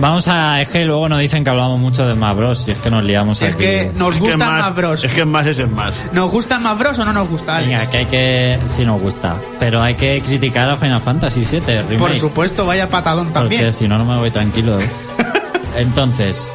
Vamos 0.00 0.28
a. 0.28 0.62
Es 0.62 0.68
que 0.68 0.84
luego 0.84 1.08
nos 1.08 1.18
dicen 1.18 1.42
que 1.42 1.50
hablamos 1.50 1.80
mucho 1.80 2.06
de 2.06 2.14
Smash 2.14 2.36
Bros. 2.36 2.58
Si 2.60 2.70
es 2.70 2.78
que 2.78 2.88
nos 2.88 3.02
liamos 3.02 3.42
es 3.42 3.52
aquí. 3.52 3.64
que 3.64 3.92
nos 3.96 4.10
Es 4.10 4.14
que 4.14 4.20
gustan 4.20 4.38
más, 4.38 4.62
más 4.62 4.76
bros. 4.76 5.02
Es 5.04 5.12
que 5.12 5.24
más 5.24 5.44
es 5.46 5.58
en 5.58 5.74
más. 5.74 5.94
¿Nos 6.12 6.30
gustan 6.30 6.62
más 6.62 6.78
bros 6.78 6.96
o 7.00 7.04
no 7.04 7.12
nos 7.12 7.28
gusta? 7.28 7.56
Ale? 7.56 7.66
Venga, 7.66 7.90
que 7.90 7.96
hay 7.98 8.06
que. 8.06 8.58
Si 8.66 8.84
nos 8.84 9.00
gusta. 9.00 9.34
Pero 9.58 9.82
hay 9.82 9.94
que 9.96 10.22
criticar 10.24 10.70
a 10.70 10.76
Final 10.76 11.02
Fantasy 11.02 11.40
VII 11.40 11.60
Remake. 11.82 11.98
Por 11.98 12.14
supuesto, 12.14 12.64
vaya 12.64 12.88
patadón 12.88 13.26
Porque 13.32 13.40
también. 13.56 13.72
si 13.72 13.88
no, 13.88 13.98
no 13.98 14.04
me 14.04 14.16
voy 14.18 14.30
tranquilo. 14.30 14.78
Entonces, 15.76 16.52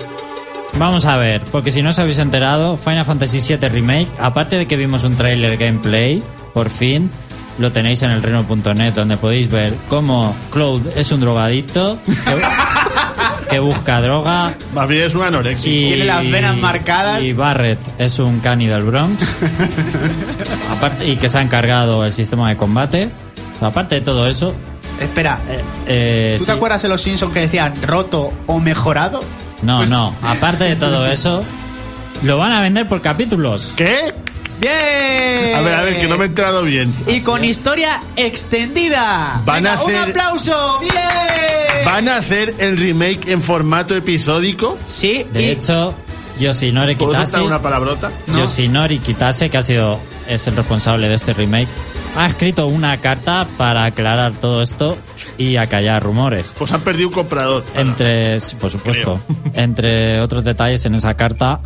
vamos 0.77 1.05
a 1.05 1.17
ver, 1.17 1.41
porque 1.51 1.71
si 1.71 1.81
no 1.81 1.89
os 1.89 1.99
habéis 1.99 2.19
enterado, 2.19 2.77
Final 2.77 3.05
Fantasy 3.05 3.39
VII 3.39 3.69
Remake, 3.69 4.07
aparte 4.19 4.57
de 4.57 4.65
que 4.65 4.75
vimos 4.77 5.03
un 5.03 5.15
trailer 5.15 5.57
gameplay, 5.57 6.23
por 6.53 6.69
fin, 6.69 7.09
lo 7.59 7.71
tenéis 7.71 8.01
en 8.01 8.11
el 8.11 8.23
reno.net, 8.23 8.93
donde 8.93 9.17
podéis 9.17 9.49
ver 9.49 9.75
cómo 9.87 10.35
Cloud 10.51 10.87
es 10.95 11.11
un 11.11 11.21
drogadicto 11.21 11.97
que, 12.05 12.41
que 13.49 13.59
busca 13.59 14.01
droga. 14.01 14.53
Más 14.73 14.87
bien 14.89 15.03
es 15.05 15.15
un 15.15 15.23
anoréxico. 15.23 15.75
Y, 15.75 15.87
Tiene 15.89 16.05
las 16.05 16.29
venas 16.29 16.57
marcadas. 16.57 17.21
Y 17.21 17.33
Barrett 17.33 17.79
es 17.99 18.19
un 18.19 18.39
cani 18.39 18.67
del 18.67 18.83
Bronx. 18.83 19.21
aparte, 20.71 21.07
y 21.07 21.15
que 21.15 21.29
se 21.29 21.37
ha 21.37 21.41
encargado 21.41 22.05
el 22.05 22.13
sistema 22.13 22.49
de 22.49 22.57
combate. 22.57 23.09
Aparte 23.61 23.95
de 23.95 24.01
todo 24.01 24.27
eso, 24.27 24.53
Espera, 24.99 25.39
eh, 25.87 26.35
¿tú 26.37 26.45
sí. 26.45 26.51
te 26.51 26.55
acuerdas 26.55 26.81
de 26.81 26.89
los 26.89 27.01
Simpsons 27.01 27.33
que 27.33 27.41
decían 27.41 27.73
roto 27.81 28.31
o 28.45 28.59
mejorado? 28.59 29.21
No, 29.63 29.77
Pues- 29.79 29.89
no. 29.89 30.15
Aparte 30.21 30.65
de 30.65 30.75
todo 30.75 31.07
eso, 31.07 31.43
lo 32.23 32.37
van 32.37 32.51
a 32.51 32.61
vender 32.61 32.87
por 32.87 33.01
capítulos. 33.01 33.73
¿Qué? 33.75 34.13
¡Bien! 34.59 35.55
A 35.55 35.61
ver, 35.61 35.73
a 35.73 35.81
ver, 35.81 35.99
que 35.99 36.07
no 36.07 36.17
me 36.17 36.23
he 36.25 36.27
enterado 36.27 36.61
bien. 36.63 36.93
Y 37.07 37.21
con 37.21 37.43
historia 37.43 38.01
extendida. 38.15 39.41
Van 39.45 39.65
a 39.67 39.71
Venga, 39.71 39.83
Un 39.83 39.95
hacer- 39.95 40.09
aplauso. 40.09 40.79
¡Bien! 40.79 40.93
¿Van 41.85 42.07
a 42.07 42.17
hacer 42.17 42.55
el 42.59 42.77
remake 42.77 43.29
en 43.31 43.41
formato 43.41 43.95
episódico? 43.95 44.77
Sí, 44.87 45.25
De 45.33 45.41
y 45.43 45.45
hecho, 45.49 45.93
Yoshinori 46.39 46.95
¿Puedo 46.95 47.11
Kitase, 47.11 47.41
una 47.41 47.61
palabrota? 47.61 48.11
No. 48.27 48.37
Yoshinori 48.39 48.99
Kitase, 48.99 49.49
que 49.49 49.57
ha 49.57 49.63
sido 49.63 49.99
es 50.29 50.47
el 50.47 50.55
responsable 50.55 51.09
de 51.09 51.15
este 51.15 51.33
remake, 51.33 51.67
ha 52.15 52.27
escrito 52.27 52.67
una 52.67 52.97
carta 52.97 53.47
para 53.57 53.85
aclarar 53.85 54.31
todo 54.33 54.61
esto 54.61 54.97
y 55.37 55.55
acallar 55.57 56.03
rumores. 56.03 56.53
Pues 56.57 56.71
han 56.71 56.81
perdido 56.81 57.07
un 57.09 57.13
comprador. 57.13 57.63
Entre, 57.75 58.39
sí, 58.39 58.55
por 58.55 58.69
supuesto, 58.69 59.19
entre 59.53 60.21
otros 60.21 60.43
detalles 60.43 60.85
en 60.85 60.95
esa 60.95 61.15
carta 61.15 61.59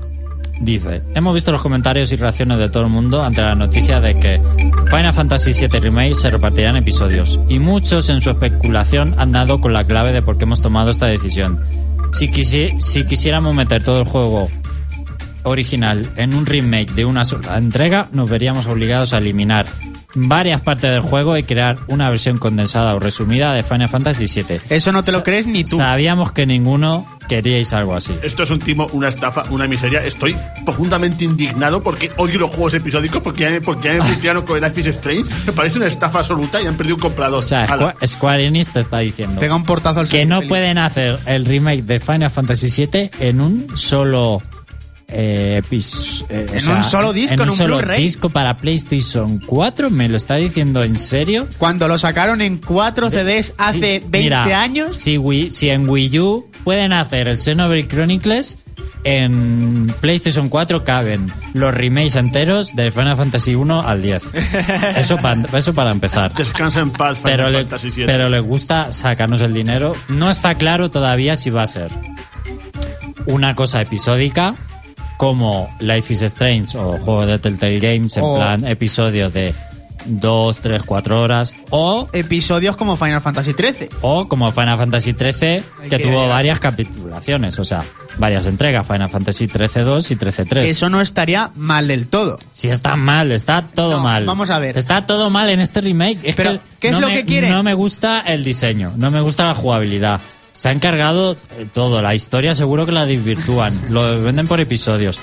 dice, 0.60 1.04
hemos 1.14 1.34
visto 1.36 1.52
los 1.52 1.62
comentarios 1.62 2.12
y 2.12 2.16
reacciones 2.16 2.58
de 2.58 2.70
todo 2.70 2.84
el 2.84 2.90
mundo 2.90 3.24
ante 3.24 3.42
la 3.42 3.54
noticia 3.56 4.00
de 4.00 4.16
que 4.20 4.42
Final 4.90 5.14
Fantasy 5.14 5.52
VII 5.54 5.80
Remake 5.80 6.16
se 6.16 6.32
repartirá 6.32 6.70
en 6.72 6.78
episodios 6.78 7.40
y 7.48 7.60
muchos 7.60 8.10
en 8.10 8.22
su 8.22 8.32
especulación 8.32 9.14
han 9.20 9.32
dado 9.34 9.62
con 9.62 9.74
la 9.74 9.84
clave 9.84 10.14
de 10.14 10.22
por 10.24 10.38
qué 10.38 10.46
hemos 10.46 10.62
tomado 10.62 10.90
esta 10.92 11.06
decisión. 11.08 11.62
Si, 12.14 12.30
quisi- 12.32 12.80
si 12.80 13.04
quisiéramos 13.04 13.54
meter 13.54 13.84
todo 13.84 14.00
el 14.02 14.08
juego 14.08 14.50
original 15.44 16.10
en 16.18 16.34
un 16.34 16.46
remake 16.46 16.92
de 16.94 17.06
una 17.06 17.24
sola 17.24 17.58
entrega, 17.58 18.08
nos 18.12 18.30
veríamos 18.30 18.66
obligados 18.68 19.14
a 19.14 19.18
eliminar 19.20 19.66
varias 20.18 20.62
partes 20.62 20.90
del 20.92 21.02
juego 21.02 21.38
y 21.38 21.44
crear 21.44 21.78
una 21.88 22.10
versión 22.10 22.38
condensada 22.40 22.96
o 22.96 23.00
resumida 23.00 23.54
de 23.54 23.64
Final 23.64 23.88
Fantasy 23.90 24.26
VII. 24.44 24.62
eso 24.70 24.92
no 24.92 25.04
te 25.04 25.12
lo 25.12 25.24
crees 25.24 25.46
ni 25.48 25.64
tú. 25.64 25.78
Sabíamos 25.78 26.32
que 26.32 26.46
ninguno 26.46 27.08
queríais 27.30 27.74
algo 27.74 27.94
así. 27.96 28.14
Esto 28.24 28.44
es 28.44 28.52
un 28.52 28.60
timo, 28.60 28.88
una 28.94 29.10
estafa, 29.10 29.44
una 29.52 29.68
miseria. 29.68 30.02
Estoy 30.04 30.36
profundamente 30.66 31.26
indignado 31.26 31.84
porque 31.84 32.10
odio 32.18 32.40
los 32.40 32.50
juegos 32.52 32.74
episódicos 32.74 33.22
porque 33.22 33.44
ya 33.44 33.50
me, 33.52 33.62
porque 33.62 33.90
ya 33.94 34.04
me 34.04 34.14
pusieron 34.16 34.46
con 34.46 34.58
el 34.58 34.64
Life 34.64 34.80
is 34.80 34.88
Strange. 34.88 35.26
Me 35.46 35.52
parece 35.52 35.78
una 35.78 35.88
estafa 35.88 36.20
absoluta 36.20 36.62
y 36.62 36.66
han 36.68 36.76
perdido 36.76 36.96
un 36.96 37.02
comprador. 37.02 37.40
O 37.40 37.42
sea. 37.42 37.68
Squa- 37.68 37.96
Square 38.08 38.46
Enix 38.46 38.70
te 38.70 38.80
está 38.80 39.00
diciendo 39.00 39.40
Pega 39.42 39.56
un 39.56 39.66
portazo 39.66 40.00
al 40.00 40.08
que 40.10 40.26
no 40.26 40.42
pueden 40.44 40.78
hacer 40.78 41.20
el 41.26 41.46
remake 41.46 41.84
de 41.84 42.00
Final 42.00 42.32
Fantasy 42.32 42.86
VII 42.88 43.12
en 43.20 43.42
un 43.42 43.78
solo 43.78 44.42
eh, 45.10 45.62
epis- 45.64 46.26
eh, 46.30 46.48
o 46.52 46.56
En 46.56 46.70
un 46.78 46.84
solo 46.84 47.14
disco, 47.14 47.34
en 47.36 47.40
en 47.42 47.44
un 47.46 47.50
un 47.52 47.56
solo 47.58 47.82
disco 47.82 48.30
para 48.30 48.58
PlayStation 48.58 49.40
4. 49.46 49.90
¿Me 49.90 50.10
lo 50.10 50.18
está 50.18 50.36
diciendo 50.36 50.84
en 50.84 50.98
serio? 50.98 51.48
Cuando 51.58 51.88
lo 51.88 51.98
sacaron 51.98 52.42
en 52.42 52.58
cuatro 52.58 53.10
CDs 53.10 53.54
hace 53.58 54.02
Sí, 54.02 54.08
20 54.08 54.20
mira, 54.20 54.62
años. 54.62 54.98
Si, 54.98 55.18
Wii- 55.18 55.50
si 55.50 55.70
en 55.70 55.88
Wii 55.90 56.20
U 56.20 56.46
pueden 56.64 56.92
hacer 56.94 57.28
el 57.30 57.38
Xenoblade 57.38 57.88
Chronicles, 57.88 58.58
en 59.06 59.94
PlayStation 60.02 60.50
4 60.50 60.84
caben 60.84 61.32
los 61.54 61.74
remakes 61.74 62.16
enteros 62.18 62.76
de 62.76 62.92
Final 62.92 63.16
Fantasy 63.16 63.56
1 63.56 63.88
al 63.88 64.02
10. 64.02 64.24
Eso, 64.98 65.16
pa- 65.18 65.38
eso 65.54 65.74
para 65.74 65.92
empezar. 65.92 66.34
Descansa 66.34 66.82
en 66.82 66.90
paz, 66.92 67.18
Final 67.20 67.32
Pero, 67.38 67.50
le, 67.50 67.58
Fantasy 67.60 67.90
VII. 67.92 68.06
pero 68.06 68.28
les 68.28 68.42
gusta 68.42 68.92
sacarnos 68.92 69.40
el 69.40 69.54
dinero. 69.54 69.96
No 70.10 70.30
está 70.30 70.56
claro 70.56 70.90
todavía 70.92 71.38
si 71.38 71.50
va 71.50 71.64
a 71.64 71.68
ser 71.68 71.90
una 73.26 73.56
cosa 73.56 73.82
episódica 73.82 74.56
como 75.18 75.70
Life 75.80 76.14
is 76.14 76.22
Strange 76.22 76.78
o 76.78 76.98
juego 77.00 77.26
de 77.26 77.40
Telltale 77.40 77.80
Games 77.80 78.16
en 78.18 78.24
O- 78.24 78.36
plan 78.36 78.66
episodio 78.66 79.30
de 79.30 79.54
2, 80.06 80.60
3, 80.62 80.84
4 80.84 81.22
horas 81.22 81.54
o 81.70 82.08
Episodios 82.14 82.78
como 82.78 82.96
Final 82.96 83.20
Fantasy 83.20 83.52
XIII. 83.54 83.90
o 84.02 84.28
como 84.28 84.52
Final 84.52 84.78
Fantasy 84.78 85.14
XIII, 85.14 85.48
Hay 85.82 85.90
que 85.90 85.98
que- 85.98 86.00
tuvo 86.04 86.28
varias 86.30 86.60
capitulaciones, 86.60 87.60
o 87.60 87.66
sea, 87.66 87.84
varias 88.18 88.46
entregas, 88.46 88.88
Final 88.88 89.10
Fantasy 89.10 89.48
XIII 89.48 89.84
2 89.84 90.12
y 90.12 90.16
XIII 90.16 90.46
3. 90.46 90.64
Que 90.64 90.70
eso 90.70 90.90
no 90.90 91.02
estaría 91.02 91.52
mal 91.56 91.88
del 91.90 92.08
todo. 92.08 92.40
Si 92.54 92.70
está 92.70 92.96
mal, 92.96 93.32
está 93.32 93.62
todo 93.64 93.98
No, 93.98 94.04
mal. 94.04 94.26
vamos 94.26 94.50
a 94.50 94.60
ver. 94.60 94.78
Está 94.78 95.06
todo 95.06 95.30
mal 95.30 95.50
en 95.50 95.60
este 95.60 95.82
remake. 95.82 96.20
Es 96.24 96.36
Pero, 96.36 96.54
que 96.54 96.60
¿qué 96.80 96.88
es 96.88 96.94
no 96.94 97.02
lo 97.02 97.08
me- 97.08 97.16
que 97.16 97.26
quieren? 97.26 97.52
No 97.52 97.64
me 97.64 97.74
gusta 97.74 98.22
el 98.26 98.44
diseño, 98.44 98.92
no 98.98 99.12
me 99.12 99.20
gusta 99.22 99.46
la 99.46 99.56
jugabilidad. 99.56 100.22
Se 100.58 100.68
ha 100.68 100.72
encargado 100.74 101.34
eh, 101.34 101.66
todo, 101.74 102.02
la 102.02 102.14
historia 102.16 102.54
seguro 102.54 102.86
que 102.86 102.92
la 102.92 103.06
desvirtúan, 103.06 103.74
lo 103.90 104.20
venden 104.20 104.48
por 104.48 104.60
episodios. 104.60 105.18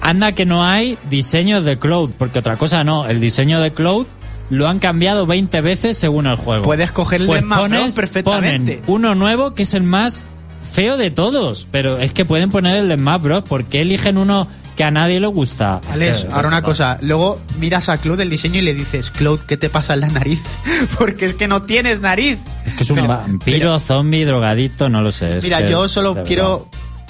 Anda 0.00 0.32
que 0.32 0.44
no 0.46 0.64
hay 0.64 0.98
diseños 1.08 1.64
de 1.64 1.78
Cloud, 1.78 2.10
porque 2.18 2.40
otra 2.40 2.56
cosa 2.56 2.82
no, 2.82 3.06
el 3.06 3.20
diseño 3.20 3.60
de 3.60 3.70
Cloud 3.72 4.06
lo 4.50 4.68
han 4.68 4.78
cambiado 4.78 5.24
20 5.26 5.60
veces 5.60 5.96
según 5.96 6.26
el 6.26 6.36
juego. 6.36 6.64
Puedes 6.64 6.92
coger 6.92 7.20
el 7.22 7.26
de 7.28 7.40
Smash 7.40 7.58
Bros. 7.58 7.70
pones- 7.70 7.94
perfectamente. 7.94 8.72
ponen 8.78 8.82
uno 8.88 9.14
nuevo 9.14 9.54
que 9.54 9.62
es 9.62 9.72
el 9.74 9.82
más 9.84 10.24
feo 10.72 10.96
de 10.96 11.10
todos, 11.10 11.68
pero 11.70 11.98
es 11.98 12.12
que 12.12 12.24
pueden 12.24 12.50
poner 12.50 12.74
el 12.76 12.88
de 12.88 12.96
Smash 12.96 13.20
Bros. 13.22 13.44
¿Por 13.44 13.64
qué 13.64 13.82
eligen 13.82 14.18
uno 14.18 14.48
que 14.76 14.84
a 14.84 14.90
nadie 14.90 15.20
le 15.20 15.26
gusta? 15.28 15.80
Alex, 15.92 16.24
Eh, 16.24 16.28
ahora 16.32 16.48
una 16.48 16.62
cosa. 16.62 16.98
Luego 17.02 17.40
miras 17.58 17.88
a 17.88 17.96
Claude 17.98 18.22
el 18.24 18.30
diseño 18.30 18.58
y 18.58 18.62
le 18.62 18.74
dices, 18.74 19.10
Claude, 19.10 19.42
¿qué 19.46 19.56
te 19.56 19.68
pasa 19.70 19.94
en 19.94 20.00
la 20.00 20.08
nariz? 20.08 20.40
Porque 20.98 21.24
es 21.26 21.34
que 21.34 21.46
no 21.48 21.62
tienes 21.62 22.00
nariz. 22.00 22.38
Es 22.66 22.74
que 22.74 22.82
es 22.82 22.90
un 22.90 22.96
Pero- 22.96 23.08
vampiro, 23.08 23.80
zombie, 23.80 24.24
drogadicto, 24.24 24.88
no 24.88 25.00
lo 25.02 25.12
sé. 25.12 25.38
es 25.38 25.44
Mira, 25.44 25.62
que, 25.62 25.70
yo 25.70 25.86
solo 25.88 26.10
de 26.10 26.14
verdad. 26.16 26.26
quiero 26.28 26.68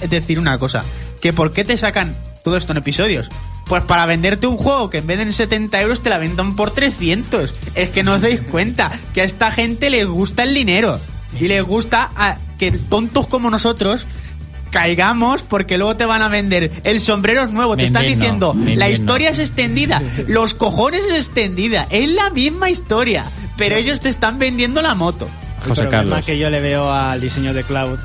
decir 0.09 0.39
una 0.39 0.57
cosa. 0.57 0.83
Que 1.21 1.33
¿por 1.33 1.51
qué 1.53 1.63
te 1.63 1.75
sacan 1.77 2.15
todo 2.43 2.55
esto 2.57 2.71
en 2.73 2.77
episodios? 2.77 3.29
Pues 3.67 3.81
para 3.83 4.05
venderte 4.05 4.45
un 4.45 4.57
juego 4.57 4.91
que 4.91 4.99
en 4.99 5.07
vez 5.07 5.17
de 5.17 5.23
en 5.23 5.33
70 5.33 5.81
euros 5.81 6.01
te 6.01 6.11
la 6.11 6.19
vendan 6.19 6.55
por 6.55 6.69
300. 6.69 7.51
Es 7.73 7.89
que 7.89 8.03
no 8.03 8.13
os 8.13 8.21
dais 8.21 8.41
cuenta 8.41 8.91
que 9.15 9.21
a 9.21 9.23
esta 9.23 9.49
gente 9.49 9.89
les 9.89 10.05
gusta 10.05 10.43
el 10.43 10.53
dinero. 10.53 10.99
Y 11.39 11.47
les 11.47 11.63
gusta 11.63 12.11
a 12.15 12.37
que 12.59 12.71
tontos 12.71 13.25
como 13.27 13.49
nosotros 13.49 14.05
caigamos 14.75 15.43
porque 15.43 15.77
luego 15.77 15.95
te 15.95 16.05
van 16.05 16.21
a 16.21 16.27
vender 16.27 16.71
el 16.83 16.99
sombrero 16.99 17.43
es 17.43 17.51
nuevo. 17.51 17.75
Me 17.75 17.83
te 17.83 17.85
están 17.87 18.03
diciendo, 18.05 18.55
la 18.75 18.89
historia 18.89 19.29
es 19.29 19.39
extendida, 19.39 20.01
los 20.27 20.53
cojones 20.53 21.05
es 21.05 21.13
extendida. 21.13 21.87
Es 21.89 22.09
la 22.09 22.29
misma 22.29 22.69
historia. 22.69 23.25
Pero 23.57 23.75
ellos 23.77 24.01
te 24.01 24.09
están 24.09 24.37
vendiendo 24.37 24.81
la 24.81 24.95
moto. 24.95 25.29
El 25.65 25.71
problema 25.71 25.89
Carlos. 25.89 26.25
que 26.25 26.37
yo 26.37 26.49
le 26.49 26.59
veo 26.59 26.91
al 26.91 27.21
diseño 27.21 27.53
de 27.53 27.63
Cloud 27.63 27.97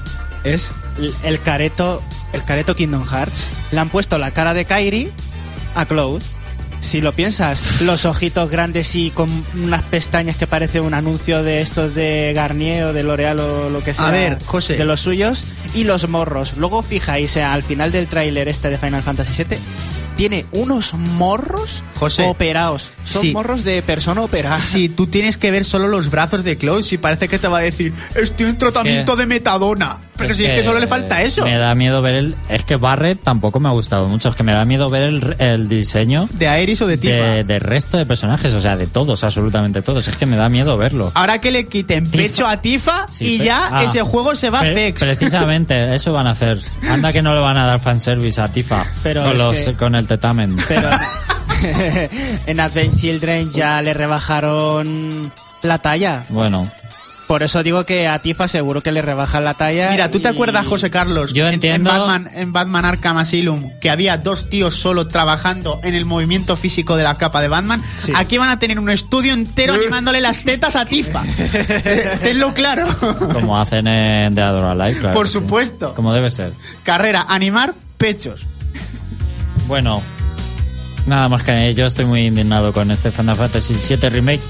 es 0.45 0.71
el- 0.99 1.13
el 1.25 1.41
careto, 1.41 2.01
el 2.33 2.45
careto 2.45 2.75
Kingdom 2.77 3.05
Hearts. 3.05 3.49
Le 3.73 3.81
han 3.81 3.89
puesto 3.89 4.17
la 4.19 4.31
cara 4.31 4.55
de 4.55 4.65
Kairi 4.65 5.11
a 5.75 5.87
Cloud. 5.87 6.23
Si 6.81 7.01
lo 7.01 7.13
piensas, 7.13 7.83
los 7.83 8.05
ojitos 8.05 8.51
grandes 8.51 8.95
y 8.95 9.11
con 9.11 9.29
unas 9.63 9.83
pestañas 9.83 10.37
que 10.37 10.47
parece 10.47 10.81
un 10.81 10.95
anuncio 10.95 11.43
de 11.43 11.61
estos 11.61 11.95
de 11.95 12.33
Garnier 12.35 12.85
o 12.85 12.93
de 12.93 13.03
L'Oreal 13.03 13.39
o 13.39 13.71
lo 13.71 13.83
que 13.85 13.95
sea. 13.95 14.09
A 14.09 14.11
ver, 14.11 14.39
José. 14.45 14.77
De 14.77 14.85
los 14.85 15.01
suyos. 15.01 15.45
Y 15.75 15.85
los 15.85 16.09
morros. 16.09 16.57
Luego 16.57 16.83
fijáis 16.83 17.37
eh, 17.37 17.43
al 17.43 17.63
final 17.63 17.93
del 17.93 18.09
tráiler 18.09 18.49
este 18.49 18.71
de 18.71 18.79
Final 18.79 19.03
Fantasy 19.03 19.45
VII. 19.45 19.59
Tiene 20.21 20.45
unos 20.53 20.93
morros 20.93 21.83
José, 21.99 22.27
operados. 22.27 22.91
Son 23.05 23.23
sí. 23.23 23.33
morros 23.33 23.65
de 23.65 23.81
persona 23.81 24.21
operada. 24.21 24.61
Si 24.61 24.91
tú 24.91 25.07
tienes 25.07 25.39
que 25.39 25.51
ver 25.51 25.65
solo 25.65 25.89
los 25.89 26.11
brazos 26.11 26.45
de 26.45 26.59
Cloud, 26.59 26.83
si 26.83 26.99
parece 26.99 27.27
que 27.27 27.39
te 27.39 27.49
va 27.49 27.57
a 27.57 27.63
decir, 27.63 27.95
estoy 28.15 28.49
en 28.51 28.59
tratamiento 28.59 29.15
¿Qué? 29.17 29.23
de 29.23 29.27
metadona. 29.27 29.97
Pero 30.21 30.35
si 30.35 30.45
es 30.45 30.53
que 30.55 30.63
solo 30.63 30.79
le 30.79 30.87
falta 30.87 31.23
eso. 31.23 31.45
Me 31.45 31.57
da 31.57 31.75
miedo 31.75 32.03
ver 32.03 32.15
el. 32.17 32.35
Es 32.51 32.65
que 32.65 32.77
Barret 32.77 33.19
tampoco 33.23 33.59
me 33.59 33.69
ha 33.69 33.73
gustado 33.73 34.07
mucho. 34.07 34.29
Es 34.29 34.35
que 34.35 34.43
me 34.43 34.53
da 34.53 34.67
miedo 34.67 34.91
ver 34.91 35.05
el, 35.05 35.37
el 35.39 35.67
diseño 35.69 36.29
De 36.35 36.47
Aeris 36.47 36.83
o 36.83 36.87
de 36.87 36.99
Tifa. 36.99 37.15
de, 37.15 37.45
del 37.45 37.61
resto 37.61 37.97
de 37.97 38.05
personajes. 38.05 38.53
O 38.53 38.61
sea, 38.61 38.77
de 38.77 38.87
todos, 38.87 39.25
absolutamente 39.25 39.81
todos. 39.81 40.07
Es 40.09 40.17
que 40.17 40.27
me 40.27 40.37
da 40.37 40.51
miedo 40.51 40.77
verlo. 40.77 41.11
Ahora 41.15 41.41
que 41.41 41.51
le 41.51 41.67
quiten 41.67 42.05
Tifa. 42.05 42.23
pecho 42.23 42.47
a 42.47 42.61
Tifa 42.61 43.07
Sí, 43.11 43.37
y 43.37 43.39
ya 43.39 43.71
ah. 43.73 43.85
ese 43.85 44.03
juego 44.03 44.35
se 44.35 44.51
va 44.51 44.61
a 44.61 44.65
Fex. 44.65 45.03
Precisamente, 45.05 45.95
eso 45.95 46.13
van 46.13 46.27
a 46.27 46.33
hacer. 46.33 46.61
Anda 46.91 47.13
que 47.13 47.23
no 47.23 47.33
le 47.35 47.41
van 47.41 47.57
a 47.57 47.65
dar 47.65 47.81
fanservice 47.81 48.43
a 48.43 48.49
Tifa 48.49 48.85
Pero 49.03 49.23
con, 49.23 49.33
es 49.33 49.39
los, 49.39 49.57
que- 49.57 49.73
con 49.73 49.95
el 49.95 50.07
tetamen. 50.11 50.57
Pero 50.69 50.89
en 52.47 52.61
Advent 52.61 52.97
Children 52.97 53.53
ya 53.53 53.81
le 53.83 53.95
rebajaron 53.95 55.33
la 55.63 55.79
talla. 55.79 56.25
Bueno, 56.31 56.67
Por 57.29 57.45
eso 57.45 57.63
digo 57.63 57.85
que 57.87 58.09
a 58.09 58.19
Tifa 58.19 58.49
seguro 58.49 58.83
que 58.83 58.91
le 58.91 59.03
rebajan 59.03 59.45
la 59.45 59.55
talla. 59.55 59.91
Mira, 59.93 60.11
¿tú 60.11 60.19
te 60.19 60.27
y- 60.29 60.33
acuerdas, 60.33 60.67
José 60.67 60.91
Carlos? 60.91 61.33
Yo 61.33 61.47
en- 61.47 61.55
entiendo- 61.55 61.91
En, 61.91 61.97
Batman, 61.99 62.29
en 62.35 62.53
Batman 62.53 62.85
Arkham 62.85 63.19
Asylum, 63.19 63.71
que 63.81 63.89
había 63.89 64.17
dos 64.17 64.51
tíos 64.51 64.75
solo 64.75 65.07
trabajando 65.07 65.81
en 65.85 65.95
el 65.95 66.05
movimiento 66.07 66.57
físico 66.57 66.97
de 66.97 67.05
la 67.05 67.15
capa 67.15 67.41
de 67.41 67.47
Batman. 67.47 67.85
Sí. 68.01 68.13
Aquí 68.17 68.37
van 68.37 68.49
a 68.49 68.59
tener 68.59 68.81
un 68.81 68.91
estudio 68.91 69.33
entero 69.33 69.75
animándole 69.81 70.21
las 70.21 70.41
tetas 70.43 70.75
a 70.75 70.87
Tifa. 70.87 71.23
Eh, 71.39 72.19
Tenlo 72.23 72.53
claro. 72.53 72.89
como 73.33 73.61
hacen 73.61 73.87
en 73.87 74.35
The 74.35 74.41
Adora 74.43 74.75
Live, 74.75 74.99
claro. 74.99 75.15
Por 75.15 75.27
que 75.27 75.33
sí. 75.33 75.39
supuesto. 75.39 75.95
Como 75.95 76.13
debe 76.13 76.31
ser. 76.31 76.53
Carrera, 76.83 77.27
animar 77.29 77.75
pechos. 77.97 78.41
Bueno, 79.71 80.03
nada 81.07 81.29
más 81.29 81.45
que 81.45 81.73
yo 81.75 81.87
estoy 81.87 82.05
muy 82.05 82.27
indignado 82.27 82.73
con 82.73 82.91
este 82.91 83.13
Final 83.13 83.37
Fantasy 83.37 83.95
VII 83.95 84.09
Remake. 84.09 84.41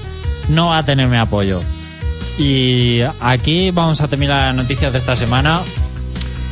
No 0.49 0.69
va 0.69 0.79
a 0.79 0.83
tener 0.83 1.07
mi 1.09 1.17
apoyo. 1.17 1.61
Y 2.39 3.01
aquí 3.19 3.69
vamos 3.69 4.01
a 4.01 4.07
terminar 4.07 4.47
las 4.47 4.55
noticias 4.55 4.91
de 4.91 4.97
esta 4.97 5.15
semana. 5.15 5.61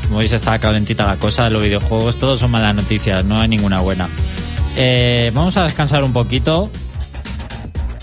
Como 0.03 0.19
veis, 0.19 0.33
está 0.33 0.59
calentita 0.59 1.07
la 1.07 1.17
cosa 1.17 1.45
de 1.45 1.49
los 1.49 1.63
videojuegos. 1.63 2.19
Todos 2.19 2.41
son 2.41 2.51
malas 2.51 2.75
noticias, 2.75 3.25
no 3.25 3.41
hay 3.41 3.47
ninguna 3.47 3.79
buena. 3.79 4.07
Eh, 4.77 5.31
vamos 5.33 5.57
a 5.57 5.63
descansar 5.63 6.03
un 6.03 6.13
poquito. 6.13 6.69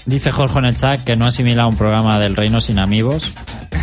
Dice 0.04 0.32
Jorge 0.32 0.58
en 0.58 0.64
el 0.64 0.76
chat 0.76 1.00
que 1.04 1.14
no 1.14 1.26
asimila 1.26 1.68
un 1.68 1.76
programa 1.76 2.18
del 2.18 2.34
Reino 2.34 2.60
sin 2.60 2.80
amigos. 2.80 3.34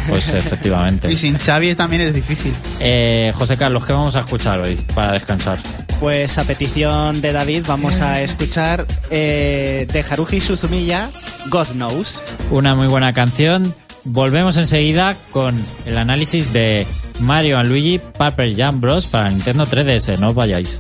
Pues 0.08 0.30
efectivamente. 0.34 1.12
Y 1.12 1.16
sin 1.16 1.38
Xavi 1.38 1.76
también 1.76 2.02
es 2.04 2.14
difícil. 2.14 2.54
Eh, 2.80 3.32
José 3.36 3.58
Carlos, 3.58 3.86
¿qué 3.86 3.94
vamos 3.94 4.16
a 4.16 4.22
escuchar 4.22 4.62
hoy 4.62 4.76
para 4.94 5.14
descansar? 5.14 5.58
Pues 6.00 6.38
a 6.38 6.44
petición 6.44 7.22
de 7.22 7.32
David 7.32 7.64
vamos 7.68 8.02
a 8.02 8.22
escuchar 8.22 8.86
eh, 9.10 9.88
de 9.92 10.06
Haruhi 10.10 10.42
Suzumiya, 10.42 11.10
God 11.50 11.68
Knows. 11.74 12.22
Una 12.52 12.76
muy 12.76 12.88
buena 12.88 13.14
canción. 13.14 13.74
Volvemos 14.06 14.58
enseguida 14.58 15.16
con 15.32 15.56
el 15.86 15.98
análisis 15.98 16.52
de 16.52 16.86
Mario 17.22 17.58
and 17.58 17.70
Luigi 17.70 18.00
Paper 18.00 18.54
Jam 18.54 18.82
Bros. 18.82 19.08
para 19.08 19.30
Nintendo 19.30 19.66
3DS. 19.66 20.20
No 20.20 20.30
os 20.30 20.36
vayáis. 20.36 20.80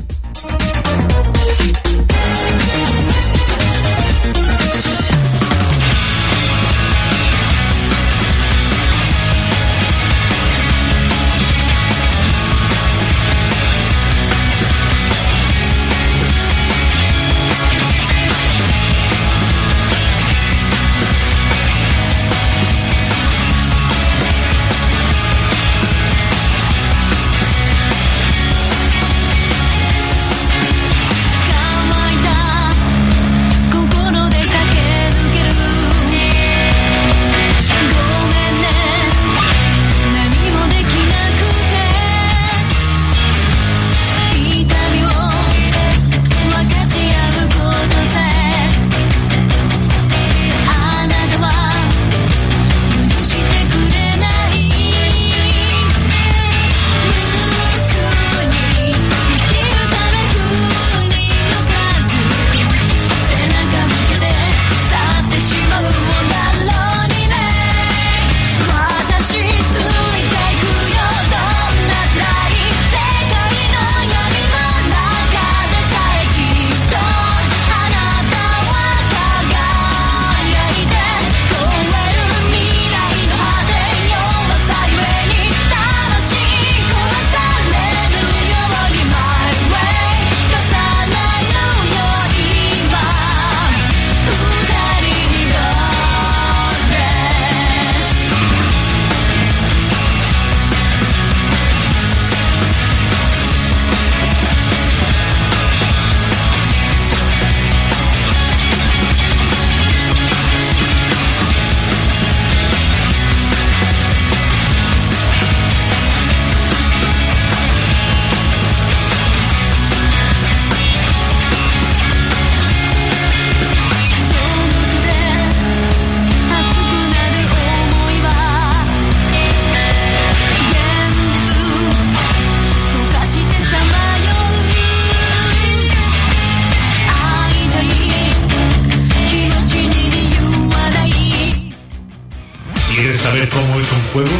Cómo 143.53 143.79
es 143.79 143.91
un 143.91 144.01
juego? 144.13 144.37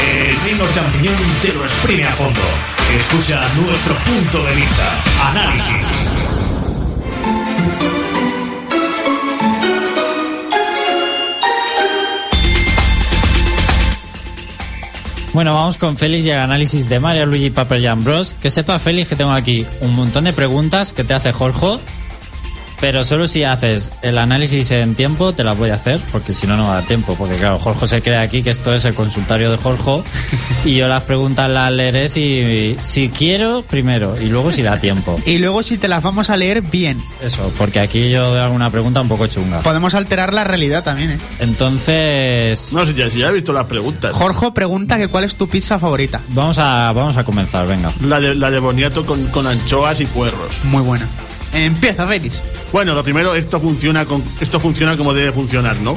El 0.00 0.40
Reino 0.44 0.64
Champiñón 0.72 1.16
te 1.40 1.52
lo 1.52 1.64
exprime 1.64 2.04
a 2.04 2.12
fondo. 2.12 2.40
Escucha 2.96 3.40
nuestro 3.56 3.94
punto 3.96 4.44
de 4.44 4.54
vista. 4.54 4.90
Análisis. 5.30 6.12
Bueno, 15.32 15.54
vamos 15.54 15.78
con 15.78 15.96
Félix 15.96 16.26
y 16.26 16.30
el 16.30 16.38
análisis 16.38 16.90
de 16.90 17.00
Mario 17.00 17.24
Luigi 17.24 17.50
Paper 17.50 17.82
Jam 17.82 18.04
Bros. 18.04 18.34
Que 18.34 18.50
sepa 18.50 18.78
Félix 18.78 19.08
que 19.08 19.16
tengo 19.16 19.32
aquí 19.32 19.66
un 19.80 19.94
montón 19.94 20.24
de 20.24 20.32
preguntas 20.32 20.92
que 20.92 21.04
te 21.04 21.14
hace 21.14 21.32
Jorge. 21.32 21.78
Pero 22.82 23.04
solo 23.04 23.28
si 23.28 23.44
haces 23.44 23.92
el 24.02 24.18
análisis 24.18 24.72
en 24.72 24.96
tiempo 24.96 25.32
te 25.32 25.44
las 25.44 25.56
voy 25.56 25.70
a 25.70 25.74
hacer, 25.74 26.00
porque 26.10 26.32
si 26.32 26.48
no, 26.48 26.56
no 26.56 26.64
va 26.64 26.72
a 26.72 26.74
dar 26.80 26.84
tiempo. 26.84 27.14
Porque 27.16 27.36
claro, 27.36 27.60
Jorge 27.60 27.86
se 27.86 28.02
cree 28.02 28.16
aquí 28.16 28.42
que 28.42 28.50
esto 28.50 28.74
es 28.74 28.84
el 28.84 28.92
consultorio 28.92 29.52
de 29.52 29.56
Jorge 29.56 30.02
y 30.64 30.74
yo 30.74 30.88
las 30.88 31.04
preguntas 31.04 31.48
las 31.48 31.70
leeré 31.70 32.08
si, 32.08 32.76
si 32.82 33.08
quiero 33.08 33.62
primero 33.62 34.20
y 34.20 34.26
luego 34.26 34.50
si 34.50 34.62
da 34.62 34.80
tiempo. 34.80 35.20
Y 35.32 35.38
luego 35.38 35.62
si 35.62 35.78
te 35.78 35.86
las 35.86 36.02
vamos 36.02 36.28
a 36.28 36.36
leer 36.36 36.60
bien. 36.60 37.00
Eso, 37.22 37.52
porque 37.56 37.78
aquí 37.78 38.10
yo 38.10 38.32
veo 38.32 38.42
alguna 38.42 38.68
pregunta 38.68 39.00
un 39.00 39.08
poco 39.08 39.28
chunga. 39.28 39.60
Podemos 39.60 39.94
alterar 39.94 40.34
la 40.34 40.42
realidad 40.42 40.82
también, 40.82 41.12
¿eh? 41.12 41.18
Entonces, 41.38 42.72
No, 42.72 42.84
si 42.84 42.94
ya, 42.94 43.08
si 43.08 43.20
ya 43.20 43.28
he 43.28 43.32
visto 43.32 43.52
las 43.52 43.66
preguntas. 43.66 44.12
Jorge 44.12 44.50
pregunta 44.50 44.98
que 44.98 45.06
cuál 45.06 45.22
es 45.22 45.36
tu 45.36 45.48
pizza 45.48 45.78
favorita. 45.78 46.20
vamos 46.30 46.58
a, 46.58 46.90
vamos 46.92 47.16
a 47.16 47.22
comenzar, 47.22 47.68
venga. 47.68 47.92
La 48.00 48.18
de, 48.18 48.34
la 48.34 48.50
de 48.50 48.58
boniato 48.58 49.06
con, 49.06 49.24
con 49.28 49.46
anchoas 49.46 50.00
y 50.00 50.06
puerros. 50.06 50.58
Muy 50.64 50.82
buena. 50.82 51.06
Empieza, 51.52 52.06
Félix. 52.06 52.42
Bueno, 52.72 52.94
lo 52.94 53.04
primero, 53.04 53.34
esto 53.34 53.60
funciona, 53.60 54.04
con, 54.04 54.22
esto 54.40 54.58
funciona 54.58 54.96
como 54.96 55.12
debe 55.12 55.32
funcionar, 55.32 55.76
¿no? 55.78 55.96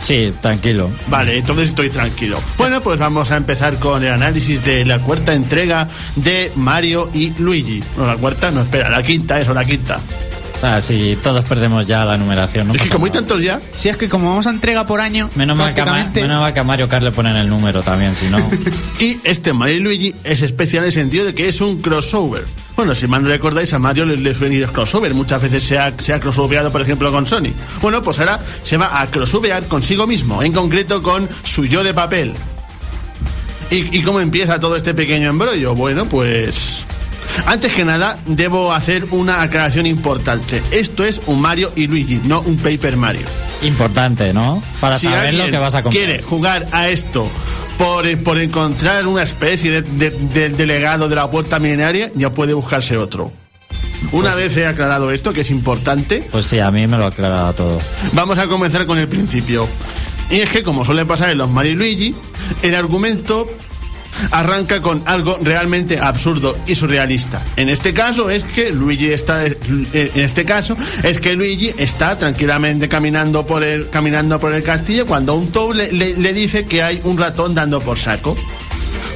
Sí, 0.00 0.34
tranquilo. 0.40 0.90
Vale, 1.06 1.38
entonces 1.38 1.70
estoy 1.70 1.88
tranquilo. 1.88 2.38
Bueno, 2.58 2.82
pues 2.82 2.98
vamos 2.98 3.30
a 3.30 3.38
empezar 3.38 3.78
con 3.78 4.04
el 4.04 4.12
análisis 4.12 4.62
de 4.62 4.84
la 4.84 4.98
cuarta 4.98 5.32
entrega 5.32 5.88
de 6.16 6.52
Mario 6.56 7.08
y 7.14 7.32
Luigi. 7.38 7.82
No, 7.96 8.06
la 8.06 8.16
cuarta, 8.16 8.50
no, 8.50 8.60
espera, 8.60 8.90
la 8.90 9.02
quinta, 9.02 9.40
eso, 9.40 9.54
la 9.54 9.64
quinta. 9.64 9.98
Ah, 10.66 10.80
sí, 10.80 11.18
todos 11.22 11.44
perdemos 11.44 11.86
ya 11.86 12.06
la 12.06 12.16
numeración. 12.16 12.66
No 12.68 12.74
es 12.74 12.80
que 12.80 12.88
como 12.88 13.04
hay 13.04 13.10
tantos 13.12 13.42
ya, 13.42 13.60
Si 13.76 13.90
es 13.90 13.98
que 13.98 14.08
como 14.08 14.30
vamos 14.30 14.46
a 14.46 14.50
entrega 14.50 14.86
por 14.86 14.98
año, 15.00 15.28
Menos 15.34 15.58
mal, 15.58 15.74
que 15.74 15.82
a 15.82 15.84
Ma- 15.84 15.90
prácticamente- 15.90 16.22
menos 16.22 16.40
mal 16.40 16.54
que 16.54 16.60
a 16.60 16.64
Mario 16.64 16.88
Kart 16.88 17.04
le 17.04 17.12
ponen 17.12 17.36
el 17.36 17.50
número 17.50 17.82
también, 17.82 18.16
si 18.16 18.26
no. 18.30 18.38
Y 18.98 19.18
este 19.24 19.52
Mario 19.52 19.76
y 19.76 19.80
Luigi 19.80 20.14
es 20.24 20.40
especial 20.40 20.84
en 20.84 20.86
el 20.86 20.92
sentido 20.92 21.26
de 21.26 21.34
que 21.34 21.48
es 21.48 21.60
un 21.60 21.82
crossover. 21.82 22.44
Bueno, 22.76 22.94
si 22.94 23.06
mal 23.06 23.22
no 23.22 23.28
recordáis, 23.28 23.72
a 23.74 23.78
Mario 23.78 24.06
le, 24.06 24.16
le 24.16 24.34
suelen 24.34 24.56
ir 24.58 24.66
crossover. 24.68 25.12
Muchas 25.14 25.42
veces 25.42 25.62
se 25.62 25.78
ha, 25.78 25.92
se 25.98 26.12
ha 26.14 26.18
crossoveado, 26.20 26.72
por 26.72 26.80
ejemplo, 26.80 27.12
con 27.12 27.26
Sony. 27.26 27.52
Bueno, 27.82 28.02
pues 28.02 28.18
ahora 28.18 28.40
se 28.62 28.76
va 28.78 29.00
a 29.00 29.06
crossovear 29.08 29.64
consigo 29.66 30.06
mismo, 30.06 30.42
en 30.42 30.52
concreto 30.54 31.02
con 31.02 31.28
su 31.44 31.66
yo 31.66 31.84
de 31.84 31.92
papel. 31.92 32.32
¿Y, 33.70 33.98
y 33.98 34.02
cómo 34.02 34.20
empieza 34.20 34.58
todo 34.58 34.76
este 34.76 34.94
pequeño 34.94 35.28
embrollo? 35.28 35.74
Bueno, 35.74 36.06
pues... 36.06 36.84
Antes 37.46 37.72
que 37.72 37.84
nada, 37.84 38.18
debo 38.26 38.72
hacer 38.72 39.06
una 39.10 39.42
aclaración 39.42 39.86
importante. 39.86 40.62
Esto 40.70 41.04
es 41.04 41.20
un 41.26 41.40
Mario 41.40 41.72
y 41.76 41.86
Luigi, 41.86 42.20
no 42.24 42.40
un 42.42 42.56
Paper 42.56 42.96
Mario. 42.96 43.26
Importante, 43.62 44.32
¿no? 44.32 44.62
Para 44.80 44.98
Si 44.98 45.06
saber 45.08 45.34
lo 45.34 45.50
que 45.50 45.58
vas 45.58 45.74
a 45.74 45.82
comprar. 45.82 46.04
quiere 46.04 46.22
jugar 46.22 46.66
a 46.72 46.88
esto 46.88 47.28
por, 47.78 48.06
por 48.22 48.38
encontrar 48.38 49.06
una 49.06 49.22
especie 49.22 49.70
de, 49.70 49.82
de- 49.82 50.10
del 50.10 50.56
delegado 50.56 51.08
de 51.08 51.16
la 51.16 51.30
puerta 51.30 51.58
milenaria, 51.58 52.10
ya 52.14 52.30
puede 52.32 52.52
buscarse 52.54 52.96
otro. 52.96 53.32
Una 54.12 54.34
vez 54.34 54.54
he 54.58 54.66
aclarado 54.66 55.10
esto, 55.10 55.32
que 55.32 55.40
es 55.40 55.50
importante, 55.50 56.22
Pues 56.30 56.44
sí, 56.46 56.58
a 56.58 56.70
mí 56.70 56.86
me 56.86 56.98
lo 56.98 57.04
ha 57.04 57.08
aclarado 57.08 57.52
todo. 57.54 57.80
vamos 58.12 58.38
a 58.38 58.46
comenzar 58.46 58.86
con 58.86 58.98
el 58.98 59.08
principio. 59.08 59.66
Y 60.30 60.40
es 60.40 60.50
que, 60.50 60.62
como 60.62 60.84
suele 60.84 61.04
pasar 61.06 61.30
en 61.30 61.38
los 61.38 61.50
Mario 61.50 61.72
y 61.72 61.74
Luigi, 61.76 62.14
el 62.62 62.74
argumento 62.74 63.46
arranca 64.30 64.80
con 64.80 65.02
algo 65.06 65.38
realmente 65.42 65.98
absurdo 65.98 66.56
y 66.66 66.74
surrealista. 66.74 67.42
En 67.56 67.68
este 67.68 67.92
caso 67.92 68.30
es 68.30 68.44
que 68.44 68.72
Luigi 68.72 69.06
está 69.06 69.44
en 69.46 70.08
este 70.14 70.44
caso 70.44 70.76
es 71.02 71.18
que 71.18 71.34
Luigi 71.34 71.72
está 71.78 72.18
tranquilamente 72.18 72.88
caminando 72.88 73.46
por 73.46 73.62
el 73.62 73.90
caminando 73.90 74.38
por 74.38 74.52
el 74.52 74.62
castillo 74.62 75.06
cuando 75.06 75.34
un 75.34 75.50
Toad 75.50 75.76
le 75.76 76.32
dice 76.32 76.64
que 76.64 76.82
hay 76.82 77.00
un 77.04 77.18
ratón 77.18 77.54
dando 77.54 77.80
por 77.80 77.98
saco. 77.98 78.36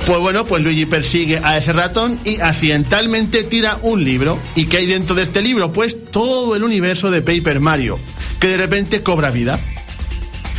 Pues 0.09 0.21
bueno, 0.21 0.47
pues 0.47 0.63
Luigi 0.63 0.87
persigue 0.87 1.39
a 1.45 1.59
ese 1.59 1.75
ratón 1.75 2.19
y 2.25 2.41
accidentalmente 2.41 3.43
tira 3.43 3.79
un 3.83 4.03
libro. 4.03 4.39
¿Y 4.55 4.65
qué 4.65 4.79
hay 4.79 4.87
dentro 4.87 5.15
de 5.15 5.21
este 5.21 5.43
libro? 5.43 5.71
Pues 5.71 6.03
todo 6.07 6.57
el 6.57 6.65
universo 6.65 7.11
de 7.11 7.21
Paper 7.21 7.61
Mario, 7.61 7.99
que 8.41 8.49
de 8.49 8.57
repente 8.57 9.03
cobra 9.03 9.31
vida. 9.31 9.61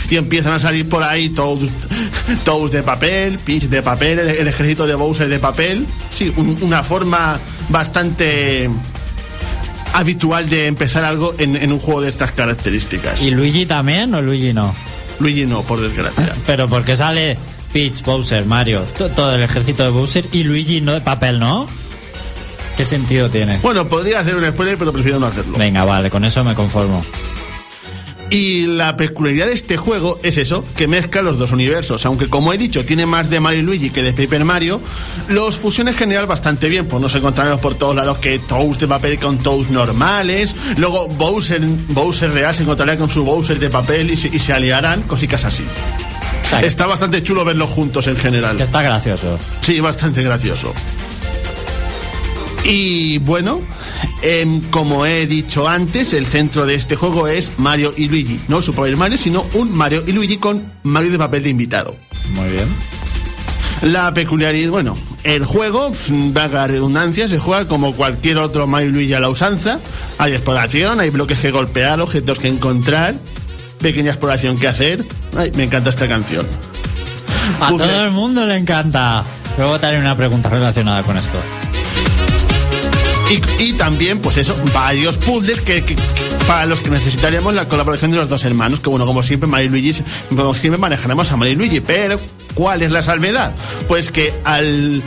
Y 0.10 0.16
empiezan 0.18 0.54
a 0.54 0.60
salir 0.60 0.90
por 0.90 1.04
ahí 1.04 1.30
Toads, 1.30 1.70
Toads 2.44 2.72
de 2.72 2.84
papel, 2.84 3.38
Peach 3.40 3.64
de 3.64 3.82
papel, 3.82 4.20
el, 4.20 4.30
el 4.30 4.48
ejército 4.48 4.88
de 4.88 4.96
Bowser 4.96 5.30
de 5.30 5.40
papel. 5.40 5.86
Sí, 6.10 6.34
un- 6.36 6.58
una 6.62 6.84
forma 6.84 7.38
bastante 7.70 8.70
habitual 9.94 10.50
de 10.50 10.68
empezar 10.68 11.04
algo 11.04 11.34
en, 11.38 11.56
en 11.56 11.72
un 11.72 11.80
juego 11.80 12.02
de 12.02 12.10
estas 12.10 12.32
características. 12.32 13.22
¿Y 13.22 13.32
Luigi 13.32 13.66
también 13.66 14.14
o 14.16 14.22
Luigi 14.22 14.54
no? 14.54 14.74
Luigi 15.20 15.46
no, 15.46 15.64
por 15.64 15.82
desgracia. 15.82 16.34
Pero 16.46 16.68
porque 16.68 16.96
sale 16.96 17.38
Peach, 17.74 18.04
Bowser, 18.04 18.46
Mario, 18.46 18.82
to- 18.98 19.10
todo 19.10 19.36
el 19.36 19.44
ejército 19.44 19.84
de 19.84 19.90
Bowser 19.90 20.26
y 20.32 20.44
Luigi 20.44 20.82
no 20.82 20.94
de 20.94 21.02
papel, 21.02 21.40
¿no? 21.40 21.68
¿Qué 22.78 22.86
sentido 22.86 23.30
tiene? 23.30 23.58
Bueno, 23.62 23.88
podría 23.90 24.22
hacer 24.22 24.36
un 24.36 24.48
spoiler, 24.48 24.78
pero 24.78 24.94
prefiero 24.94 25.20
no 25.20 25.26
hacerlo. 25.26 25.58
Venga, 25.58 25.84
vale, 25.84 26.10
con 26.10 26.24
eso 26.24 26.44
me 26.46 26.56
conformo. 26.56 27.04
Y 28.30 28.68
la 28.68 28.96
peculiaridad 28.96 29.48
de 29.48 29.54
este 29.54 29.78
juego 29.78 30.20
es 30.22 30.38
eso, 30.38 30.64
que 30.76 30.88
mezcla 30.88 31.22
los 31.22 31.40
dos 31.40 31.52
universos. 31.52 32.06
Aunque 32.06 32.30
como 32.30 32.54
he 32.54 32.58
dicho, 32.58 32.86
tiene 32.86 33.06
más 33.06 33.30
de 33.30 33.40
Mario 33.40 33.62
y 33.62 33.64
Luigi 33.64 33.90
que 33.90 34.04
de 34.04 34.14
Paper 34.14 34.46
Mario, 34.46 34.80
los 35.30 35.58
fusiona 35.58 35.92
en 35.92 35.98
general 35.98 36.28
bastante 36.28 36.70
bien. 36.70 36.86
Pues 36.88 37.02
nos 37.02 37.16
encontramos 37.16 37.60
por 37.60 37.76
todos 37.76 37.96
lados 37.96 38.20
que 38.20 38.38
Toads 38.40 38.80
de 38.80 38.88
papel 38.88 39.20
con 39.20 39.40
Toads 39.40 39.70
normales. 39.70 40.56
Luego 40.78 41.08
Bowser, 41.08 41.62
Bowser 41.90 42.32
real 42.32 42.54
se 42.54 42.64
encontrará 42.64 42.98
con 42.98 43.10
su 43.10 43.24
Bowser 43.24 43.60
de 43.60 43.70
papel 43.70 44.12
y 44.12 44.16
se, 44.16 44.28
y 44.28 44.40
se 44.40 44.54
aliarán, 44.54 45.02
cositas 45.04 45.44
así. 45.46 45.64
Está 46.64 46.88
bastante 46.88 47.22
chulo 47.24 47.46
verlos 47.46 47.70
juntos 47.70 48.08
en 48.08 48.18
general. 48.18 48.60
está 48.60 48.82
gracioso. 48.82 49.40
Sí, 49.62 49.80
bastante 49.80 50.24
gracioso. 50.24 50.74
Y 52.64 53.18
bueno, 53.20 53.62
em, 54.22 54.62
como 54.70 55.06
he 55.06 55.26
dicho 55.26 55.68
antes, 55.68 56.14
el 56.14 56.26
centro 56.26 56.66
de 56.66 56.76
este 56.76 56.96
juego 56.96 57.28
es 57.28 57.52
Mario 57.58 57.94
y 57.96 58.08
Luigi. 58.08 58.40
No 58.48 58.62
Super 58.62 58.96
Mario, 58.98 59.18
sino 59.18 59.46
un 59.54 59.76
Mario 59.76 60.04
y 60.06 60.12
Luigi 60.12 60.38
con 60.38 60.72
Mario 60.84 61.12
de 61.12 61.18
papel 61.18 61.44
de 61.44 61.50
invitado. 61.50 61.96
Muy 62.34 62.50
bien. 62.50 62.68
La 63.82 64.14
peculiaridad, 64.14 64.72
bueno, 64.72 64.98
el 65.24 65.46
juego, 65.46 65.94
vaga 66.34 66.68
redundancia, 66.68 67.30
se 67.30 67.40
juega 67.40 67.68
como 67.68 67.94
cualquier 67.94 68.38
otro 68.38 68.68
Mario 68.68 68.90
y 68.90 68.92
Luigi 68.92 69.14
a 69.14 69.22
la 69.22 69.30
usanza. 69.30 69.80
Hay 70.18 70.34
exploración, 70.34 71.00
hay 71.00 71.10
bloques 71.10 71.40
que 71.40 71.52
golpear, 71.52 72.02
objetos 72.02 72.40
que 72.40 72.50
encontrar, 72.50 73.16
pequeña 73.80 74.10
exploración 74.10 74.58
que 74.58 74.68
hacer. 74.68 75.06
Ay, 75.38 75.52
me 75.56 75.64
encanta 75.64 75.90
esta 75.90 76.08
canción. 76.10 76.46
A 77.62 77.70
todo 77.70 78.06
el 78.06 78.12
mundo 78.12 78.46
le 78.46 78.58
encanta. 78.58 79.24
Luego 79.58 79.80
te 79.80 79.88
haré 79.88 80.00
una 80.00 80.16
pregunta 80.16 80.50
relacionada 80.50 81.04
con 81.04 81.18
esto. 81.18 81.40
Y, 83.30 83.74
también, 83.74 84.20
pues 84.20 84.38
eso, 84.38 84.56
varios 84.74 85.18
puzzles 85.18 85.62
que, 85.62 85.84
para 86.48 86.66
los 86.66 86.80
que 86.80 86.90
necesitaríamos 86.90 87.54
la 87.54 87.68
colaboración 87.68 88.10
de 88.10 88.18
los 88.18 88.28
dos 88.28 88.44
hermanos. 88.44 88.80
Que 88.80 88.90
bueno, 88.90 89.06
como 89.06 89.22
siempre, 89.22 89.48
Mario 89.48 89.70
Luigi, 89.70 90.04
como 90.36 90.56
siempre 90.56 90.80
manejaremos 90.80 91.32
a 91.32 91.38
Mario 91.38 91.56
Luigi. 91.58 91.80
Pero, 91.80 92.20
¿cuál 92.56 92.82
es 92.82 92.92
la 92.92 93.02
salvedad? 93.02 93.54
Pues 93.88 94.12
que 94.12 94.34
al. 94.44 95.04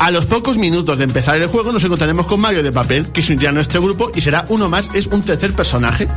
A 0.00 0.10
los 0.10 0.26
pocos 0.26 0.58
minutos 0.58 0.98
de 0.98 1.04
empezar 1.04 1.40
el 1.40 1.46
juego 1.46 1.70
nos 1.70 1.84
encontraremos 1.84 2.26
con 2.26 2.40
Mario 2.40 2.64
de 2.64 2.72
papel, 2.72 3.12
que 3.12 3.22
se 3.22 3.32
unirá 3.32 3.50
a 3.50 3.52
nuestro 3.52 3.80
grupo 3.80 4.10
y 4.12 4.20
será 4.20 4.44
uno 4.48 4.68
más, 4.68 4.90
es 4.92 5.06
un 5.06 5.22
tercer 5.22 5.54
personaje. 5.54 6.08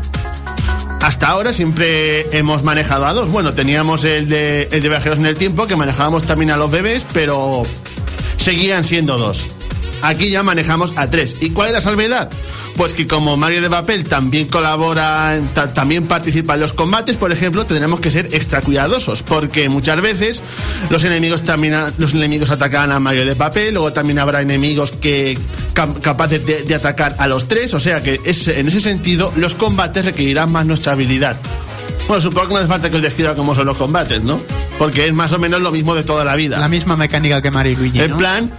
Hasta 1.01 1.27
ahora 1.27 1.53
siempre 1.53 2.27
hemos 2.35 2.63
manejado 2.63 3.05
a 3.05 3.13
dos. 3.13 3.29
Bueno, 3.29 3.53
teníamos 3.53 4.03
el 4.03 4.27
de, 4.27 4.67
el 4.71 4.81
de 4.81 4.89
viajeros 4.89 5.19
en 5.19 5.27
el 5.27 5.35
tiempo, 5.35 5.67
que 5.67 5.75
manejábamos 5.75 6.23
también 6.23 6.49
a 6.51 6.57
los 6.57 6.71
bebés, 6.71 7.05
pero 7.13 7.61
seguían 8.37 8.83
siendo 8.83 9.17
dos. 9.17 9.47
Aquí 10.01 10.29
ya 10.29 10.43
manejamos 10.43 10.93
a 10.95 11.09
tres. 11.09 11.35
¿Y 11.41 11.49
cuál 11.49 11.69
es 11.69 11.73
la 11.73 11.81
salvedad? 11.81 12.29
Pues 12.75 12.93
que 12.93 13.07
como 13.07 13.35
Mario 13.37 13.61
de 13.61 13.69
Papel 13.69 14.03
también 14.03 14.47
colabora, 14.47 15.39
también 15.73 16.05
participa 16.05 16.53
en 16.53 16.59
los 16.59 16.73
combates, 16.73 17.17
por 17.17 17.31
ejemplo, 17.31 17.65
tendremos 17.65 17.99
que 17.99 18.11
ser 18.11 18.29
extra 18.31 18.61
cuidadosos, 18.61 19.23
porque 19.23 19.67
muchas 19.69 19.99
veces 20.01 20.43
los 20.91 21.03
enemigos 21.03 21.41
también 21.43 21.75
los 21.97 22.13
enemigos 22.13 22.51
atacan 22.51 22.91
a 22.91 22.99
Mario 22.99 23.25
de 23.25 23.35
Papel, 23.35 23.73
luego 23.73 23.91
también 23.91 24.19
habrá 24.19 24.41
enemigos 24.41 24.91
que 24.91 25.37
cap- 25.73 25.99
capaces 26.01 26.45
de, 26.45 26.61
de 26.63 26.75
atacar 26.75 27.15
a 27.17 27.27
los 27.27 27.47
tres, 27.47 27.73
o 27.73 27.79
sea 27.79 28.03
que 28.03 28.21
es- 28.23 28.47
en 28.49 28.67
ese 28.67 28.79
sentido 28.79 29.33
los 29.35 29.55
combates 29.55 30.05
requerirán 30.05 30.51
más 30.51 30.65
nuestra 30.67 30.91
habilidad. 30.93 31.35
Bueno, 32.07 32.21
supongo 32.21 32.47
que 32.49 32.53
no 32.53 32.59
hace 32.59 32.67
falta 32.69 32.89
que 32.89 32.97
os 32.97 33.01
describa 33.01 33.35
cómo 33.35 33.53
son 33.55 33.65
los 33.65 33.75
combates, 33.75 34.21
¿no? 34.23 34.39
Porque 34.77 35.07
es 35.07 35.13
más 35.13 35.33
o 35.33 35.39
menos 35.39 35.59
lo 35.61 35.71
mismo 35.71 35.93
de 35.95 36.03
toda 36.03 36.23
la 36.23 36.35
vida. 36.35 36.57
La 36.59 36.69
misma 36.69 36.95
mecánica 36.95 37.41
que 37.41 37.51
Mario 37.51 37.73
y 37.73 37.75
Luigi, 37.75 37.99
En 37.99 38.11
¿no? 38.11 38.17
plan, 38.17 38.49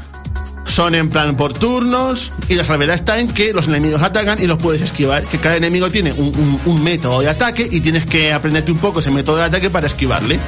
son 0.79 0.95
en 0.95 1.11
plan 1.11 1.37
por 1.37 1.53
turnos 1.55 2.33
y 2.49 2.55
la 2.55 2.63
salvedad 2.63 2.95
está 2.95 3.19
en 3.19 3.27
que 3.27 3.53
los 3.53 3.67
enemigos 3.67 4.01
atacan 4.01 4.41
y 4.41 4.47
los 4.47 4.63
puedes 4.63 4.81
esquivar. 4.81 5.25
Que 5.25 5.39
cada 5.39 5.57
enemigo 5.57 5.91
tiene 5.91 6.13
un, 6.13 6.85
método 6.85 7.21
de 7.21 7.29
ataque 7.29 7.69
y 7.69 7.81
tienes 7.81 8.07
que 8.07 8.33
aprenderte 8.33 8.71
un 8.71 8.79
poco 8.79 9.01
ese 9.01 9.11
método 9.11 9.39
de 9.39 9.43
ataque 9.43 9.71
para 9.71 9.89
esquivarle. 9.89 10.39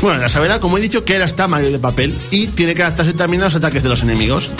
Bueno, 0.00 0.20
la 0.20 0.28
salvedad, 0.28 0.60
como 0.60 0.78
he 0.78 0.80
dicho, 0.80 1.04
que 1.04 1.14
ahora 1.14 1.24
está 1.24 1.48
Mario 1.48 1.72
de 1.72 1.80
papel 1.80 2.16
y 2.30 2.46
tiene 2.46 2.72
que 2.76 2.84
adaptarse 2.84 3.14
también 3.14 3.42
a 3.42 3.46
los 3.46 3.56
ataques 3.56 3.82
de 3.82 3.88
los 3.88 4.00
enemigos. 4.04 4.50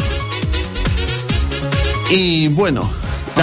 Y 2.11 2.49
bueno, 2.49 2.91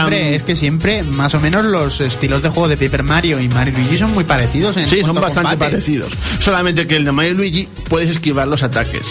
Hombre, 0.04 0.36
es 0.36 0.43
que 0.43 0.56
siempre, 0.56 1.04
más 1.04 1.34
o 1.34 1.39
menos, 1.39 1.66
los 1.66 2.02
estilos 2.02 2.41
de 2.43 2.50
juego 2.50 2.68
de 2.68 2.78
Paper 2.78 3.04
Mario 3.04 3.39
y 3.39 3.48
Mario 3.50 3.74
y 3.78 3.82
Luigi 3.82 3.98
son 3.98 4.14
muy 4.14 4.24
parecidos 4.24 4.78
en 4.78 4.88
Sí, 4.88 5.02
son 5.04 5.16
bastante 5.16 5.52
combate. 5.52 5.72
parecidos. 5.72 6.14
Solamente 6.39 6.88
que 6.88 6.95
el 6.98 7.06
de 7.06 7.12
Mario 7.12 7.32
y 7.34 7.36
Luigi 7.36 7.70
puedes 7.89 8.10
esquivar 8.10 8.48
los 8.48 8.64
ataques. 8.64 9.06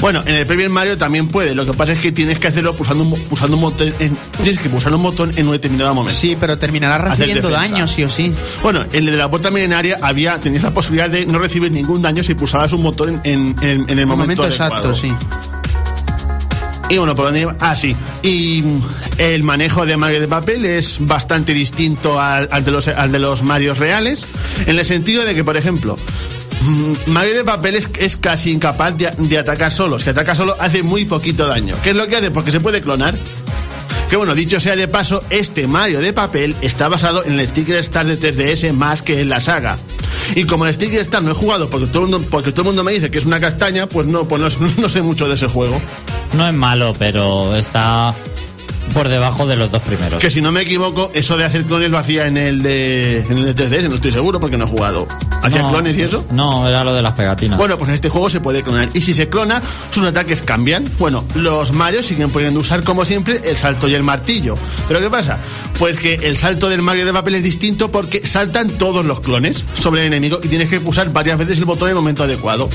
Bueno, 0.00 0.22
en 0.26 0.36
el 0.36 0.46
Paper 0.46 0.68
Mario 0.68 0.98
también 0.98 1.28
puede. 1.28 1.54
Lo 1.54 1.64
que 1.66 1.72
pasa 1.72 1.92
es 1.92 1.98
que 1.98 2.12
tienes 2.12 2.38
que 2.38 2.48
hacerlo 2.48 2.76
pulsando 2.76 3.04
un, 3.04 3.10
pulsando 3.24 3.56
un 3.56 3.62
botón. 3.62 3.92
En, 3.98 4.16
tienes 4.42 4.58
que 4.60 4.68
pulsar 4.68 4.94
un 4.94 5.02
botón 5.02 5.32
en 5.36 5.46
un 5.46 5.52
determinado 5.52 5.94
momento. 5.94 6.18
Sí, 6.18 6.36
pero 6.38 6.58
terminarás 6.58 7.00
recibiendo 7.00 7.48
daño, 7.50 7.86
sí 7.86 8.04
o 8.04 8.10
sí. 8.10 8.32
Bueno, 8.62 8.82
en 8.92 9.04
el 9.04 9.06
de 9.06 9.16
la 9.16 9.30
puerta 9.30 9.50
milenaria 9.50 9.98
había, 10.02 10.38
tenías 10.40 10.62
la 10.62 10.72
posibilidad 10.72 11.08
de 11.08 11.26
no 11.26 11.38
recibir 11.38 11.72
ningún 11.72 12.02
daño 12.02 12.22
si 12.22 12.34
pulsabas 12.34 12.72
un 12.72 12.82
botón 12.82 13.20
en, 13.24 13.54
en- 13.62 13.86
en 13.88 13.98
el 13.98 14.06
momento, 14.06 14.42
momento 14.42 14.46
exacto, 14.46 14.94
sí. 14.94 15.12
Y 16.88 16.98
bueno, 16.98 17.16
por 17.16 17.26
dónde? 17.26 17.48
Ah, 17.60 17.74
sí. 17.74 17.96
Y 18.22 18.62
mm, 18.62 18.80
el 19.18 19.42
manejo 19.42 19.84
de 19.86 19.96
Mario 19.96 20.20
de 20.20 20.28
papel 20.28 20.64
es 20.64 20.98
bastante 21.00 21.52
distinto 21.52 22.20
al, 22.20 22.48
al 22.52 22.64
de, 22.64 22.70
los, 22.70 22.86
al 22.88 23.10
de 23.10 23.18
los 23.18 23.42
Marios 23.42 23.78
reales, 23.78 24.26
en 24.66 24.78
el 24.78 24.84
sentido 24.84 25.24
de 25.24 25.34
que, 25.34 25.42
por 25.42 25.56
ejemplo, 25.56 25.98
mm, 26.62 27.10
Mario 27.10 27.34
de 27.34 27.44
papel 27.44 27.74
es, 27.74 27.88
es 27.98 28.16
casi 28.16 28.52
incapaz 28.52 28.96
de, 28.96 29.10
de 29.18 29.38
atacar 29.38 29.72
solo. 29.72 29.98
Si 29.98 30.08
ataca 30.08 30.34
solo, 30.36 30.56
hace 30.60 30.84
muy 30.84 31.04
poquito 31.06 31.46
daño. 31.46 31.74
¿Qué 31.82 31.90
es 31.90 31.96
lo 31.96 32.06
que 32.06 32.16
hace? 32.16 32.30
Porque 32.30 32.52
se 32.52 32.60
puede 32.60 32.80
clonar. 32.80 33.16
Que 34.08 34.16
bueno, 34.16 34.36
dicho 34.36 34.60
sea 34.60 34.76
de 34.76 34.86
paso, 34.86 35.24
este 35.30 35.66
Mario 35.66 36.00
de 36.00 36.12
papel 36.12 36.54
está 36.60 36.86
basado 36.86 37.24
en 37.24 37.40
el 37.40 37.48
Sticker 37.48 37.76
Star 37.78 38.06
de 38.06 38.20
3DS 38.20 38.72
más 38.72 39.02
que 39.02 39.20
en 39.20 39.28
la 39.28 39.40
saga. 39.40 39.76
Y 40.34 40.44
como 40.44 40.66
el 40.66 40.74
Sticker 40.74 41.00
Star 41.00 41.22
no 41.22 41.30
he 41.30 41.34
jugado 41.34 41.70
porque 41.70 41.86
todo 41.86 42.04
el 42.04 42.10
mundo, 42.10 42.26
porque 42.30 42.50
todo 42.50 42.62
el 42.62 42.66
mundo 42.66 42.84
me 42.84 42.92
dice 42.92 43.10
que 43.10 43.18
es 43.18 43.26
una 43.26 43.40
castaña, 43.40 43.86
pues 43.86 44.06
no, 44.06 44.26
pues 44.26 44.40
no, 44.40 44.68
no 44.78 44.88
sé 44.88 45.02
mucho 45.02 45.28
de 45.28 45.34
ese 45.34 45.46
juego. 45.46 45.80
No 46.34 46.46
es 46.46 46.54
malo, 46.54 46.92
pero 46.98 47.54
está 47.56 48.14
por 48.94 49.08
debajo 49.08 49.46
de 49.46 49.56
los 49.56 49.70
dos 49.70 49.82
primeros. 49.82 50.20
Que 50.20 50.30
si 50.30 50.40
no 50.40 50.52
me 50.52 50.62
equivoco, 50.62 51.10
eso 51.14 51.36
de 51.36 51.44
hacer 51.44 51.64
clones 51.64 51.90
lo 51.90 51.98
hacía 51.98 52.26
en 52.26 52.36
el 52.36 52.62
de, 52.62 53.20
en 53.20 53.38
el 53.38 53.54
de 53.54 53.54
3DS, 53.54 53.88
no 53.88 53.96
estoy 53.96 54.10
seguro 54.12 54.40
porque 54.40 54.56
no 54.56 54.64
he 54.64 54.68
jugado. 54.68 55.06
¿Hacía 55.42 55.62
No, 55.62 55.70
clones 55.70 55.96
y 55.96 56.02
eso? 56.02 56.24
No, 56.32 56.66
era 56.68 56.82
lo 56.82 56.94
de 56.94 57.02
las 57.02 57.12
pegatinas. 57.14 57.58
Bueno, 57.58 57.76
pues 57.78 57.88
en 57.88 57.94
este 57.94 58.08
juego 58.08 58.30
se 58.30 58.40
puede 58.40 58.62
clonar. 58.62 58.88
Y 58.94 59.00
si 59.00 59.14
se 59.14 59.28
clona, 59.28 59.62
sus 59.90 60.04
ataques 60.04 60.42
cambian. 60.42 60.84
Bueno, 60.98 61.24
los 61.34 61.72
Mario 61.72 62.02
siguen 62.02 62.30
pudiendo 62.30 62.60
usar, 62.60 62.82
como 62.84 63.04
siempre, 63.04 63.40
el 63.44 63.56
salto 63.56 63.86
y 63.88 63.94
el 63.94 64.02
martillo. 64.02 64.54
¿Pero 64.88 65.00
qué 65.00 65.10
pasa? 65.10 65.38
Pues 65.78 65.96
que 65.98 66.14
el 66.14 66.36
salto 66.36 66.68
del 66.68 66.82
Mario 66.82 67.04
de 67.06 67.12
papel 67.12 67.36
es 67.36 67.42
distinto 67.42 67.90
porque 67.90 68.26
saltan 68.26 68.70
todos 68.70 69.04
los 69.04 69.20
clones 69.20 69.64
sobre 69.74 70.00
el 70.02 70.06
enemigo 70.08 70.40
y 70.42 70.48
tienes 70.48 70.68
que 70.68 70.80
pulsar 70.80 71.10
varias 71.12 71.38
veces 71.38 71.58
el 71.58 71.64
botón 71.64 71.88
en 71.88 71.90
el 71.90 71.96
momento 71.96 72.22
adecuado. 72.24 72.68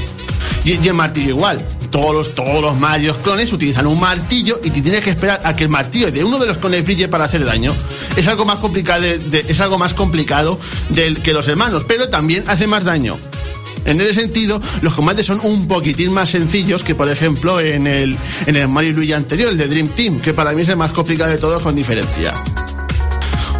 Y, 0.63 0.73
y 0.73 0.87
el 0.87 0.93
martillo 0.93 1.29
igual. 1.29 1.65
Todos 1.91 2.15
los, 2.15 2.33
todos 2.33 2.61
los 2.61 2.79
Mario 2.79 3.15
clones 3.21 3.51
utilizan 3.51 3.85
un 3.85 3.99
martillo 3.99 4.59
y 4.63 4.69
te 4.69 4.81
tienes 4.81 5.01
que 5.01 5.09
esperar 5.09 5.41
a 5.43 5.55
que 5.55 5.63
el 5.63 5.69
martillo 5.69 6.11
de 6.11 6.23
uno 6.23 6.39
de 6.39 6.47
los 6.47 6.57
clones 6.57 6.83
brille 6.85 7.07
para 7.09 7.25
hacer 7.25 7.45
daño. 7.45 7.75
Es 8.15 8.27
algo 8.27 8.45
más 8.45 8.59
complicado, 8.59 9.03
es 9.05 9.59
algo 9.59 9.77
más 9.77 9.93
complicado 9.93 10.59
del, 10.89 11.21
que 11.21 11.33
los 11.33 11.47
hermanos, 11.47 11.83
pero 11.85 12.09
también 12.09 12.45
hace 12.47 12.65
más 12.65 12.83
daño. 12.85 13.17
En 13.83 13.99
ese 13.99 14.13
sentido, 14.13 14.61
los 14.81 14.93
combates 14.93 15.25
son 15.25 15.39
un 15.43 15.67
poquitín 15.67 16.13
más 16.13 16.29
sencillos 16.29 16.83
que, 16.83 16.95
por 16.95 17.09
ejemplo, 17.09 17.59
en 17.59 17.87
el, 17.87 18.15
en 18.45 18.55
el 18.55 18.67
Mario 18.67 18.93
Luigi 18.93 19.13
anterior, 19.13 19.51
el 19.51 19.57
de 19.57 19.67
Dream 19.67 19.89
Team, 19.89 20.19
que 20.19 20.33
para 20.33 20.53
mí 20.53 20.61
es 20.61 20.69
el 20.69 20.77
más 20.77 20.91
complicado 20.91 21.31
de 21.31 21.37
todos 21.37 21.61
con 21.61 21.75
diferencia. 21.75 22.33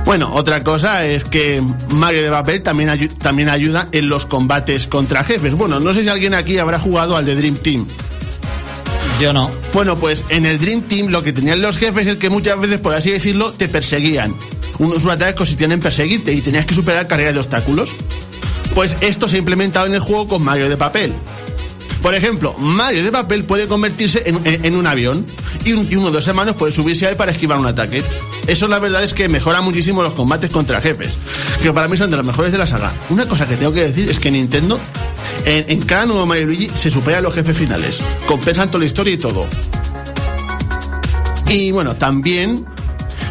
Bueno, 0.06 0.34
otra 0.34 0.64
cosa 0.64 1.06
es 1.06 1.24
que 1.24 1.62
Mario 1.94 2.24
de 2.24 2.30
papel 2.30 2.62
también, 2.62 3.10
también 3.20 3.50
ayuda 3.50 3.88
en 3.92 4.10
los 4.10 4.26
combates 4.26 4.88
contra 4.88 5.24
jefes. 5.24 5.54
Bueno, 5.54 5.80
no 5.80 5.94
sé 5.94 6.04
si 6.04 6.10
alguien 6.10 6.34
aquí 6.34 6.58
habrá 6.58 6.80
jugado 6.80 7.18
al 7.18 7.26
de 7.26 7.36
Dream 7.36 7.56
Team. 7.56 7.88
No. 9.22 9.52
Bueno, 9.72 9.98
pues 9.98 10.26
en 10.30 10.48
el 10.48 10.58
Dream 10.58 10.82
Team 10.82 11.10
lo 11.10 11.22
que 11.22 11.32
tenían 11.32 11.62
los 11.62 11.78
jefes 11.78 12.08
es 12.08 12.18
que 12.18 12.32
muchas 12.32 12.60
veces, 12.60 12.82
por 12.82 12.96
así 12.96 13.12
decirlo, 13.12 13.52
te 13.52 13.70
perseguían. 13.70 14.34
Unos 14.80 15.06
ataques 15.06 15.36
consistían 15.36 15.72
en 15.72 15.80
perseguirte 15.80 16.34
y 16.34 16.42
tenías 16.42 16.66
que 16.66 16.74
superar 16.74 17.06
carga 17.06 17.32
de 17.32 17.38
obstáculos. 17.38 17.92
Pues 18.74 18.98
esto 19.02 19.30
se 19.30 19.36
ha 19.36 19.40
implementado 19.40 19.86
en 19.86 19.94
el 19.94 20.00
juego 20.00 20.28
con 20.28 20.44
Mario 20.44 20.70
de 20.70 20.76
papel. 20.76 21.14
Por 22.02 22.16
ejemplo, 22.16 22.56
Mario 22.58 23.04
de 23.04 23.12
papel 23.12 23.44
puede 23.44 23.68
convertirse 23.68 24.24
en, 24.26 24.76
un 24.76 24.88
avión 24.88 25.24
y 25.66 25.74
uno 25.74 26.08
de 26.08 26.14
los 26.14 26.28
hermanos 26.28 26.56
puede 26.56 26.72
subirse 26.72 27.06
a 27.06 27.10
él 27.10 27.16
para 27.16 27.32
esquivar 27.32 27.60
un 27.60 27.68
ataque. 27.68 28.02
Eso 28.48 28.68
la 28.68 28.80
verdad 28.80 29.04
es 29.04 29.14
que 29.14 29.30
mejora 29.30 29.62
muchísimo 29.62 30.02
los 30.02 30.14
combates 30.14 30.50
contra 30.50 30.82
jefes, 30.82 31.20
que 31.62 31.72
para 31.72 31.88
mí 31.88 31.96
son 31.96 32.10
de 32.10 32.18
los 32.18 32.26
mejores 32.26 32.52
de 32.52 32.58
la 32.58 32.66
saga. 32.66 32.92
Una 33.10 33.28
cosa 33.28 33.48
que 33.48 33.56
tengo 33.56 33.72
que 33.72 33.82
decir 33.82 34.10
es 34.10 34.20
que 34.20 34.32
Nintendo, 34.32 34.80
en, 35.46 35.82
cada 35.84 36.06
nuevo 36.06 36.26
Mario 36.26 36.48
Luigi, 36.48 36.70
se 36.74 36.90
supera 36.92 37.22
los 37.22 37.34
jefes 37.34 37.58
finales. 37.58 38.00
Compensan 38.28 38.70
toda 38.70 38.80
la 38.80 38.86
historia 38.86 39.14
y 39.14 39.18
todo. 39.18 39.46
Y 41.50 41.72
bueno, 41.72 41.96
también 41.96 42.66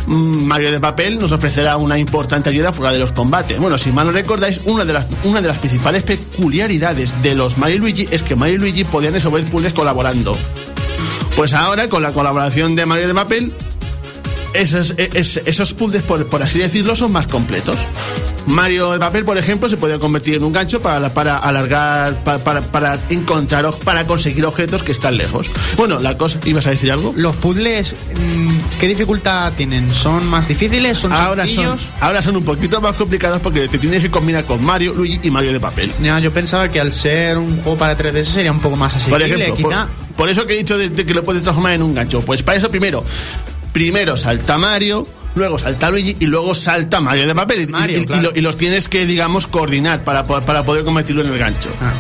mm, 0.06 0.12
Mario 0.44 0.72
de 0.72 0.80
Papel 0.80 1.18
nos 1.18 1.32
ofrecerá 1.32 1.76
una 1.78 1.98
importante 1.98 2.50
ayuda 2.50 2.72
fuera 2.72 2.92
de 2.92 2.98
los 2.98 3.12
combates. 3.12 3.58
Bueno, 3.58 3.78
si 3.78 3.90
mal 3.92 4.06
no 4.06 4.12
recordáis, 4.12 4.60
una 4.64 4.84
de 4.84 4.92
las, 4.92 5.06
una 5.24 5.40
de 5.40 5.48
las 5.48 5.58
principales 5.58 6.02
peculiaridades 6.02 7.22
de 7.22 7.34
los 7.34 7.56
Mario 7.58 7.78
Luigi 7.78 8.08
es 8.10 8.22
que 8.22 8.36
Mario 8.36 8.56
y 8.56 8.58
Luigi 8.58 8.84
podían 8.84 9.14
resolver 9.14 9.44
puzzles 9.46 9.72
colaborando. 9.72 10.36
Pues 11.36 11.54
ahora, 11.54 11.88
con 11.88 12.02
la 12.02 12.12
colaboración 12.12 12.74
de 12.76 12.84
Mario 12.86 13.08
de 13.08 13.14
Papel, 13.14 13.52
esos, 14.52 14.94
es- 14.98 15.40
esos 15.46 15.72
puzzles, 15.74 16.02
por 16.02 16.42
así 16.42 16.58
decirlo, 16.58 16.94
son 16.96 17.12
más 17.12 17.26
completos. 17.26 17.76
Mario 18.50 18.90
de 18.92 18.98
papel, 18.98 19.24
por 19.24 19.38
ejemplo, 19.38 19.68
se 19.68 19.76
puede 19.76 19.98
convertir 19.98 20.34
en 20.34 20.44
un 20.44 20.52
gancho 20.52 20.80
para, 20.82 21.12
para 21.14 21.38
alargar, 21.38 22.14
pa- 22.24 22.38
para, 22.38 22.60
para 22.60 22.98
encontrar, 23.10 23.70
para 23.84 24.06
conseguir 24.06 24.44
objetos 24.44 24.82
que 24.82 24.92
están 24.92 25.16
lejos. 25.16 25.48
Bueno, 25.76 25.98
la 26.00 26.16
cosa, 26.18 26.38
¿ibas 26.44 26.66
a 26.66 26.70
decir 26.70 26.92
algo? 26.92 27.12
Los 27.16 27.36
puzzles, 27.36 27.94
mm, 28.16 28.78
¿qué 28.80 28.88
dificultad 28.88 29.52
tienen? 29.54 29.90
¿Son 29.92 30.26
más 30.26 30.48
difíciles? 30.48 30.98
¿Son 30.98 31.12
Ahora 31.12 31.46
son, 31.46 31.64
sencillos? 31.66 31.92
ahora 32.00 32.22
son 32.22 32.36
un 32.36 32.44
poquito 32.44 32.80
más 32.80 32.96
complicados 32.96 33.40
porque 33.40 33.68
te 33.68 33.78
tienes 33.78 34.02
que 34.02 34.10
combinar 34.10 34.44
con 34.44 34.64
Mario, 34.64 34.94
Luigi 34.94 35.18
y 35.22 35.30
Mario 35.30 35.52
de 35.52 35.60
papel. 35.60 35.92
Ya, 36.02 36.18
yo 36.18 36.32
pensaba 36.32 36.70
que 36.70 36.80
al 36.80 36.92
ser 36.92 37.38
un 37.38 37.56
juego 37.60 37.78
para 37.78 37.96
3DS 37.96 38.24
sería 38.24 38.52
un 38.52 38.60
poco 38.60 38.76
más 38.76 38.92
Por 38.94 39.22
asequible, 39.22 39.44
ejemplo, 39.44 39.62
por, 39.62 39.70
quizá. 39.72 39.88
por 40.16 40.28
eso 40.28 40.46
que 40.46 40.54
he 40.54 40.58
dicho 40.58 40.76
de, 40.76 40.88
de 40.88 41.06
que 41.06 41.14
lo 41.14 41.24
puedes 41.24 41.42
transformar 41.42 41.72
en 41.72 41.82
un 41.82 41.94
gancho. 41.94 42.20
Pues 42.20 42.42
para 42.42 42.58
eso 42.58 42.70
primero, 42.70 43.04
primero 43.72 44.16
salta 44.16 44.58
Mario, 44.58 45.06
luego 45.34 45.58
salta 45.58 45.90
Luigi 45.90 46.16
y 46.20 46.26
luego 46.26 46.54
salta 46.54 47.00
Mario 47.00 47.26
de 47.26 47.34
papel. 47.34 47.62
Y- 47.62 47.66
Mario, 47.66 48.00
y, 48.08 48.20
lo- 48.20 48.32
y 48.34 48.40
los 48.40 48.56
tienes 48.56 48.88
que, 48.88 49.06
digamos, 49.06 49.46
coordinar 49.46 50.04
para, 50.04 50.26
para 50.26 50.64
poder 50.64 50.84
convertirlo 50.84 51.22
en 51.22 51.32
el 51.32 51.38
gancho. 51.38 51.70
Ah. 51.80 51.92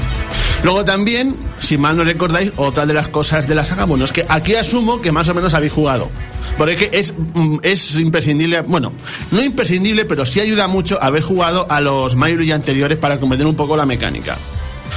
Luego 0.62 0.84
también, 0.84 1.36
si 1.58 1.78
mal 1.78 1.96
no 1.96 2.04
recordáis, 2.04 2.52
otra 2.56 2.84
de 2.84 2.92
las 2.92 3.08
cosas 3.08 3.48
de 3.48 3.54
la 3.54 3.64
saga, 3.64 3.84
bueno, 3.86 4.04
es 4.04 4.12
que 4.12 4.26
aquí 4.28 4.54
asumo 4.56 5.00
que 5.00 5.10
más 5.10 5.26
o 5.30 5.34
menos 5.34 5.54
habéis 5.54 5.72
jugado. 5.72 6.10
Porque 6.58 6.72
es 6.72 6.78
que 6.78 6.90
es, 6.98 7.14
mm, 7.34 7.56
es 7.62 7.96
imprescindible, 7.96 8.60
bueno, 8.62 8.92
no 9.30 9.42
imprescindible, 9.42 10.04
pero 10.04 10.26
sí 10.26 10.38
ayuda 10.40 10.68
mucho 10.68 11.02
haber 11.02 11.22
jugado 11.22 11.66
a 11.70 11.80
los 11.80 12.14
Mario 12.14 12.42
y 12.42 12.52
anteriores 12.52 12.98
para 12.98 13.18
comprender 13.18 13.46
un 13.46 13.56
poco 13.56 13.74
la 13.76 13.86
mecánica. 13.86 14.36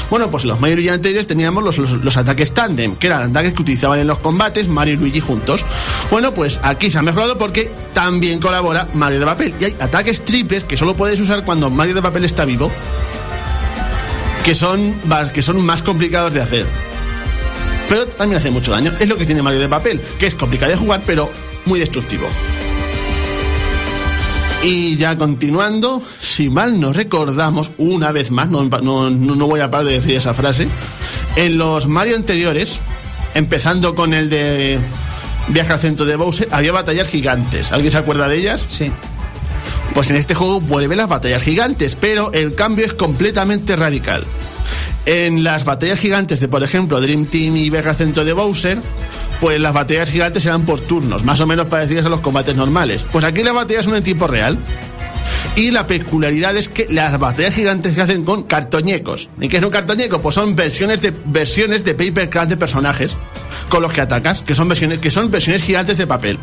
Bueno, 0.09 0.29
pues 0.29 0.45
los 0.45 0.59
Mario 0.59 0.79
y 0.79 0.89
anteriores 0.89 1.27
teníamos 1.27 1.63
los, 1.63 1.77
los, 1.77 2.17
ataques 2.17 2.53
tandem, 2.53 2.95
que 2.95 3.07
eran 3.07 3.31
ataques 3.31 3.53
que 3.53 3.61
utilizaban 3.61 3.99
en 3.99 4.07
los 4.07 4.19
combates 4.19 4.67
Mario 4.67 4.95
y 4.95 4.97
Luigi 4.97 5.19
juntos. 5.19 5.65
Bueno, 6.11 6.33
pues 6.33 6.59
aquí 6.63 6.89
se 6.91 6.99
ha 6.99 7.01
mejorado 7.01 7.37
porque 7.37 7.71
también 7.93 8.39
colabora 8.39 8.87
Mario 8.93 9.19
de 9.19 9.25
papel. 9.25 9.53
Y 9.59 9.65
hay 9.65 9.75
ataques 9.79 10.23
triples 10.23 10.63
que 10.63 10.77
solo 10.77 10.95
puedes 10.95 11.19
usar 11.19 11.43
cuando 11.43 11.69
Mario 11.69 11.95
de 11.95 12.01
papel 12.01 12.25
está 12.25 12.45
vivo 12.45 12.71
que 14.43 14.55
son, 14.55 14.93
que 15.33 15.41
son 15.41 15.65
más 15.65 15.81
complicados 15.81 16.33
de 16.33 16.41
hacer. 16.41 16.65
Pero 17.87 18.07
también 18.07 18.39
hace 18.39 18.51
mucho 18.51 18.71
daño. 18.71 18.91
Es 18.99 19.07
lo 19.07 19.17
que 19.17 19.25
tiene 19.25 19.41
Mario 19.41 19.59
de 19.59 19.69
papel, 19.69 20.01
que 20.19 20.25
es 20.25 20.35
complicado 20.35 20.71
de 20.71 20.77
jugar, 20.77 21.01
pero 21.05 21.29
muy 21.65 21.79
destructivo. 21.79 22.27
Y 24.63 24.95
ya 24.95 25.17
continuando, 25.17 26.01
si 26.19 26.49
mal 26.49 26.79
nos 26.79 26.95
recordamos, 26.95 27.71
una 27.77 28.13
vez 28.13 28.31
más, 28.31 28.49
no, 28.49 28.63
voy 29.47 29.59
a 29.59 29.69
parar 29.69 29.85
de 29.85 29.93
decir 29.93 30.15
esa 30.15 30.33
frase, 30.33 30.69
en 31.35 31.57
los 31.57 31.87
Mario 31.87 32.15
anteriores, 32.15 32.79
empezando 33.33 33.93
con 33.93 34.13
el 34.13 34.29
de 34.29 34.79
Viaje 35.49 35.73
al 35.73 35.79
centro 35.79 36.05
de 36.05 36.15
Bowser, 36.15 36.47
había 36.51 36.71
batallas 36.71 37.09
gigantes. 37.09 37.73
¿Alguien 37.73 37.91
se 37.91 37.97
acuerda 37.97 38.29
de 38.29 38.37
ellas? 38.37 38.65
Sí. 38.69 38.89
Pues 39.93 40.09
en 40.09 40.15
este 40.15 40.33
juego 40.33 40.59
vuelven 40.59 40.97
las 40.97 41.09
batallas 41.09 41.43
gigantes, 41.43 41.95
pero 41.95 42.31
el 42.33 42.55
cambio 42.55 42.85
es 42.85 42.93
completamente 42.93 43.75
radical. 43.75 44.23
En 45.05 45.43
las 45.43 45.65
batallas 45.65 45.99
gigantes 45.99 46.39
de, 46.39 46.47
por 46.47 46.63
ejemplo, 46.63 47.01
Dream 47.01 47.25
Team 47.25 47.57
y 47.57 47.69
Vega 47.69 47.93
Centro 47.93 48.23
de 48.23 48.33
Bowser, 48.33 48.79
pues 49.41 49.59
las 49.59 49.73
batallas 49.73 50.09
gigantes 50.09 50.45
eran 50.45 50.65
por 50.65 50.79
turnos, 50.81 51.25
más 51.25 51.41
o 51.41 51.47
menos 51.47 51.67
parecidas 51.67 52.05
a 52.05 52.09
los 52.09 52.21
combates 52.21 52.55
normales. 52.55 53.05
Pues 53.11 53.25
aquí 53.25 53.43
las 53.43 53.53
batallas 53.53 53.85
son 53.85 53.95
en 53.95 54.03
tiempo 54.03 54.27
real. 54.27 54.57
Y 55.55 55.71
la 55.71 55.85
peculiaridad 55.85 56.55
es 56.57 56.69
que 56.69 56.87
las 56.89 57.19
batallas 57.19 57.53
gigantes 57.53 57.93
se 57.93 58.01
hacen 58.01 58.23
con 58.23 58.43
cartoñecos. 58.43 59.29
¿Y 59.39 59.49
qué 59.49 59.57
es 59.57 59.63
un? 59.63 59.71
Pues 60.21 60.35
son 60.35 60.55
versiones 60.55 61.01
de 61.01 61.13
versiones 61.25 61.83
de 61.83 61.93
papercraft 61.93 62.49
de 62.49 62.57
personajes 62.57 63.15
con 63.69 63.81
los 63.81 63.91
que 63.91 64.01
atacas, 64.01 64.41
que 64.41 64.55
son 64.55 64.67
versiones 64.67 64.99
que 64.99 65.11
son 65.11 65.29
versiones 65.29 65.63
gigantes 65.63 65.97
de 65.97 66.07
papel 66.07 66.39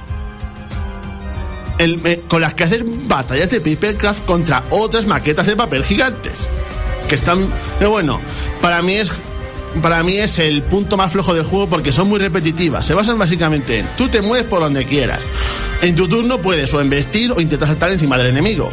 con 2.29 2.43
las 2.43 2.55
que 2.55 2.65
haces 2.65 2.83
batallas 3.09 3.51
de 3.51 3.61
papercraft 3.61 4.25
contra 4.27 4.65
otras 4.71 5.07
maquetas 5.07 5.47
de 5.47 5.57
papel 5.57 5.85
gigantes. 5.85 6.49
Que 7.09 7.15
están. 7.15 7.49
Pero 7.79 7.91
bueno, 7.91 8.21
para 8.61 8.83
mí 8.83 8.95
es. 8.95 9.11
Para 9.81 10.03
mí 10.03 10.17
es 10.17 10.41
el 10.41 10.63
punto 10.65 10.97
más 10.97 11.13
flojo 11.13 11.33
del 11.33 11.45
juego 11.45 11.69
porque 11.69 11.93
son 11.93 12.09
muy 12.09 12.19
repetitivas. 12.19 12.85
Se 12.85 12.93
basan 12.93 13.19
básicamente 13.19 13.79
en 13.79 13.87
tú 13.97 14.09
te 14.09 14.21
mueves 14.21 14.47
por 14.47 14.61
donde 14.61 14.85
quieras. 14.85 15.21
En 15.81 15.95
tu 15.95 16.09
turno 16.09 16.39
puedes 16.39 16.75
o 16.75 16.81
embestir 16.81 17.31
o 17.31 17.41
intentar 17.41 17.69
saltar 17.69 17.93
encima 17.93 18.19
del 18.19 18.27
enemigo. 18.27 18.69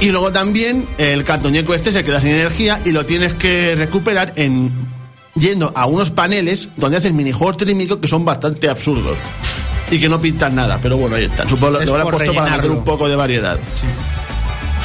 Y 0.00 0.10
luego 0.10 0.30
también 0.30 0.88
el 0.98 1.24
cartoñeco 1.24 1.74
este 1.74 1.90
se 1.90 2.04
queda 2.04 2.20
sin 2.20 2.30
energía 2.30 2.80
y 2.84 2.92
lo 2.92 3.04
tienes 3.04 3.32
que 3.32 3.74
recuperar 3.74 4.32
en 4.36 4.70
yendo 5.34 5.72
a 5.74 5.86
unos 5.86 6.10
paneles 6.10 6.68
donde 6.76 6.98
haces 6.98 7.12
minijuegos 7.12 7.56
trímicos 7.56 7.98
que 7.98 8.08
son 8.08 8.24
bastante 8.24 8.68
absurdos 8.68 9.16
y 9.90 9.98
que 9.98 10.08
no 10.08 10.20
pintan 10.20 10.54
nada, 10.54 10.78
pero 10.80 10.96
bueno, 10.96 11.16
ahí 11.16 11.24
están. 11.24 11.48
Supongo 11.48 11.78
Es 11.78 11.86
lo 11.86 11.92
habrán 11.92 12.10
puesto 12.10 12.32
para 12.32 12.44
meter 12.44 12.60
rellenarlo. 12.60 12.78
un 12.78 12.84
poco 12.84 13.08
de 13.08 13.16
variedad. 13.16 13.58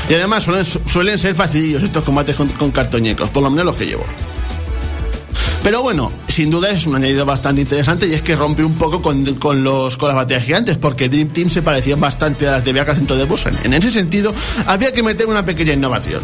Y 0.10 0.14
además 0.14 0.43
suelen, 0.43 0.66
suelen 0.66 1.18
ser 1.18 1.36
facilillos 1.36 1.84
estos 1.84 2.03
combates 2.03 2.36
con, 2.36 2.49
con 2.49 2.72
cartoñecos, 2.72 3.30
por 3.30 3.43
lo 3.43 3.49
menos 3.49 3.66
los 3.66 3.76
que 3.76 3.86
llevo. 3.86 4.06
Pero 5.64 5.82
bueno, 5.82 6.12
sin 6.28 6.51
duda 6.51 6.70
es 6.70 6.86
un 6.86 6.95
añadido 6.95 7.26
bastante 7.26 7.62
interesante 7.62 8.08
y 8.08 8.14
es 8.14 8.22
que 8.22 8.36
rompe 8.36 8.64
un 8.64 8.76
poco 8.76 9.01
con, 9.01 9.26
con 9.36 9.64
los, 9.64 9.97
con 9.97 10.10
las 10.10 10.16
batallas 10.16 10.43
gigantes, 10.43 10.78
porque 10.78 11.10
Dream 11.10 11.30
Team 11.30 11.49
se 11.49 11.64
parecían 11.64 11.99
bastante 11.99 12.47
a 12.47 12.51
las 12.51 12.66
de 12.66 12.72
Viaje 12.72 12.91
al 12.91 12.97
Centro 12.97 13.16
de 13.16 13.24
Busan. 13.24 13.58
En 13.64 13.74
ese 13.74 13.89
sentido, 13.89 14.32
había 14.68 14.91
que 14.91 15.01
meter 15.01 15.26
una 15.26 15.43
pequeña 15.43 15.74
innovación. 15.74 16.22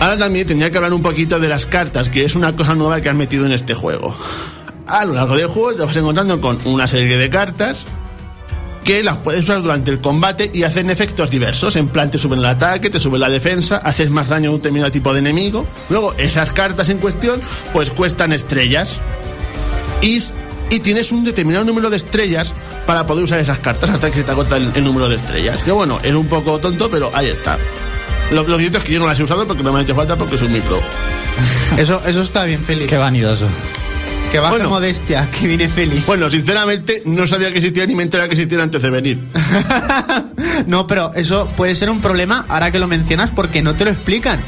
Ahora 0.00 0.18
también 0.18 0.48
tendría 0.48 0.68
que 0.68 0.78
hablar 0.78 0.92
un 0.92 1.02
poquito 1.02 1.38
de 1.38 1.46
las 1.46 1.64
cartas, 1.64 2.08
que 2.08 2.24
es 2.24 2.34
una 2.34 2.56
cosa 2.56 2.74
nueva 2.74 3.00
que 3.00 3.08
han 3.08 3.16
metido 3.16 3.46
en 3.46 3.52
este 3.52 3.74
juego. 3.74 4.16
A 4.86 5.04
lo 5.04 5.14
largo 5.14 5.36
del 5.36 5.46
juego 5.46 5.74
te 5.74 5.84
vas 5.84 5.96
encontrando 5.96 6.40
con 6.40 6.58
una 6.64 6.86
serie 6.86 7.16
de 7.16 7.30
cartas 7.30 7.84
que 8.84 9.02
las 9.02 9.16
puedes 9.18 9.42
usar 9.42 9.62
durante 9.62 9.90
el 9.90 10.00
combate 10.00 10.50
y 10.52 10.64
hacen 10.64 10.90
efectos 10.90 11.30
diversos. 11.30 11.76
En 11.76 11.88
plan, 11.88 12.10
te 12.10 12.18
suben 12.18 12.40
el 12.40 12.46
ataque, 12.46 12.90
te 12.90 12.98
suben 12.98 13.20
la 13.20 13.28
defensa, 13.28 13.76
haces 13.78 14.10
más 14.10 14.28
daño 14.28 14.50
a 14.50 14.52
un 14.52 14.58
determinado 14.58 14.90
tipo 14.90 15.12
de 15.12 15.20
enemigo. 15.20 15.66
Luego, 15.88 16.14
esas 16.14 16.50
cartas 16.50 16.88
en 16.88 16.98
cuestión, 16.98 17.40
pues 17.72 17.90
cuestan 17.90 18.32
estrellas. 18.32 18.98
Y, 20.00 20.20
y 20.70 20.80
tienes 20.80 21.12
un 21.12 21.24
determinado 21.24 21.64
número 21.64 21.90
de 21.90 21.96
estrellas 21.96 22.52
para 22.86 23.06
poder 23.06 23.22
usar 23.22 23.38
esas 23.38 23.60
cartas 23.60 23.90
hasta 23.90 24.10
que 24.10 24.16
se 24.18 24.24
te 24.24 24.32
agota 24.32 24.56
el, 24.56 24.72
el 24.74 24.84
número 24.84 25.08
de 25.08 25.14
estrellas. 25.14 25.62
Que 25.62 25.70
bueno, 25.70 26.00
es 26.02 26.14
un 26.14 26.26
poco 26.26 26.58
tonto, 26.58 26.90
pero 26.90 27.10
ahí 27.14 27.28
está. 27.28 27.58
Lo, 28.32 28.42
lo 28.42 28.58
cierto 28.58 28.78
es 28.78 28.84
que 28.84 28.94
yo 28.94 28.98
no 28.98 29.06
las 29.06 29.18
he 29.20 29.22
usado 29.22 29.46
porque 29.46 29.62
no 29.62 29.72
me 29.72 29.78
ha 29.78 29.82
hecho 29.82 29.94
falta 29.94 30.16
porque 30.16 30.36
soy 30.36 30.48
muy 30.48 30.60
pro. 30.60 30.80
Eso, 31.78 32.02
eso 32.04 32.20
está 32.20 32.44
bien, 32.44 32.60
Félix. 32.60 32.90
Qué 32.90 32.98
vanidoso. 32.98 33.46
Que 34.32 34.38
baje 34.38 34.54
Bueno. 34.54 34.70
modestia, 34.70 35.28
que 35.30 35.46
viene 35.46 35.68
Félix. 35.68 36.06
Bueno, 36.06 36.30
sinceramente, 36.30 37.02
no 37.04 37.26
sabía 37.26 37.50
que 37.52 37.58
existía 37.58 37.84
ni 37.86 37.94
me 37.94 38.02
enteré 38.02 38.24
que 38.24 38.30
existiera 38.32 38.64
antes 38.64 38.80
de 38.82 38.90
venir. 38.90 39.18
No, 40.66 40.86
pero 40.86 41.12
eso 41.14 41.46
puede 41.56 41.74
ser 41.74 41.90
un 41.90 42.00
problema 42.00 42.44
ahora 42.48 42.70
que 42.70 42.78
lo 42.78 42.86
mencionas 42.86 43.30
porque 43.30 43.62
no 43.62 43.74
te 43.74 43.84
lo 43.84 43.90
explican. 43.90 44.40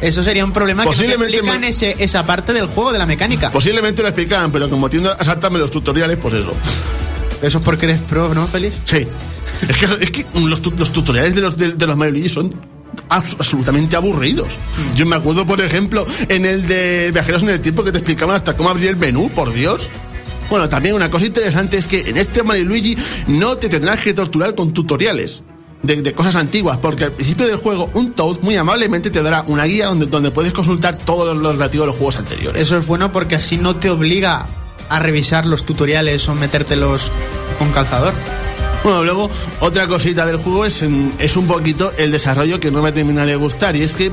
Eso 0.00 0.22
sería 0.22 0.44
un 0.44 0.52
problema 0.52 0.82
que 0.82 0.86
no 0.88 0.92
te 0.92 0.96
Posiblemente 0.98 1.36
explican 1.36 1.64
ese- 1.64 1.96
esa 1.98 2.26
parte 2.26 2.52
del 2.52 2.66
juego, 2.66 2.92
de 2.92 2.98
la 2.98 3.06
mecánica. 3.06 3.50
Posiblemente 3.50 4.02
lo 4.02 4.08
explicaban, 4.08 4.50
pero 4.52 4.68
como 4.70 4.88
tiendo 4.90 5.12
a 5.12 5.22
saltarme 5.24 5.58
los 5.58 5.70
tutoriales, 5.70 6.18
pues 6.20 6.34
eso. 6.34 6.52
Eso 7.42 7.58
es 7.58 7.64
porque 7.64 7.86
eres 7.86 8.00
pro, 8.00 8.34
¿no, 8.34 8.46
Félix? 8.46 8.76
Sí. 8.84 9.06
Es 9.68 9.76
que, 9.76 9.84
es 10.04 10.10
que 10.10 10.26
los, 10.40 10.64
los 10.78 10.92
tutoriales 10.92 11.34
de 11.34 11.40
los, 11.40 11.56
de, 11.56 11.72
de 11.72 11.86
los 11.86 11.96
Mario 11.96 12.28
son 12.28 12.50
absolutamente 13.08 13.96
aburridos. 13.96 14.58
Yo 14.94 15.06
me 15.06 15.16
acuerdo, 15.16 15.46
por 15.46 15.60
ejemplo, 15.60 16.04
en 16.28 16.44
el 16.44 16.66
de 16.66 17.10
Viajeros 17.12 17.42
en 17.42 17.50
el 17.50 17.60
Tiempo 17.60 17.84
que 17.84 17.92
te 17.92 17.98
explicaban 17.98 18.36
hasta 18.36 18.56
cómo 18.56 18.70
abrir 18.70 18.90
el 18.90 18.96
menú, 18.96 19.30
por 19.30 19.52
Dios. 19.52 19.88
Bueno, 20.50 20.68
también 20.68 20.94
una 20.94 21.10
cosa 21.10 21.26
interesante 21.26 21.78
es 21.78 21.86
que 21.86 22.00
en 22.00 22.16
este 22.16 22.42
Mario 22.42 22.66
Luigi 22.66 22.96
no 23.26 23.56
te 23.56 23.68
tendrás 23.68 24.00
que 24.00 24.12
torturar 24.12 24.54
con 24.54 24.72
tutoriales. 24.72 25.42
De, 25.82 26.14
cosas 26.14 26.36
antiguas, 26.36 26.78
porque 26.78 27.04
al 27.04 27.12
principio 27.12 27.46
del 27.46 27.56
juego 27.56 27.90
un 27.92 28.12
Toad 28.12 28.38
muy 28.40 28.56
amablemente 28.56 29.10
te 29.10 29.22
dará 29.22 29.44
una 29.46 29.64
guía 29.64 29.88
donde, 29.88 30.06
donde 30.06 30.30
puedes 30.30 30.54
consultar 30.54 30.96
todo 30.96 31.34
lo 31.34 31.52
relativo 31.52 31.84
a 31.84 31.86
los 31.88 31.96
juegos 31.96 32.16
anteriores. 32.16 32.62
Eso 32.62 32.78
es 32.78 32.86
bueno 32.86 33.12
porque 33.12 33.34
así 33.34 33.58
no 33.58 33.76
te 33.76 33.90
obliga 33.90 34.46
a 34.88 34.98
revisar 34.98 35.44
los 35.44 35.64
tutoriales 35.66 36.26
o 36.30 36.34
metértelos 36.34 37.10
con 37.58 37.70
calzador. 37.70 38.14
Bueno, 38.84 39.02
luego 39.02 39.30
otra 39.60 39.86
cosita 39.86 40.26
del 40.26 40.36
juego 40.36 40.66
es, 40.66 40.82
mm, 40.82 41.12
es 41.18 41.36
un 41.36 41.46
poquito 41.46 41.92
el 41.96 42.12
desarrollo 42.12 42.60
que 42.60 42.70
no 42.70 42.82
me 42.82 42.92
termina 42.92 43.24
de 43.26 43.34
gustar 43.34 43.74
y 43.74 43.82
es 43.82 43.92
que... 43.92 44.12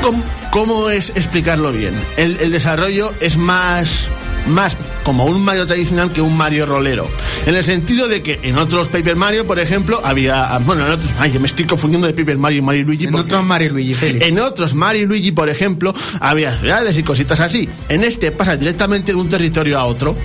¿Cómo, 0.00 0.24
cómo 0.50 0.90
es 0.90 1.10
explicarlo 1.10 1.70
bien? 1.72 1.94
El, 2.16 2.36
el 2.38 2.50
desarrollo 2.50 3.12
es 3.20 3.36
más, 3.36 4.08
más 4.46 4.76
como 5.04 5.26
un 5.26 5.40
Mario 5.42 5.66
tradicional 5.66 6.12
que 6.12 6.20
un 6.20 6.36
Mario 6.36 6.66
rolero. 6.66 7.08
En 7.46 7.54
el 7.54 7.64
sentido 7.64 8.08
de 8.08 8.22
que 8.22 8.38
en 8.42 8.58
otros 8.58 8.88
Paper 8.88 9.16
Mario, 9.16 9.46
por 9.46 9.58
ejemplo, 9.58 10.00
había... 10.04 10.58
Bueno, 10.58 10.86
en 10.86 10.92
otros... 10.92 11.10
Ay, 11.18 11.36
me 11.38 11.46
estoy 11.46 11.64
confundiendo 11.66 12.06
de 12.06 12.14
Paper 12.14 12.38
Mario 12.38 12.58
y 12.58 12.62
Mario 12.62 12.82
y 12.82 12.84
Luigi. 12.84 13.06
En 13.06 13.14
otros 13.14 13.44
Mario 13.44 13.68
y 13.68 13.70
Luigi, 13.70 13.94
Félix. 13.94 14.26
en 14.26 14.38
otros, 14.40 14.74
Mario 14.74 15.02
y 15.02 15.06
Luigi, 15.06 15.32
por 15.32 15.48
ejemplo, 15.48 15.94
había 16.20 16.56
ciudades 16.58 16.96
y 16.98 17.02
cositas 17.02 17.40
así. 17.40 17.68
En 17.88 18.04
este 18.04 18.30
pasa 18.30 18.56
directamente 18.56 19.12
de 19.12 19.18
un 19.18 19.28
territorio 19.28 19.78
a 19.78 19.84
otro. 19.84 20.16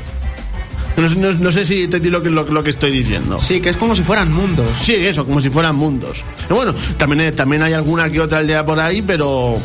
No, 0.97 1.07
sé- 1.07 1.15
no- 1.15 1.31
no 1.33 1.51
sé 1.51 1.63
si 1.63 1.87
te 1.87 1.99
lo 2.09 2.21
que, 2.23 2.29
lo, 2.29 2.43
lo 2.43 2.63
que 2.63 2.71
estoy 2.71 2.91
diciendo. 2.91 3.39
Sí, 3.41 3.61
que 3.61 3.69
es 3.69 3.77
como 3.77 3.95
si 3.95 4.01
fueran 4.01 4.31
mundos. 4.31 4.67
Sí, 4.81 4.95
eso, 4.95 5.25
como 5.25 5.39
si 5.39 5.49
fueran 5.49 5.75
mundos. 5.75 6.23
Bueno, 6.49 6.73
también, 6.97 7.21
hay- 7.21 7.31
también 7.31 7.61
hay 7.63 7.73
alguna 7.73 8.09
que 8.09 8.19
otra 8.19 8.39
aldea 8.39 8.65
por 8.65 8.79
ahí, 8.79 9.01
pero 9.03 9.57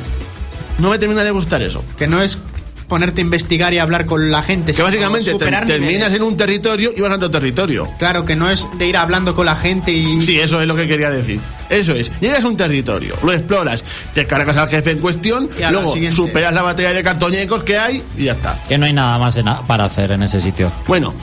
no 0.79 0.91
me 0.91 0.99
termina 0.99 1.25
de 1.25 1.31
gustar 1.31 1.63
eso. 1.63 1.83
Que 1.99 2.07
no 2.07 2.21
es 2.23 2.39
ponerte 2.87 3.23
a 3.23 3.25
investigar 3.25 3.73
y 3.73 3.79
hablar 3.79 4.05
con 4.05 4.31
la 4.31 4.43
gente. 4.43 4.75
Que 4.75 4.83
básicamente 4.83 5.33
te- 5.33 5.39
terminas 5.39 5.67
niveles. 5.81 6.13
en 6.15 6.23
un 6.23 6.37
territorio 6.37 6.91
y 6.95 7.01
vas 7.01 7.11
a 7.11 7.15
otro 7.15 7.31
territorio. 7.31 7.89
Claro, 7.99 8.27
que 8.27 8.37
no 8.37 8.51
es 8.51 8.67
de 8.79 8.87
ir 8.89 8.99
hablando 8.99 9.35
con 9.35 9.47
la 9.47 9.57
gente 9.57 9.91
y... 9.93 10.21
Sí, 10.21 10.39
eso 10.39 10.61
es 10.61 10.67
lo 10.69 10.77
que 10.77 10.87
quería 10.87 11.09
decir. 11.09 11.41
Eso 11.73 11.93
es. 11.95 12.13
Llegas 12.21 12.45
a 12.45 12.49
un 12.49 12.57
territorio, 12.57 13.17
lo 13.23 13.33
exploras, 13.33 13.83
te 14.15 14.27
cargas 14.27 14.57
al 14.57 14.69
jefe 14.69 14.91
en 14.91 14.99
cuestión, 14.99 15.49
Y 15.57 15.61
la 15.63 15.71
luego 15.73 15.95
superas 16.13 16.53
la 16.53 16.63
batalla 16.63 16.93
de 16.93 17.03
cartoñecos 17.03 17.63
que 17.63 17.79
hay 17.79 18.03
y 18.17 18.25
ya 18.25 18.33
está. 18.33 18.59
Que 18.69 18.79
no 18.79 18.87
hay 18.87 18.93
nada 18.93 19.19
más 19.19 19.37
en- 19.37 19.47
para 19.67 19.85
hacer 19.87 20.13
en 20.13 20.23
ese 20.23 20.41
sitio. 20.41 20.71
Bueno, 20.87 21.15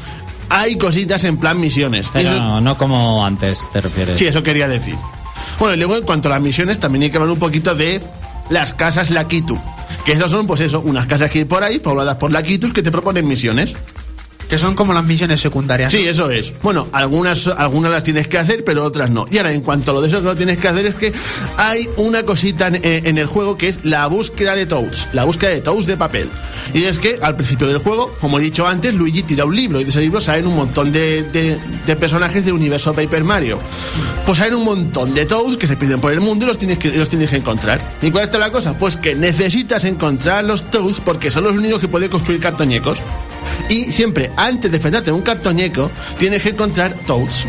hay 0.49 0.75
cositas 0.77 1.23
en 1.23 1.37
plan 1.37 1.59
misiones. 1.59 2.07
Pero 2.11 2.29
Eso- 2.29 2.39
no, 2.39 2.59
no 2.61 2.77
como 2.77 3.23
antes, 3.25 3.69
te 3.71 3.79
refieres. 3.81 4.17
Sí, 4.17 4.25
eso 4.27 4.41
quería 4.43 4.67
decir. 4.67 4.95
Bueno, 5.59 5.75
y 5.75 5.77
luego 5.77 5.95
en 5.95 6.03
cuanto 6.03 6.27
a 6.27 6.31
las 6.31 6.41
misiones, 6.41 6.79
también 6.79 7.03
hay 7.03 7.09
que 7.11 7.17
hablar 7.17 7.31
un 7.31 7.39
poquito 7.39 7.75
de 7.75 8.01
las 8.49 8.73
casas 8.73 9.09
Lakitu. 9.11 9.57
Que 10.05 10.13
eso 10.13 10.27
son, 10.27 10.47
pues 10.47 10.61
eso, 10.61 10.79
unas 10.81 11.05
casas 11.07 11.29
que 11.29 11.39
hay 11.39 11.45
por 11.45 11.63
ahí, 11.63 11.79
pobladas 11.79 12.15
por 12.17 12.31
Lakitus, 12.31 12.73
que 12.73 12.81
te 12.81 12.91
proponen 12.91 13.27
misiones. 13.27 13.75
Que 14.49 14.57
son 14.57 14.73
como 14.73 14.93
las 14.93 15.03
misiones 15.05 15.39
secundarias. 15.39 15.91
Sí, 15.91 16.07
eso 16.07 16.31
es. 16.31 16.51
Bueno, 16.63 16.87
algunas, 16.91 17.47
algunas 17.47 17.91
las 17.91 18.03
tienes 18.03 18.27
que 18.27 18.39
hacer, 18.39 18.63
pero 18.63 18.83
otras 18.83 19.11
no. 19.11 19.25
Y 19.29 19.37
ahora, 19.37 19.53
en 19.53 19.61
cuanto 19.61 19.91
a 19.91 19.93
lo 19.93 20.01
de 20.01 20.07
eso 20.07 20.17
que 20.21 20.25
no 20.25 20.35
tienes 20.35 20.57
que 20.57 20.67
hacer, 20.67 20.87
es 20.87 20.95
que 20.95 21.13
hay 21.55 21.87
una 21.97 22.23
cosita 22.23 22.65
en, 22.67 22.75
eh, 22.77 23.03
en 23.05 23.19
el 23.19 23.27
juego 23.27 23.57
que 23.57 23.67
es 23.67 23.81
la 23.83 24.07
búsqueda 24.07 24.55
de 24.55 24.65
Toads. 24.65 25.09
La 25.13 25.25
búsqueda 25.25 25.51
de 25.51 25.61
Toads 25.61 25.85
de 25.85 25.97
papel. 25.97 26.29
Y 26.73 26.85
es 26.85 26.97
que 26.97 27.19
al 27.21 27.35
principio 27.35 27.67
del 27.67 27.77
juego, 27.77 28.11
como 28.19 28.39
he 28.39 28.41
dicho 28.41 28.67
antes, 28.67 28.93
Luigi 28.95 29.21
tira 29.21 29.45
un 29.45 29.55
libro 29.55 29.79
y 29.79 29.83
de 29.83 29.91
ese 29.91 29.99
libro 30.01 30.19
salen 30.19 30.47
un 30.47 30.55
montón 30.55 30.91
de, 30.91 31.21
de- 31.85 31.95
personajes 31.95 32.43
del 32.43 32.53
universo 32.55 32.91
Paper 32.93 33.23
Mario. 33.23 33.59
Pues 34.25 34.39
salen 34.39 34.55
un 34.55 34.63
montón 34.63 35.13
de 35.13 35.25
Toads 35.27 35.57
que 35.57 35.67
se 35.67 35.75
piden 35.77 36.01
por 36.01 36.11
el 36.11 36.21
mundo 36.21 36.45
y 36.45 36.47
los 36.47 36.57
tienes 36.57 36.79
que, 36.79 36.89
los 36.89 37.07
tienes 37.09 37.29
que 37.29 37.35
encontrar. 37.37 37.79
¿Y 38.01 38.09
cuál 38.09 38.23
está 38.23 38.39
la 38.39 38.51
cosa? 38.51 38.75
Pues 38.77 38.97
que 38.97 39.13
necesitas 39.13 39.83
encontrar 39.83 40.43
los 40.45 40.63
Toads 40.71 41.01
porque 41.01 41.29
son 41.29 41.43
los 41.43 41.55
únicos 41.55 41.79
que 41.79 41.87
pueden 41.87 42.09
construir 42.09 42.39
cartoñecos. 42.39 43.03
Y 43.69 43.85
siempre, 43.91 44.31
antes 44.35 44.71
de 44.71 44.77
enfrentarte 44.77 45.11
a 45.11 45.13
un 45.13 45.21
cartoñeco, 45.21 45.91
tienes 46.17 46.41
que 46.41 46.49
encontrar 46.49 46.93
Toads. 47.05 47.45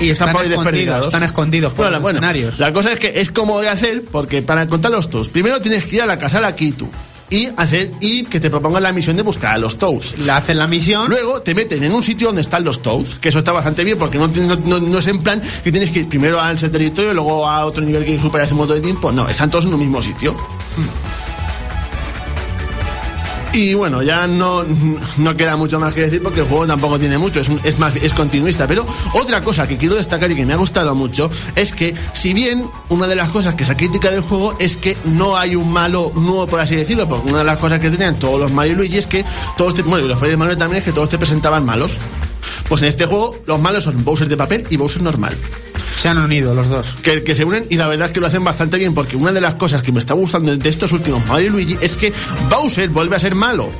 Y 0.00 0.10
están 0.10 0.30
por 0.30 0.42
ahí 0.42 0.52
escondidos, 0.52 1.06
están 1.06 1.22
escondidos 1.24 1.72
por 1.72 1.78
Bueno, 1.86 1.92
los 1.96 2.02
bueno, 2.02 2.18
escenarios. 2.18 2.58
La 2.60 2.72
cosa 2.72 2.92
es 2.92 3.00
que 3.00 3.20
es 3.20 3.32
como 3.32 3.60
de 3.60 3.68
hacer, 3.68 4.04
porque 4.04 4.42
para 4.42 4.62
encontrar 4.62 4.92
los 4.92 5.10
Toads, 5.10 5.28
primero 5.28 5.60
tienes 5.60 5.84
que 5.86 5.96
ir 5.96 6.02
a 6.02 6.06
la 6.06 6.18
casa 6.18 6.36
de 6.36 6.42
la 6.42 6.54
Kitu 6.54 6.88
y 7.30 7.48
hacer 7.56 7.90
y 8.00 8.22
que 8.24 8.38
te 8.40 8.48
propongan 8.48 8.82
la 8.84 8.92
misión 8.92 9.16
de 9.16 9.22
buscar 9.22 9.56
a 9.56 9.58
los 9.58 9.76
Toads. 9.76 10.18
Le 10.18 10.30
hacen 10.30 10.56
la 10.56 10.68
misión. 10.68 11.08
Luego 11.10 11.42
te 11.42 11.52
meten 11.52 11.82
en 11.82 11.92
un 11.92 12.02
sitio 12.02 12.28
donde 12.28 12.42
están 12.42 12.62
los 12.62 12.80
Toads, 12.80 13.16
que 13.16 13.28
eso 13.30 13.40
está 13.40 13.50
bastante 13.50 13.82
bien 13.82 13.98
porque 13.98 14.18
no, 14.18 14.28
no, 14.28 14.78
no- 14.78 14.98
es 15.00 15.06
en 15.08 15.20
plan 15.20 15.42
que 15.64 15.72
tienes 15.72 15.90
que 15.90 15.98
ir 16.00 16.08
primero 16.08 16.40
a 16.40 16.52
ese 16.52 16.68
territorio 16.68 17.10
y 17.10 17.14
luego 17.14 17.48
a 17.48 17.66
otro 17.66 17.82
nivel 17.84 18.04
que 18.04 18.20
supera 18.20 18.44
hace 18.44 18.52
un 18.54 18.58
montón 18.58 18.76
de 18.76 18.82
tiempo. 18.82 19.10
No, 19.10 19.28
están 19.28 19.50
todos 19.50 19.64
en 19.64 19.74
un 19.74 19.80
mismo 19.80 20.00
sitio. 20.00 20.36
Y 23.52 23.74
bueno, 23.74 24.02
ya 24.02 24.26
no, 24.26 24.64
no 25.16 25.36
queda 25.36 25.56
mucho 25.56 25.80
más 25.80 25.94
que 25.94 26.02
decir 26.02 26.22
porque 26.22 26.40
el 26.40 26.46
juego 26.46 26.66
tampoco 26.66 26.98
tiene 26.98 27.18
mucho, 27.18 27.40
es, 27.40 27.50
es 27.64 27.78
más 27.78 27.96
es 27.96 28.12
continuista. 28.12 28.66
Pero 28.66 28.86
otra 29.14 29.42
cosa 29.42 29.66
que 29.66 29.76
quiero 29.76 29.94
destacar 29.94 30.30
y 30.30 30.36
que 30.36 30.46
me 30.46 30.52
ha 30.52 30.56
gustado 30.56 30.94
mucho 30.94 31.30
es 31.56 31.74
que, 31.74 31.94
si 32.12 32.34
bien 32.34 32.68
una 32.88 33.06
de 33.06 33.16
las 33.16 33.30
cosas 33.30 33.54
que 33.54 33.64
se 33.64 33.76
crítica 33.76 34.10
del 34.10 34.20
juego 34.20 34.54
es 34.58 34.76
que 34.76 34.96
no 35.04 35.36
hay 35.36 35.56
un 35.56 35.72
malo 35.72 36.12
nuevo, 36.14 36.46
por 36.46 36.60
así 36.60 36.76
decirlo, 36.76 37.08
porque 37.08 37.28
una 37.28 37.38
de 37.38 37.44
las 37.44 37.58
cosas 37.58 37.80
que 37.80 37.90
tenían 37.90 38.18
todos 38.18 38.38
los 38.38 38.52
Mario 38.52 38.74
y 38.74 38.76
Luigi 38.76 38.98
es 38.98 39.06
que 39.06 39.24
todos, 39.56 39.74
te, 39.74 39.82
bueno, 39.82 40.04
y 40.04 40.08
los 40.08 40.20
Mario 40.38 40.56
también 40.56 40.78
es 40.78 40.84
que 40.84 40.92
todos 40.92 41.08
te 41.08 41.18
presentaban 41.18 41.64
malos. 41.64 41.98
Pues 42.68 42.82
en 42.82 42.88
este 42.88 43.06
juego 43.06 43.34
los 43.46 43.60
malos 43.60 43.84
son 43.84 44.04
Bowser 44.04 44.28
de 44.28 44.36
papel 44.36 44.66
y 44.68 44.76
Bowser 44.76 45.02
normal 45.02 45.34
Se 45.96 46.08
han 46.08 46.18
unido 46.18 46.54
los 46.54 46.68
dos. 46.68 46.96
que, 47.02 47.22
que 47.24 47.34
se 47.34 47.44
unen 47.44 47.66
y 47.70 47.76
la 47.76 47.88
verdad 47.88 48.06
es 48.06 48.12
que 48.12 48.20
lo 48.20 48.26
hacen 48.26 48.44
bastante 48.44 48.78
bien 48.78 48.94
porque 48.94 49.16
una 49.16 49.32
de 49.32 49.40
las 49.40 49.54
cosas 49.56 49.82
que 49.82 49.92
me 49.92 49.98
está 49.98 50.14
gustando 50.14 50.56
de 50.56 50.68
estos 50.68 50.92
últimos 50.92 51.24
Mario 51.26 51.46
y 51.48 51.50
Luigi 51.50 51.78
es 51.80 51.96
que 51.96 52.12
Bowser 52.50 52.88
vuelve 52.90 53.16
a 53.16 53.18
ser 53.18 53.34
malo. 53.34 53.70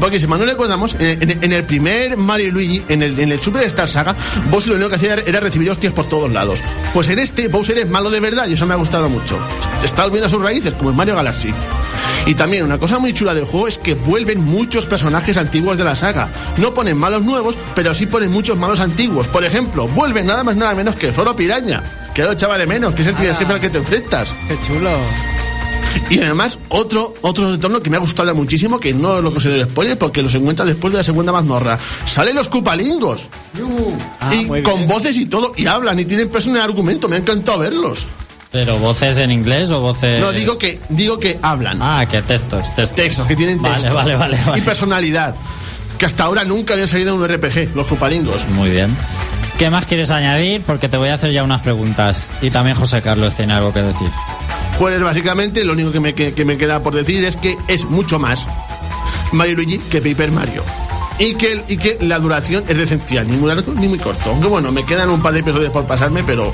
Porque 0.00 0.18
si 0.18 0.26
mal 0.26 0.40
no 0.40 0.44
recordamos, 0.44 0.96
en, 0.98 1.38
en- 1.42 1.52
el 1.52 1.62
primer 1.64 2.16
Mario 2.16 2.48
y 2.48 2.50
Luigi, 2.50 2.82
en 2.88 3.02
el, 3.04 3.18
en 3.20 3.30
el 3.30 3.38
Super 3.40 3.62
Star 3.62 3.86
Saga, 3.86 4.16
Bowser 4.50 4.70
lo 4.70 4.74
único 4.74 4.90
que 4.90 4.96
hacía 4.96 5.14
era, 5.14 5.38
recibir 5.38 5.70
hostias 5.70 5.92
por 5.92 6.06
todos 6.06 6.32
lados. 6.32 6.58
Pues 6.92 7.08
en 7.08 7.20
este, 7.20 7.46
Bowser 7.46 7.78
es 7.78 7.88
malo 7.88 8.10
de 8.10 8.18
verdad 8.18 8.48
y 8.48 8.54
eso 8.54 8.66
me 8.66 8.74
ha 8.74 8.76
gustado 8.76 9.08
mucho. 9.08 9.38
Está 9.84 10.02
volviendo 10.02 10.26
a 10.26 10.30
sus 10.30 10.42
raíces, 10.42 10.74
como 10.74 10.90
en 10.90 10.96
Mario 10.96 11.14
Galaxy. 11.14 11.54
Y 12.26 12.34
también 12.34 12.64
una 12.64 12.78
cosa 12.78 12.98
muy 12.98 13.12
chula 13.12 13.34
del 13.34 13.44
juego 13.44 13.68
es 13.68 13.78
que 13.78 13.94
vuelven 13.94 14.42
muchos 14.42 14.86
personajes 14.86 15.36
antiguos 15.36 15.76
de 15.76 15.84
la 15.84 15.94
saga. 15.94 16.30
No 16.56 16.72
ponen 16.72 16.96
malos 16.96 17.22
nuevos, 17.22 17.56
pero 17.74 17.92
sí 17.94 18.06
ponen 18.06 18.32
muchos 18.32 18.56
malos 18.56 18.80
antiguos. 18.80 19.26
Por 19.28 19.44
ejemplo, 19.44 19.88
vuelve 19.88 20.22
nada 20.22 20.42
más 20.42 20.56
nada 20.56 20.74
menos 20.74 20.96
que 20.96 21.12
Zoro 21.12 21.36
Piraña, 21.36 22.10
que 22.14 22.22
lo 22.22 22.32
echaba 22.32 22.56
de 22.56 22.66
menos, 22.66 22.94
que 22.94 23.02
es 23.02 23.08
el 23.08 23.14
primer 23.14 23.36
jefe 23.36 23.52
al 23.52 23.60
que 23.60 23.70
te 23.70 23.78
enfrentas. 23.78 24.34
Qué 24.48 24.56
chulo. 24.66 24.90
Y 26.10 26.20
además, 26.20 26.58
otro, 26.68 27.14
otro 27.22 27.50
retorno 27.52 27.80
que 27.80 27.90
me 27.90 27.96
ha 27.96 28.00
gustado 28.00 28.34
muchísimo, 28.34 28.80
que 28.80 28.92
no 28.92 29.20
lo 29.20 29.30
considero 29.30 29.64
spoiler, 29.64 29.98
porque 29.98 30.22
los 30.22 30.34
encuentras 30.34 30.68
después 30.68 30.92
de 30.92 30.98
la 30.98 31.04
segunda 31.04 31.32
mazmorra. 31.32 31.78
Salen 32.06 32.34
los 32.34 32.48
Cupalingos. 32.48 33.28
Ah, 34.20 34.34
y 34.34 34.46
con 34.62 34.76
bien. 34.76 34.88
voces 34.88 35.16
y 35.16 35.26
todo, 35.26 35.52
y 35.56 35.66
hablan, 35.66 35.98
y 35.98 36.04
tienen 36.04 36.28
peso 36.28 36.50
en 36.50 36.56
el 36.56 36.62
argumento. 36.62 37.08
Me 37.08 37.16
ha 37.16 37.18
encantado 37.18 37.60
verlos. 37.60 38.06
Pero 38.54 38.78
voces 38.78 39.18
en 39.18 39.32
inglés 39.32 39.68
o 39.70 39.80
voces. 39.80 40.20
No, 40.20 40.30
digo 40.30 40.56
que, 40.56 40.78
digo 40.88 41.18
que 41.18 41.40
hablan. 41.42 41.78
Ah, 41.82 42.06
que 42.08 42.22
textos, 42.22 42.62
textos. 42.76 42.94
Textos, 42.94 43.26
que 43.26 43.34
tienen 43.34 43.60
Vale, 43.60 43.74
texto. 43.74 43.92
vale, 43.92 44.14
vale, 44.14 44.38
vale. 44.46 44.58
Y 44.58 44.62
personalidad. 44.62 45.34
Que 45.98 46.06
hasta 46.06 46.22
ahora 46.22 46.44
nunca 46.44 46.74
habían 46.74 46.86
salido 46.86 47.12
en 47.12 47.20
un 47.20 47.28
RPG, 47.28 47.74
los 47.74 47.88
Cupalingos. 47.88 48.46
Muy 48.50 48.70
bien. 48.70 48.96
¿Qué 49.58 49.70
más 49.70 49.86
quieres 49.86 50.10
añadir? 50.10 50.62
Porque 50.62 50.88
te 50.88 50.96
voy 50.96 51.08
a 51.08 51.14
hacer 51.14 51.32
ya 51.32 51.42
unas 51.42 51.62
preguntas. 51.62 52.22
Y 52.42 52.50
también 52.50 52.76
José 52.76 53.02
Carlos 53.02 53.34
tiene 53.34 53.54
algo 53.54 53.72
que 53.72 53.82
decir. 53.82 54.08
Pues 54.78 55.02
básicamente 55.02 55.64
lo 55.64 55.72
único 55.72 55.90
que 55.90 55.98
me, 55.98 56.14
que, 56.14 56.32
que 56.32 56.44
me 56.44 56.56
queda 56.56 56.80
por 56.80 56.94
decir 56.94 57.24
es 57.24 57.36
que 57.36 57.56
es 57.66 57.84
mucho 57.86 58.20
más. 58.20 58.46
Mario 59.32 59.56
Luigi 59.56 59.78
que 59.78 60.00
Paper 60.00 60.30
Mario. 60.30 60.62
Y 61.18 61.34
que, 61.34 61.60
y 61.66 61.76
que 61.76 61.98
la 62.02 62.20
duración 62.20 62.62
es 62.68 62.76
decentil, 62.76 63.26
ni 63.26 63.36
muy 63.36 63.48
largo 63.48 63.74
ni 63.74 63.88
muy 63.88 63.98
corto. 63.98 64.30
Aunque 64.30 64.46
bueno, 64.46 64.70
me 64.70 64.84
quedan 64.84 65.10
un 65.10 65.20
par 65.22 65.32
de 65.34 65.40
episodios 65.40 65.72
por 65.72 65.86
pasarme, 65.86 66.22
pero 66.22 66.52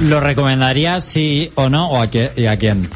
¿Lo 0.00 0.20
recomendarías 0.20 1.04
sí 1.04 1.50
o 1.54 1.68
no 1.68 1.88
o 1.90 2.00
a 2.00 2.10
qué, 2.10 2.30
y 2.36 2.46
a 2.46 2.56
quién? 2.58 2.88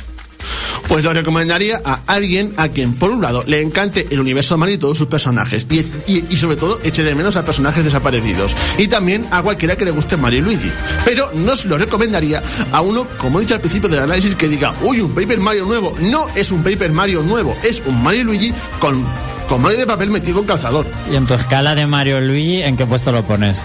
pues 0.89 1.03
lo 1.03 1.13
recomendaría 1.13 1.81
a 1.85 2.03
alguien 2.07 2.55
a 2.57 2.69
quien, 2.69 2.95
por 2.95 3.11
un 3.11 3.21
lado, 3.21 3.43
le 3.49 3.61
encante 3.61 4.07
el 4.13 4.21
universo 4.21 4.57
Mario 4.57 4.77
y 4.77 4.79
todos 4.79 4.97
sus 4.97 5.09
personajes. 5.09 5.67
Y, 5.69 5.81
y- 6.07 6.25
y 6.31 6.37
sobre 6.37 6.55
todo, 6.55 6.79
eche 6.85 7.03
de 7.03 7.13
menos 7.17 7.35
a 7.37 7.45
personajes 7.45 7.83
desaparecidos. 7.83 8.55
Y 8.79 8.87
también 8.87 9.27
a 9.33 9.43
cualquiera 9.43 9.75
que 9.75 9.85
le 9.85 9.91
guste 9.91 10.17
Mario 10.17 10.39
y 10.39 10.43
Luigi. 10.43 10.71
Pero 11.05 11.29
no 11.35 11.57
se 11.57 11.67
lo 11.67 11.77
recomendaría 11.77 12.41
a 12.71 12.83
uno, 12.83 13.05
como 13.19 13.39
he 13.39 13.43
dicho 13.43 13.55
al 13.55 13.61
principio 13.61 13.89
del 13.89 13.99
análisis, 13.99 14.37
que 14.37 14.47
diga, 14.47 14.75
uy, 14.83 15.01
un 15.01 15.13
Paper 15.13 15.41
Mario 15.41 15.65
nuevo. 15.65 15.93
No 16.01 16.29
es 16.37 16.53
un 16.53 16.63
Paper 16.63 16.93
Mario 16.93 17.23
nuevo, 17.23 17.57
es 17.65 17.83
un 17.85 18.01
Mario 18.01 18.21
y 18.21 18.25
Luigi 18.25 18.53
con, 18.79 19.05
con 19.49 19.61
Mario 19.63 19.79
de 19.81 19.87
papel 19.89 20.11
metido 20.13 20.37
con 20.37 20.47
calzador. 20.47 20.87
Y 21.11 21.17
en 21.17 21.27
tu 21.27 21.35
escala 21.35 21.75
de 21.75 21.85
Mario 21.89 22.21
Luigi, 22.21 22.63
¿en 22.63 22.77
qué 22.77 22.87
puesto 22.87 23.11
lo 23.11 23.27
pones? 23.27 23.61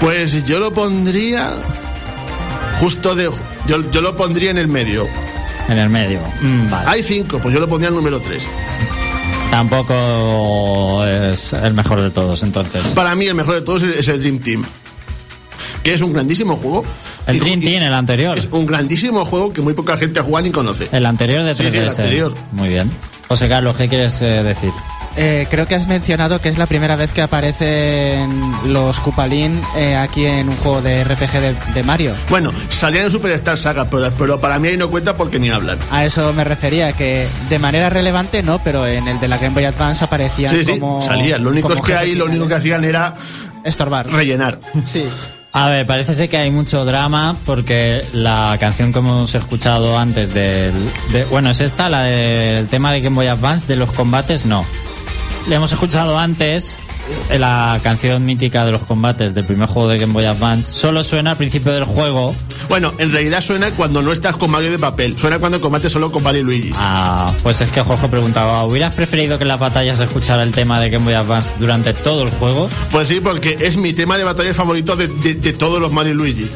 Pues 0.00 0.44
yo 0.44 0.58
lo 0.58 0.74
pondría 0.74 1.52
justo 2.78 3.14
de... 3.14 3.30
Yo, 3.66 3.90
yo 3.90 4.00
lo 4.02 4.16
pondría 4.16 4.50
en 4.50 4.58
el 4.58 4.68
medio. 4.68 5.06
En 5.68 5.78
el 5.78 5.88
medio. 5.90 6.20
Mm, 6.40 6.70
vale. 6.70 6.88
Hay 6.90 7.02
cinco, 7.02 7.38
pues 7.40 7.52
yo 7.54 7.60
lo 7.60 7.68
pondría 7.68 7.88
en 7.88 7.94
el 7.94 7.98
número 8.00 8.20
tres. 8.20 8.46
Tampoco 9.50 11.04
es 11.04 11.52
el 11.52 11.72
mejor 11.74 12.02
de 12.02 12.10
todos, 12.10 12.42
entonces. 12.42 12.82
Para 12.88 13.14
mí 13.14 13.26
el 13.26 13.34
mejor 13.34 13.54
de 13.54 13.62
todos 13.62 13.82
es 13.82 14.06
el 14.08 14.20
Dream 14.20 14.38
Team. 14.40 14.64
Que 15.82 15.94
es 15.94 16.02
un 16.02 16.12
grandísimo 16.12 16.56
juego. 16.56 16.84
El 17.26 17.36
Y- 17.36 17.40
Dream 17.40 17.60
Team, 17.60 17.82
el 17.82 17.94
anterior. 17.94 18.36
Es 18.36 18.48
un 18.50 18.66
grandísimo 18.66 19.24
juego 19.24 19.52
que 19.52 19.62
muy 19.62 19.72
poca 19.74 19.96
gente 19.96 20.20
ha 20.20 20.22
jugado 20.22 20.44
ni 20.46 20.50
conoce. 20.52 20.88
El 20.92 21.06
anterior 21.06 21.44
de 21.44 21.54
Sí, 21.54 21.62
3DS. 21.62 21.70
sí, 21.70 21.76
el 21.78 21.88
anterior. 21.88 22.34
Muy 22.52 22.68
bien. 22.68 22.90
José 23.28 23.48
Carlos, 23.48 23.76
¿qué 23.76 23.88
quieres 23.88 24.20
eh, 24.20 24.42
decir? 24.42 24.70
Eh, 25.18 25.46
creo 25.48 25.66
que 25.66 25.74
has 25.74 25.86
mencionado 25.86 26.38
que 26.40 26.48
es 26.50 26.58
la 26.58 26.66
primera 26.66 26.94
vez 26.94 27.10
que 27.12 27.22
aparecen 27.22 28.30
los 28.72 29.00
Kupalin 29.00 29.60
eh, 29.76 29.96
aquí 29.96 30.26
en 30.26 30.48
un 30.48 30.56
juego 30.56 30.82
de 30.82 31.04
RPG 31.04 31.32
de, 31.40 31.54
de 31.74 31.82
Mario. 31.82 32.12
Bueno, 32.28 32.52
salía 32.68 33.02
en 33.02 33.10
Superstar 33.10 33.56
Saga, 33.56 33.86
pero, 33.90 34.10
pero 34.18 34.40
para 34.40 34.58
mí 34.58 34.68
ahí 34.68 34.76
no 34.76 34.90
cuenta 34.90 35.16
porque 35.16 35.38
ni 35.38 35.48
hablan. 35.50 35.78
A 35.90 36.04
eso 36.04 36.32
me 36.32 36.44
refería, 36.44 36.92
que 36.92 37.26
de 37.48 37.58
manera 37.58 37.88
relevante 37.88 38.42
no, 38.42 38.58
pero 38.62 38.86
en 38.86 39.08
el 39.08 39.18
de 39.18 39.28
la 39.28 39.38
Game 39.38 39.54
Boy 39.54 39.64
Advance 39.64 40.04
aparecían 40.04 40.50
Sí, 40.50 40.64
sí, 40.64 40.78
como... 40.78 41.00
salían. 41.00 41.42
Lo 41.42 41.50
único 41.50 41.72
es 41.72 41.80
que 41.80 41.94
ahí 41.94 42.14
lo 42.14 42.26
único 42.26 42.46
que 42.46 42.54
hacían 42.54 42.84
era 42.84 43.14
Estorbar. 43.64 44.06
rellenar. 44.10 44.60
Sí. 44.84 45.04
A 45.52 45.70
ver, 45.70 45.86
parece 45.86 46.12
ser 46.12 46.28
que 46.28 46.36
hay 46.36 46.50
mucho 46.50 46.84
drama 46.84 47.34
porque 47.46 48.04
la 48.12 48.54
canción 48.60 48.92
que 48.92 48.98
hemos 48.98 49.34
escuchado 49.34 49.98
antes 49.98 50.34
del... 50.34 50.74
de- 51.12 51.24
bueno, 51.30 51.48
es 51.50 51.60
esta, 51.62 51.88
la 51.88 52.02
del 52.02 52.66
tema 52.66 52.92
de 52.92 53.00
Game 53.00 53.16
Boy 53.16 53.28
Advance, 53.28 53.66
de 53.66 53.76
los 53.76 53.90
combates, 53.92 54.44
no. 54.44 54.66
Le 55.48 55.54
hemos 55.54 55.70
escuchado 55.70 56.18
antes 56.18 56.76
eh, 57.30 57.38
la 57.38 57.78
canción 57.84 58.24
mítica 58.24 58.64
de 58.64 58.72
los 58.72 58.82
combates 58.82 59.32
del 59.32 59.44
primer 59.44 59.68
juego 59.68 59.88
de 59.88 59.96
Game 59.98 60.12
Boy 60.12 60.24
Advance. 60.24 60.72
Solo 60.72 61.04
suena 61.04 61.32
al 61.32 61.36
principio 61.36 61.72
del 61.72 61.84
juego. 61.84 62.34
Bueno, 62.68 62.92
en 62.98 63.12
realidad 63.12 63.40
suena 63.40 63.70
cuando 63.70 64.02
no 64.02 64.10
estás 64.10 64.34
con 64.36 64.50
Mario 64.50 64.72
de 64.72 64.78
papel. 64.80 65.16
Suena 65.16 65.38
cuando 65.38 65.60
combates 65.60 65.92
solo 65.92 66.10
con 66.10 66.24
Mario 66.24 66.40
y 66.40 66.44
Luigi. 66.44 66.72
Ah, 66.74 67.32
pues 67.44 67.60
es 67.60 67.70
que 67.70 67.80
Jorge 67.80 68.08
preguntaba, 68.08 68.64
¿hubieras 68.64 68.92
preferido 68.94 69.38
que 69.38 69.44
en 69.44 69.48
las 69.48 69.60
batallas 69.60 70.00
escuchara 70.00 70.42
el 70.42 70.50
tema 70.50 70.80
de 70.80 70.90
Game 70.90 71.04
Boy 71.04 71.14
Advance 71.14 71.50
durante 71.60 71.94
todo 71.94 72.24
el 72.24 72.30
juego? 72.30 72.68
Pues 72.90 73.06
sí, 73.06 73.20
porque 73.20 73.56
es 73.60 73.76
mi 73.76 73.92
tema 73.92 74.18
de 74.18 74.24
batalla 74.24 74.52
favorito 74.52 74.96
de, 74.96 75.06
de- 75.06 75.34
de 75.34 75.52
todos 75.52 75.80
los 75.80 75.92
Mario 75.92 76.12
y 76.12 76.16
Luigi. 76.16 76.50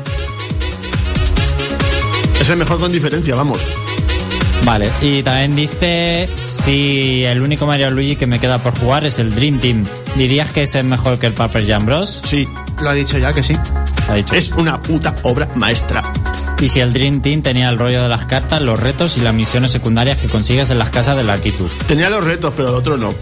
Es 2.41 2.49
el 2.49 2.57
mejor 2.57 2.81
con 2.81 2.91
diferencia, 2.91 3.37
vamos. 3.37 3.65
Vale, 4.71 4.89
y 5.03 5.25
también 5.25 5.57
dice 5.57 6.29
si 6.47 7.25
el 7.25 7.43
único 7.43 7.67
Mario 7.67 7.91
Luigi 7.91 8.15
que 8.15 8.29
me 8.29 8.39
queda 8.39 8.59
por 8.59 8.79
jugar 8.79 9.05
es 9.05 9.19
el 9.19 9.35
Dream 9.35 9.59
Team. 9.59 9.85
¿Dirías 10.15 10.53
que 10.53 10.63
ese 10.63 10.79
es 10.79 10.85
mejor 10.85 11.19
que 11.19 11.27
el 11.27 11.33
Paper 11.33 11.67
Jam 11.67 11.87
Bros? 11.87 12.23
Sí, 12.25 12.47
Lo 12.81 12.91
ha 12.91 12.95
dicho 12.95 13.19
ya 13.19 13.33
que 13.33 13.43
sí. 13.43 13.53
Ha 14.09 14.15
dicho. 14.15 14.37
es 14.37 14.53
una 14.53 14.81
puta 14.81 15.13
obra 15.25 15.49
maestra. 15.57 16.05
Y 16.61 16.69
si 16.69 16.79
el 16.79 16.93
Dream 16.93 17.21
Team 17.21 17.43
tenía 17.43 17.69
el 17.69 17.81
rollo 17.81 18.01
de 18.01 18.09
las 18.09 18.27
cartas, 18.27 18.63
los 18.63 18.79
retos 18.79 19.17
y 19.17 19.21
las 19.23 19.35
misiones 19.35 19.73
secundarias 19.73 20.19
que 20.19 20.29
consigues 20.29 20.71
en 20.71 20.79
las 20.79 20.91
casas 20.91 21.17
de 21.17 21.25
la 21.25 21.37
Kitu. 21.37 21.69
Tenía 21.89 22.09
los 22.09 22.23
retos, 22.23 22.53
pero 22.57 22.69
el 22.69 22.77
otro 22.77 22.97
no. 22.97 23.13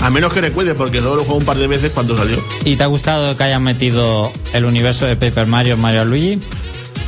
A 0.00 0.08
menos 0.08 0.32
que 0.32 0.40
recuerde, 0.40 0.74
porque 0.74 1.02
luego 1.02 1.16
lo 1.16 1.24
jugué 1.24 1.36
un 1.36 1.44
par 1.44 1.58
de 1.58 1.66
veces 1.66 1.90
cuando 1.90 2.16
salió. 2.16 2.42
¿Y 2.64 2.76
te 2.76 2.82
ha 2.82 2.86
gustado 2.86 3.36
que 3.36 3.44
hayan 3.44 3.62
metido 3.62 4.32
el 4.54 4.64
universo 4.64 5.04
de 5.04 5.16
Paper 5.16 5.46
Mario 5.46 5.74
en 5.74 5.80
Mario 5.80 6.06
Luigi? 6.06 6.40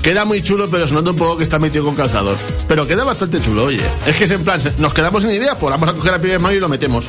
Queda 0.04 0.26
muy 0.26 0.42
chulo, 0.42 0.68
pero 0.68 0.86
se 0.86 0.92
nota 0.92 1.12
un 1.12 1.16
poco 1.16 1.38
que 1.38 1.44
está 1.44 1.58
metido 1.58 1.82
con 1.82 1.94
calzador. 1.94 2.36
Pero 2.68 2.86
queda 2.86 3.04
bastante 3.04 3.40
chulo, 3.40 3.64
oye. 3.64 3.80
Es 4.06 4.14
que 4.14 4.24
es 4.24 4.30
en 4.32 4.44
plan, 4.44 4.60
nos 4.76 4.92
quedamos 4.92 5.22
sin 5.22 5.32
idea, 5.32 5.58
pues 5.58 5.70
vamos 5.70 5.88
a 5.88 5.94
coger 5.94 6.12
a 6.12 6.18
primer 6.18 6.40
Mario 6.40 6.58
y 6.58 6.60
lo 6.60 6.68
metemos. 6.68 7.08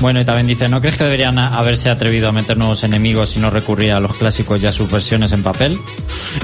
Bueno, 0.00 0.18
y 0.18 0.24
también 0.24 0.46
dice, 0.46 0.66
¿no 0.70 0.80
crees 0.80 0.96
que 0.96 1.04
deberían 1.04 1.38
haberse 1.38 1.90
atrevido 1.90 2.30
a 2.30 2.32
meter 2.32 2.56
nuevos 2.56 2.84
enemigos 2.84 3.36
y 3.36 3.40
no 3.40 3.50
recurrir 3.50 3.92
a 3.92 4.00
los 4.00 4.16
clásicos 4.16 4.62
y 4.62 4.66
a 4.66 4.72
sus 4.72 4.90
versiones 4.90 5.32
en 5.32 5.42
papel? 5.42 5.78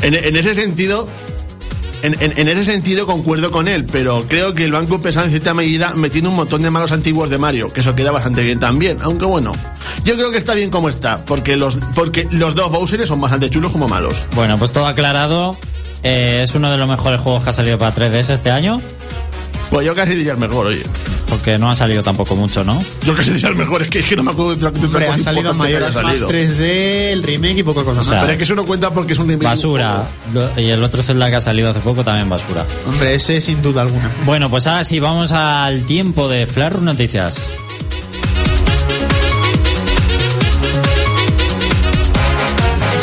En, 0.03 0.14
en 0.14 0.36
ese 0.36 0.55
sentido, 0.55 1.09
en, 2.03 2.16
en- 2.20 2.38
en 2.38 2.48
ese 2.48 2.64
sentido 2.64 3.07
concuerdo 3.07 3.50
con 3.50 3.68
él, 3.68 3.84
pero 3.90 4.24
creo 4.28 4.55
que 4.55 4.68
lo 4.68 4.78
han 4.78 4.86
compensado 4.86 5.26
en 5.26 5.30
cierta 5.30 5.55
medida 5.55 5.92
metiendo 5.94 6.30
un 6.30 6.36
montón 6.36 6.62
de 6.62 6.70
malos 6.70 6.92
antiguos 6.92 7.30
de 7.30 7.38
Mario, 7.38 7.68
que 7.68 7.80
eso 7.80 7.94
queda 7.94 8.11
bastante 8.11 8.42
bien 8.42 8.59
también. 8.61 8.98
Aunque 9.03 9.24
bueno, 9.24 9.53
yo 10.05 10.14
creo 10.16 10.30
que 10.30 10.38
está 10.38 10.55
bien 10.55 10.70
como 10.70 10.88
está, 10.88 11.16
porque 11.24 11.57
los, 11.57 11.76
porque 11.94 12.26
los 12.30 12.55
dos 12.55 12.70
Bowser 12.72 13.07
son 13.07 13.20
bastante 13.20 13.48
chulos 13.50 13.72
como 13.72 13.88
malos. 13.88 14.14
Bueno, 14.34 14.59
pues 14.59 14.72
todo 14.72 14.86
aclarado. 14.86 15.57
eh, 16.03 16.40
es 16.44 16.55
uno 16.55 16.70
de 16.70 16.78
los 16.78 16.88
mejores 16.88 17.20
juegos 17.20 17.44
que 17.44 17.50
ha 17.50 17.53
salido 17.53 17.78
para 17.78 17.94
3DS 17.94 18.30
este 18.30 18.50
año, 18.50 18.80
Pues 19.70 19.86
yo 19.86 19.94
casi 19.94 20.14
diría 20.14 20.32
el 20.32 20.38
mejor, 20.38 20.66
oye. 20.66 20.82
Porque 21.33 21.59
no 21.59 21.70
ha 21.70 21.74
salido 21.74 22.03
tampoco 22.03 22.37
mucho, 22.37 22.62
¿no? 22.62 22.78
Yo 23.07 23.14
casi 23.16 23.30
diría 23.30 23.49
el 23.49 23.57
mejor, 23.57 23.80
es 23.80 23.89
que, 23.89 24.01
es 24.01 24.05
que 24.05 24.16
no 24.16 24.22
me 24.22 24.33
acuerdo 24.33 24.51
de 24.55 24.66
otra, 24.66 24.70
de 24.78 24.87
Hombre, 24.87 25.07
ha 25.09 25.12
cosa 25.12 25.24
salido 25.24 25.59
que 25.59 25.66
haya 25.66 25.80
más 25.80 25.95
salido. 25.95 26.28
3D, 26.28 26.61
el 27.12 27.22
remake 27.22 27.59
y 27.59 27.62
poca 27.62 27.80
cosa 27.85 27.93
O 27.93 28.05
más. 28.05 28.07
sea, 28.07 28.20
Pero 28.20 28.33
es 28.33 28.37
que 28.39 28.45
eso 28.45 28.55
no 28.55 28.66
cuenta 28.66 28.91
porque 28.93 29.14
es 29.14 29.18
un 29.18 29.28
remake. 29.28 29.45
Basura. 29.49 30.07
Y 30.59 30.68
el 30.68 30.83
otro 30.85 31.03
Zelda 31.03 31.30
que 31.30 31.37
ha 31.37 31.41
salido 31.41 31.70
hace 31.70 31.80
poco 31.80 32.05
también 32.05 32.28
basura. 32.28 32.66
Hombre, 32.87 33.14
ese 33.14 33.41
sin 33.41 33.62
duda 33.62 33.80
alguna. 33.80 34.11
Bueno, 34.26 34.51
pues 34.51 34.66
ahora 34.66 34.85
sí, 34.85 35.01
vamos 35.01 35.33
al 35.33 35.85
tiempo 35.85 36.28
de 36.28 36.47
Flash 36.47 36.72
Room 36.74 36.85
Noticias. 36.85 37.47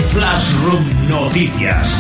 Flash 0.10 0.52
Room 0.66 0.86
Noticias. 1.08 1.98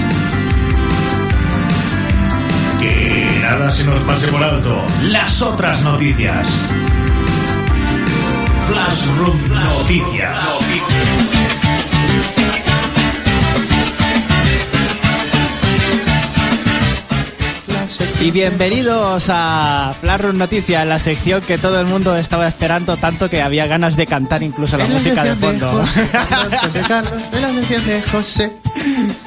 Nada 3.50 3.72
se 3.72 3.84
nos 3.84 4.00
pase 4.02 4.28
por 4.28 4.44
alto. 4.44 4.80
Las 5.04 5.42
otras 5.42 5.82
noticias. 5.82 6.60
Flash 8.68 9.06
Room 9.18 9.40
Noticias. 9.50 10.44
Y 18.22 18.32
bienvenidos 18.32 19.28
a 19.30 19.96
Flarrun 20.00 20.38
Noticias, 20.38 20.86
la 20.86 21.00
sección 21.00 21.42
que 21.42 21.58
todo 21.58 21.80
el 21.80 21.88
mundo 21.88 22.16
estaba 22.18 22.48
esperando 22.48 22.98
tanto 22.98 23.30
que 23.30 23.42
había 23.42 23.66
ganas 23.66 23.96
de 23.96 24.06
cantar 24.06 24.44
incluso 24.44 24.78
la 24.78 24.86
En 24.86 24.94
música 24.94 25.24
de 25.24 25.36
fondo. 25.36 25.72
José 25.72 26.08
Carlos, 26.30 26.60
José 26.62 26.82
Carlos, 26.88 27.24
en 27.32 27.42
la 27.42 27.54
sección 27.54 27.86
de 27.86 28.02
José. 28.04 28.52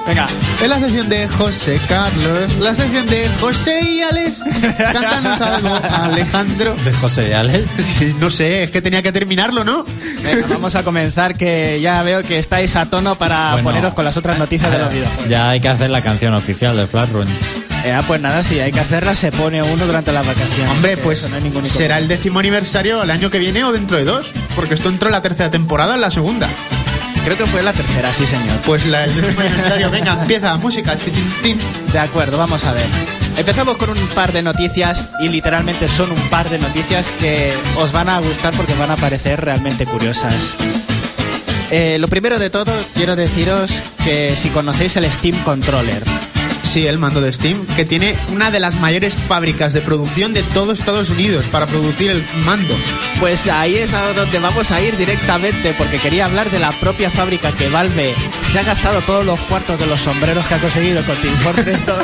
Venga, 0.07 0.29
En 0.63 0.71
la 0.71 0.81
sección 0.81 1.09
de 1.09 1.29
José 1.29 1.81
Carlos, 1.89 2.53
la 2.59 2.75
sección 2.75 3.07
de 3.07 3.29
José 3.41 3.81
y 3.83 4.03
Alex. 4.03 4.43
Cántanos 4.79 5.41
algo, 5.41 5.75
Alejandro. 5.91 6.75
De 6.85 6.93
José 6.93 7.29
y 7.31 7.33
Alex. 7.33 7.67
Sí, 7.67 8.15
no 8.19 8.31
sé, 8.31 8.65
es 8.65 8.71
que 8.71 8.83
tenía 8.83 9.03
que 9.03 9.13
terminarlo, 9.13 9.65
¿no? 9.65 9.85
venga, 10.23 10.47
vamos 10.49 10.75
a 10.75 10.83
comenzar 10.83 11.37
que 11.37 11.81
ya 11.81 12.03
veo 12.03 12.23
que 12.23 12.39
estáis 12.39 12.75
a 12.77 12.87
tono 12.87 13.17
para 13.17 13.53
Bueno. 13.53 13.63
poneros 13.65 13.95
con 13.95 14.05
las 14.05 14.17
otras 14.17 14.39
noticias 14.39 14.71
de 14.71 14.79
los 14.79 14.93
videojuegos. 14.93 15.27
Ya 15.29 15.51
hay 15.51 15.61
que 15.61 15.69
hacer 15.69 15.91
la 15.91 16.03
canción 16.03 16.35
oficial 16.35 16.77
de 16.77 16.87
Flash 16.87 17.11
Room. 17.11 17.27
Eh, 17.85 17.93
ah, 17.93 18.03
pues 18.07 18.21
nada, 18.21 18.43
si 18.45 18.61
hay 18.61 18.71
que 18.71 18.79
hacerla, 18.81 19.15
se 19.17 19.33
pone 19.33 19.61
uno 19.63 19.87
durante 19.87 20.13
las 20.13 20.25
vacaciones. 20.27 20.71
Hombre, 20.71 20.97
pues 20.99 21.29
no 21.29 21.35
hay 21.37 21.43
ningún 21.43 21.65
será 21.67 21.99
el 21.99 22.07
décimo 22.07 22.39
aniversario 22.39 23.03
el 23.03 23.11
año 23.11 23.29
que 23.31 23.39
viene 23.41 23.65
o 23.65 23.73
dentro 23.73 23.97
de 23.97 24.05
dos. 24.05 24.31
Porque 24.55 24.75
esto 24.75 24.89
entró 24.89 25.09
en 25.09 25.13
la 25.13 25.23
tercera 25.23 25.51
temporada, 25.51 25.95
en 25.97 26.01
la 26.01 26.11
segunda. 26.11 26.49
Creo 27.25 27.37
que 27.37 27.47
fue 27.47 27.63
la 27.63 27.73
tercera, 27.73 28.13
sí, 28.13 28.27
señor. 28.27 28.59
Pues 28.67 28.87
la, 28.87 29.03
aniversario, 29.05 29.91
venga, 29.91 30.19
empieza, 30.21 30.57
música. 30.57 30.97
De 31.93 31.99
acuerdo, 31.99 32.37
vamos 32.37 32.65
a 32.65 32.73
ver. 32.73 32.87
Empezamos 33.37 33.77
con 33.77 33.91
un 33.91 34.09
par 34.09 34.33
de 34.33 34.43
noticias 34.43 35.09
y 35.21 35.29
literalmente 35.29 35.89
son 35.89 36.11
un 36.11 36.21
par 36.29 36.51
de 36.51 36.59
noticias 36.59 37.13
que 37.13 37.53
os 37.77 37.93
van 37.93 38.09
a 38.09 38.19
gustar 38.21 38.53
porque 38.55 38.75
van 38.75 38.91
a 38.91 38.97
parecer 38.97 39.41
realmente 39.41 39.87
curiosas. 39.87 40.55
Eh, 41.71 41.97
lo 41.99 42.09
primero 42.09 42.39
de 42.39 42.51
todo, 42.51 42.73
quiero 42.95 43.17
deciros 43.17 43.83
que 44.05 44.37
si 44.37 44.51
conocéis 44.51 44.97
el 44.97 45.11
Steam 45.11 45.37
Controller, 45.45 46.03
Sí, 46.73 46.87
el 46.87 46.99
mando 46.99 47.21
de 47.21 47.31
Steam, 47.31 47.67
que 47.77 47.85
tiene 47.85 48.17
una 48.33 48.51
de 48.51 48.59
las 48.59 48.77
mayores 48.77 49.15
fábricas 49.15 49.75
de 49.75 49.83
producción 49.83 50.33
de 50.33 50.43
todo 50.43 50.73
Estados 50.73 51.11
Unidos 51.11 51.45
para 51.53 51.67
producir 51.67 52.11
el 52.11 52.25
mando. 52.47 52.75
pues 53.21 53.47
ahí 53.47 53.75
es 53.77 53.93
a 53.93 54.15
donde 54.15 54.39
vamos 54.39 54.71
a 54.71 54.81
ir 54.81 54.97
directamente 54.97 55.75
porque 55.77 55.99
quería 56.01 56.25
hablar 56.25 56.51
de 56.51 56.59
la 56.59 56.73
propia 56.81 57.11
fábrica 57.11 57.53
que 57.53 57.69
Valve 57.69 58.15
se 58.51 58.59
ha 58.59 58.63
gastado 58.63 59.03
todos 59.03 59.23
los 59.27 59.39
cuartos 59.41 59.79
de 59.79 59.87
los 59.87 60.01
sombreros 60.01 60.47
que 60.47 60.55
ha 60.55 60.61
conseguido 60.61 61.03
con 61.05 61.15
Team 61.21 61.37
Fortress 61.41 61.85
2. 61.93 61.99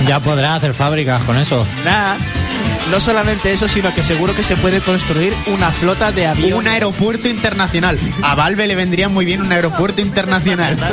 Ya 0.08 0.18
podrá 0.20 0.54
hacer 0.54 0.72
fábricas 0.72 1.22
con 1.24 1.36
eso. 1.36 1.66
Nada. 1.84 2.16
No 2.90 3.00
solamente 3.00 3.52
eso, 3.52 3.66
sino 3.66 3.92
que 3.92 4.02
seguro 4.04 4.34
que 4.34 4.44
se 4.44 4.56
puede 4.56 4.80
construir 4.80 5.34
una 5.48 5.72
flota 5.72 6.12
de 6.12 6.26
aviones. 6.28 6.54
Un 6.54 6.68
aeropuerto 6.68 7.28
internacional. 7.28 7.98
A 8.22 8.36
Valve 8.36 8.66
le 8.68 8.76
vendría 8.76 9.08
muy 9.08 9.24
bien 9.24 9.42
un 9.42 9.50
aeropuerto 9.52 10.00
internacional. 10.00 10.76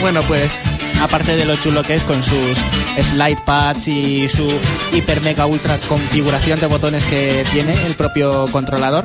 bueno, 0.00 0.22
pues 0.22 0.60
aparte 1.00 1.36
de 1.36 1.44
lo 1.44 1.56
chulo 1.56 1.82
que 1.82 1.94
es 1.94 2.02
con 2.02 2.22
sus 2.22 2.58
slide 3.00 3.38
pads 3.44 3.88
y 3.88 4.28
su 4.28 4.48
hiper 4.92 5.20
mega 5.20 5.46
ultra 5.46 5.78
configuración 5.78 6.60
de 6.60 6.66
botones 6.66 7.04
que 7.04 7.44
tiene 7.52 7.74
el 7.86 7.94
propio 7.94 8.46
controlador, 8.52 9.04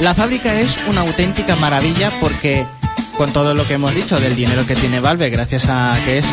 la 0.00 0.14
fábrica 0.14 0.60
es 0.60 0.78
una 0.88 1.02
auténtica 1.02 1.56
maravilla 1.56 2.10
porque 2.20 2.66
con 3.16 3.32
todo 3.32 3.54
lo 3.54 3.66
que 3.66 3.74
hemos 3.74 3.94
dicho 3.94 4.20
del 4.20 4.36
dinero 4.36 4.66
que 4.66 4.76
tiene 4.76 5.00
Valve, 5.00 5.30
gracias 5.30 5.68
a 5.68 5.98
que 6.04 6.18
es 6.18 6.26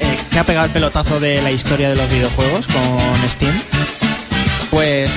eh, 0.00 0.18
que 0.30 0.38
ha 0.38 0.44
pegado 0.44 0.66
el 0.66 0.72
pelotazo 0.72 1.18
de 1.18 1.42
la 1.42 1.50
historia 1.50 1.88
de 1.88 1.96
los 1.96 2.08
videojuegos 2.08 2.68
con 2.68 3.28
Steam, 3.28 3.60
pues 4.70 5.10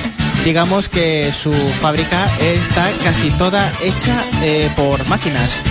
digamos 0.44 0.88
que 0.88 1.32
su 1.32 1.52
fábrica 1.52 2.28
está 2.40 2.88
casi 3.04 3.30
toda 3.30 3.72
hecha 3.82 4.24
eh, 4.42 4.70
por 4.76 5.06
máquinas. 5.08 5.62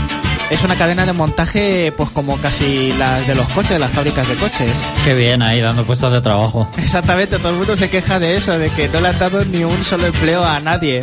Es 0.52 0.64
una 0.64 0.76
cadena 0.76 1.06
de 1.06 1.14
montaje, 1.14 1.92
pues 1.98 2.12
como 2.12 2.38
casi 2.38 2.94
las 3.00 3.26
de 3.28 3.34
los 3.34 3.50
coches, 3.50 3.72
de 3.72 3.80
las 3.80 3.92
fábricas 3.92 4.28
de 4.28 4.36
coches. 4.36 4.84
Qué 5.04 5.14
bien 5.16 5.42
ahí, 5.42 5.60
dando 5.60 5.86
puestos 5.86 6.14
de 6.14 6.22
trabajo. 6.22 6.70
Exactamente, 6.78 7.38
todo 7.40 7.50
el 7.50 7.56
mundo 7.56 7.76
se 7.76 7.90
queja 7.90 8.20
de 8.20 8.38
eso, 8.38 8.58
de 8.60 8.70
que 8.70 8.88
no 8.90 9.02
le 9.02 9.08
han 9.10 9.18
dado 9.20 9.44
ni 9.44 9.64
un 9.64 9.84
solo 9.84 10.06
empleo 10.06 10.44
a 10.44 10.60
nadie. 10.60 11.02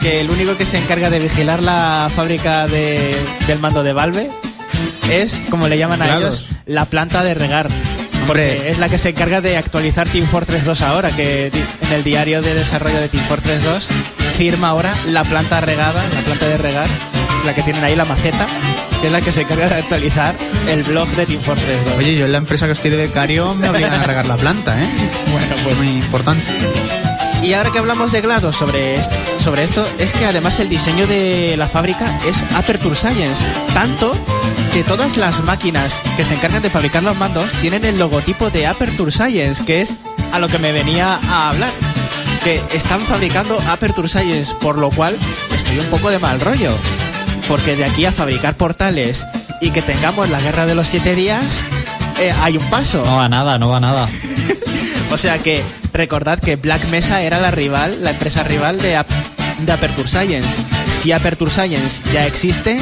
Que 0.00 0.20
el 0.20 0.30
único 0.30 0.56
que 0.56 0.64
se 0.64 0.78
encarga 0.78 1.10
de 1.10 1.18
vigilar 1.18 1.62
la 1.62 2.08
fábrica 2.14 2.66
de- 2.66 3.16
del 3.46 3.58
mando 3.58 3.82
de 3.82 3.92
Valve 3.92 4.30
es, 5.10 5.38
como 5.50 5.66
le 5.68 5.76
llaman 5.76 6.00
a 6.00 6.06
ellos, 6.16 6.48
la 6.64 6.84
planta 6.86 7.22
de 7.24 7.34
regar. 7.34 7.68
Porque 8.26 8.70
es 8.70 8.78
la 8.78 8.88
que 8.88 8.96
se 8.98 9.08
encarga 9.10 9.40
de 9.40 9.56
actualizar 9.56 10.08
Team 10.08 10.26
Fortress 10.26 10.64
2 10.64 10.80
ahora, 10.82 11.10
que 11.10 11.48
en 11.48 11.92
el 11.92 12.04
diario 12.04 12.40
de 12.40 12.54
desarrollo 12.54 12.98
de 13.00 13.08
Team 13.08 13.24
Fortress 13.24 13.64
2 13.64 13.88
firma 14.38 14.68
ahora 14.68 14.94
la 15.06 15.24
planta 15.24 15.60
regada, 15.60 16.02
la 16.14 16.20
planta 16.20 16.46
de 16.48 16.56
regar, 16.56 16.86
la 17.44 17.54
que 17.54 17.62
tienen 17.62 17.82
ahí, 17.84 17.96
la 17.96 18.04
maceta, 18.04 18.46
que 19.00 19.06
es 19.06 19.12
la 19.12 19.20
que 19.20 19.32
se 19.32 19.42
encarga 19.42 19.68
de 19.68 19.74
actualizar 19.76 20.36
el 20.68 20.82
blog 20.82 21.08
de 21.10 21.26
Team 21.26 21.40
Fortress 21.40 21.84
2. 21.84 21.94
Oye, 21.98 22.16
yo 22.16 22.26
en 22.26 22.32
la 22.32 22.38
empresa 22.38 22.66
que 22.66 22.72
estoy 22.72 22.90
de 22.90 22.96
becario 22.96 23.54
me 23.54 23.68
obligan 23.68 23.94
a 23.94 24.02
regar 24.04 24.26
la 24.26 24.36
planta, 24.36 24.82
¿eh? 24.82 24.88
bueno, 25.32 25.54
pues 25.64 25.76
Muy 25.78 25.88
importante. 25.88 26.44
Y 27.42 27.54
ahora 27.54 27.72
que 27.72 27.78
hablamos 27.78 28.12
de 28.12 28.20
GLaDOS 28.20 28.54
sobre, 28.54 28.98
sobre 29.38 29.64
esto, 29.64 29.88
es 29.98 30.12
que 30.12 30.26
además 30.26 30.60
el 30.60 30.68
diseño 30.68 31.06
de 31.06 31.54
la 31.56 31.68
fábrica 31.68 32.20
es 32.26 32.42
Aperture 32.54 32.94
Science. 32.94 33.44
Tanto 33.72 34.14
que 34.74 34.84
todas 34.84 35.16
las 35.16 35.42
máquinas 35.44 36.00
que 36.16 36.24
se 36.24 36.34
encargan 36.34 36.62
de 36.62 36.68
fabricar 36.68 37.02
los 37.02 37.16
mandos 37.16 37.50
tienen 37.62 37.86
el 37.86 37.98
logotipo 37.98 38.50
de 38.50 38.66
Aperture 38.66 39.10
Science, 39.10 39.64
que 39.64 39.80
es 39.80 39.96
a 40.32 40.38
lo 40.38 40.48
que 40.48 40.58
me 40.58 40.72
venía 40.72 41.18
a 41.28 41.48
hablar. 41.48 41.72
Que 42.44 42.62
están 42.72 43.00
fabricando 43.00 43.58
Aperture 43.68 44.08
Science, 44.08 44.54
por 44.60 44.76
lo 44.76 44.90
cual 44.90 45.16
estoy 45.54 45.78
un 45.78 45.86
poco 45.86 46.10
de 46.10 46.18
mal 46.18 46.40
rollo. 46.40 46.76
Porque 47.50 47.74
de 47.76 47.84
aquí 47.84 48.04
a 48.06 48.12
fabricar 48.12 48.54
portales 48.54 49.26
y 49.60 49.70
que 49.72 49.82
tengamos 49.82 50.30
la 50.30 50.40
guerra 50.40 50.64
de 50.66 50.74
los 50.76 50.86
siete 50.86 51.14
días, 51.16 51.42
eh, 52.20 52.32
hay 52.40 52.56
un 52.56 52.64
paso. 52.70 53.04
No 53.04 53.16
va 53.16 53.28
nada, 53.28 53.58
no 53.58 53.68
va 53.68 53.80
nada. 53.80 54.08
O 55.12 55.18
sea 55.18 55.38
que 55.38 55.64
recordad 55.92 56.38
que 56.38 56.54
Black 56.54 56.84
Mesa 56.88 57.20
era 57.22 57.40
la 57.40 57.50
rival, 57.50 58.04
la 58.04 58.10
empresa 58.10 58.44
rival 58.44 58.78
de, 58.80 58.94
Ap- 58.94 59.10
de 59.58 59.72
Aperture 59.72 60.06
Science. 60.06 60.62
Si 60.92 61.10
Aperture 61.10 61.50
Science 61.50 62.00
ya 62.14 62.26
existe, 62.26 62.78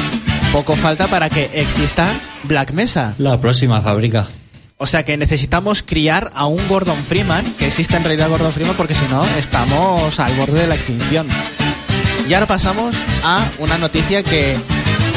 poco 0.51 0.75
falta 0.75 1.07
para 1.07 1.27
que 1.31 1.49
exista 1.55 2.05
Black 2.43 2.69
Mesa. 2.73 3.15
La 3.17 3.41
próxima 3.41 3.81
fábrica. 3.81 4.27
O 4.77 4.85
sea 4.85 5.03
que 5.03 5.17
necesitamos 5.17 5.81
criar 5.81 6.31
a 6.35 6.45
un 6.45 6.65
Gordon 6.67 6.97
Freeman, 7.03 7.43
que 7.57 7.65
exista 7.65 7.97
en 7.97 8.03
realidad 8.03 8.29
Gordon 8.29 8.51
Freeman, 8.53 8.77
porque 8.77 8.93
si 8.93 9.05
no 9.07 9.25
estamos 9.39 10.19
al 10.19 10.33
borde 10.35 10.59
de 10.61 10.67
la 10.67 10.75
extinción. 10.75 11.27
Y 12.29 12.33
ahora 12.35 12.45
pasamos 12.45 12.95
a 13.23 13.43
una 13.57 13.79
noticia 13.79 14.21
que 14.21 14.55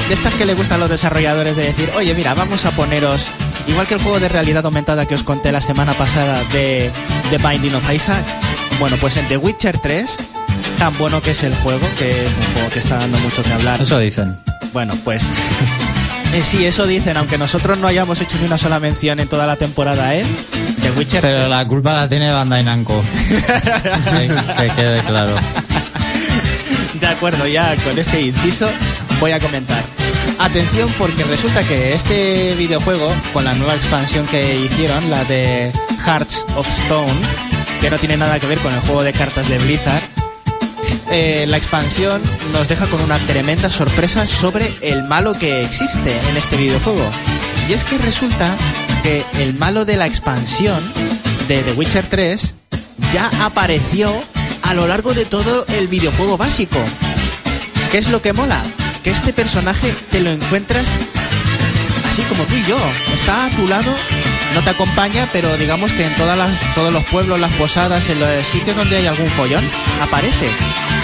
de 0.09 0.15
estas 0.15 0.33
que 0.33 0.47
le 0.47 0.55
gustan 0.55 0.77
a 0.77 0.79
los 0.79 0.89
desarrolladores 0.89 1.57
de 1.57 1.65
decir, 1.65 1.91
oye 1.95 2.15
mira, 2.15 2.33
vamos 2.33 2.65
a 2.65 2.71
poneros, 2.71 3.29
igual 3.67 3.87
que 3.87 3.95
el 3.95 4.01
juego 4.01 4.19
de 4.19 4.31
realidad 4.31 4.65
aumentada 4.65 5.05
que 5.05 5.15
os 5.15 5.23
conté 5.23 5.53
la 5.53 5.61
semana 5.61 5.93
pasada 5.93 6.43
de 6.55 6.91
The 7.29 7.37
Binding 7.37 7.75
of 7.75 7.93
Isaac, 7.93 8.25
bueno 8.81 8.97
pues 8.97 9.19
en 9.19 9.29
The 9.29 9.37
Witcher 9.37 9.77
3, 9.77 10.17
tan 10.79 10.97
bueno 10.97 11.21
que 11.21 11.33
es 11.33 11.43
el 11.43 11.55
juego, 11.57 11.87
que 11.99 12.25
es 12.25 12.31
un 12.31 12.55
juego 12.55 12.71
que 12.71 12.79
está 12.79 12.97
dando 12.97 13.19
mucho 13.19 13.43
que 13.43 13.53
hablar. 13.53 13.83
Eso 13.83 13.99
dicen. 13.99 14.39
Bueno, 14.73 14.95
pues 15.05 15.23
eh, 16.33 16.43
sí, 16.43 16.65
eso 16.65 16.87
dicen, 16.87 17.19
aunque 17.19 17.37
nosotros 17.37 17.77
no 17.77 17.89
hayamos 17.89 18.23
hecho 18.23 18.39
ni 18.39 18.47
una 18.47 18.57
sola 18.57 18.81
mención 18.81 19.21
en 19.21 19.29
toda 19.29 19.47
la 19.47 19.57
temporada, 19.57 20.17
¿eh? 20.17 20.25
The 20.81 20.91
Witcher 20.93 21.21
Pero 21.21 21.47
la 21.47 21.63
culpa 21.67 21.93
la 21.93 22.09
tiene 22.09 22.33
Bandai 22.33 22.65
Namco. 22.65 23.05
que, 23.29 24.31
que 24.57 24.71
quede 24.75 25.01
claro. 25.03 25.37
De 27.03 27.09
acuerdo, 27.09 27.48
ya 27.48 27.74
con 27.82 27.98
este 27.98 28.22
inciso 28.22 28.70
voy 29.18 29.32
a 29.32 29.40
comentar. 29.40 29.82
Atención 30.38 30.88
porque 30.96 31.24
resulta 31.24 31.64
que 31.64 31.94
este 31.94 32.55
videojuego, 32.55 33.12
con 33.32 33.44
la 33.44 33.55
nueva 33.55 33.74
expansión 33.74 34.24
que 34.28 34.55
hicieron, 34.55 35.11
la 35.11 35.24
de 35.24 35.72
Hearts 36.07 36.46
of 36.55 36.70
Stone, 36.70 37.12
que 37.80 37.90
no 37.90 37.98
tiene 37.98 38.16
nada 38.16 38.38
que 38.38 38.46
ver 38.46 38.59
con 38.61 38.72
el 38.72 38.78
juego 38.82 39.03
de 39.03 39.12
cartas 39.12 39.48
de 39.48 39.59
Blizzard, 39.59 40.00
eh, 41.11 41.44
la 41.48 41.57
expansión 41.57 42.22
nos 42.53 42.68
deja 42.68 42.86
con 42.86 43.00
una 43.00 43.18
tremenda 43.18 43.68
sorpresa 43.68 44.28
sobre 44.28 44.72
el 44.80 45.03
malo 45.03 45.36
que 45.36 45.62
existe 45.62 46.16
en 46.30 46.36
este 46.36 46.57
videojuego. 46.57 47.11
Y 47.68 47.72
es 47.72 47.82
que 47.82 47.98
resulta 47.98 48.57
que 49.03 49.24
el 49.40 49.55
malo 49.55 49.84
de 49.84 49.96
la 49.96 50.07
expansión 50.07 50.80
de 51.48 51.62
The 51.62 51.72
Witcher 51.72 52.07
3 52.07 52.55
ya 53.12 53.28
apareció 53.44 54.22
a 54.73 54.75
lo 54.75 54.87
largo 54.87 55.12
de 55.12 55.27
todo 55.27 55.66
el 55.68 55.87
videojuego 55.87 56.39
básico. 56.39 56.79
¿Qué 57.91 57.99
es 57.99 58.09
lo 58.09 58.23
que 58.23 58.33
mola? 58.33 58.62
Que 59.05 59.11
este 59.11 59.35
personaje 59.35 59.95
te 60.11 60.23
lo 60.23 60.31
encuentras 60.31 60.89
así 62.09 62.23
como 62.23 62.45
tú 62.45 62.55
y 62.55 62.64
yo. 62.64 62.79
Está 63.12 63.45
a 63.45 63.51
tu 63.51 63.68
lado, 63.68 63.95
no 64.55 64.64
te 64.64 64.70
acompaña, 64.70 65.29
pero 65.31 65.59
digamos 65.59 65.93
que 65.93 66.07
en 66.07 66.16
todas 66.16 66.39
las, 66.39 66.75
todos 66.75 66.91
los 66.91 67.05
pueblos, 67.05 67.39
las 67.39 67.53
posadas, 67.53 68.09
en 68.09 68.20
los 68.20 68.47
sitios 68.47 68.75
donde 68.75 68.97
hay 68.97 69.07
algún 69.07 69.29
follón, 69.29 69.62
aparece. 70.01 70.49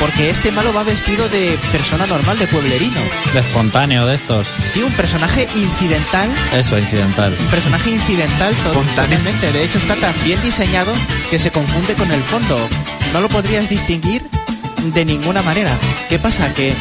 Porque 0.01 0.31
este 0.31 0.51
malo 0.51 0.73
va 0.73 0.83
vestido 0.83 1.29
de 1.29 1.59
persona 1.71 2.07
normal, 2.07 2.39
de 2.39 2.47
pueblerino. 2.47 3.03
De 3.35 3.41
espontáneo 3.41 4.07
de 4.07 4.15
estos. 4.15 4.49
Sí, 4.65 4.83
un 4.83 4.95
personaje 4.95 5.47
incidental 5.55 6.31
Eso, 6.55 6.79
incidental. 6.79 7.37
un 7.39 7.49
personaje 7.49 7.91
incidental 7.91 8.55
totalmente. 8.73 9.53
De 9.53 9.63
hecho, 9.63 9.77
está 9.77 9.95
tan 9.95 10.15
bien 10.25 10.41
diseñado 10.41 10.91
que 11.31 11.39
se 11.39 11.51
confunde 11.51 11.93
con 11.93 12.11
el 12.11 12.23
fondo. 12.23 12.67
No 13.13 13.21
lo 13.21 13.29
podrías 13.29 13.69
distinguir 13.69 14.23
de 14.95 15.05
ninguna 15.05 15.43
manera. 15.43 15.71
¿Qué 16.09 16.19
pasa? 16.19 16.53
Que 16.55 16.75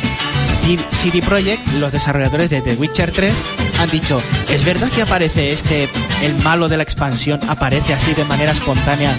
CD 0.91 1.21
Projekt, 1.21 1.65
los 1.73 1.91
desarrolladores 1.93 2.49
de 2.49 2.61
The 2.61 2.73
Witcher 2.73 3.11
3, 3.11 3.33
han 3.79 3.89
dicho, 3.89 4.21
¿es 4.49 4.65
verdad 4.65 4.89
que 4.89 5.01
aparece 5.01 5.53
este, 5.53 5.87
el 6.21 6.35
malo 6.43 6.67
de 6.67 6.75
la 6.75 6.83
expansión, 6.83 7.39
aparece 7.47 7.93
así 7.93 8.13
de 8.13 8.25
manera 8.25 8.51
espontánea 8.51 9.17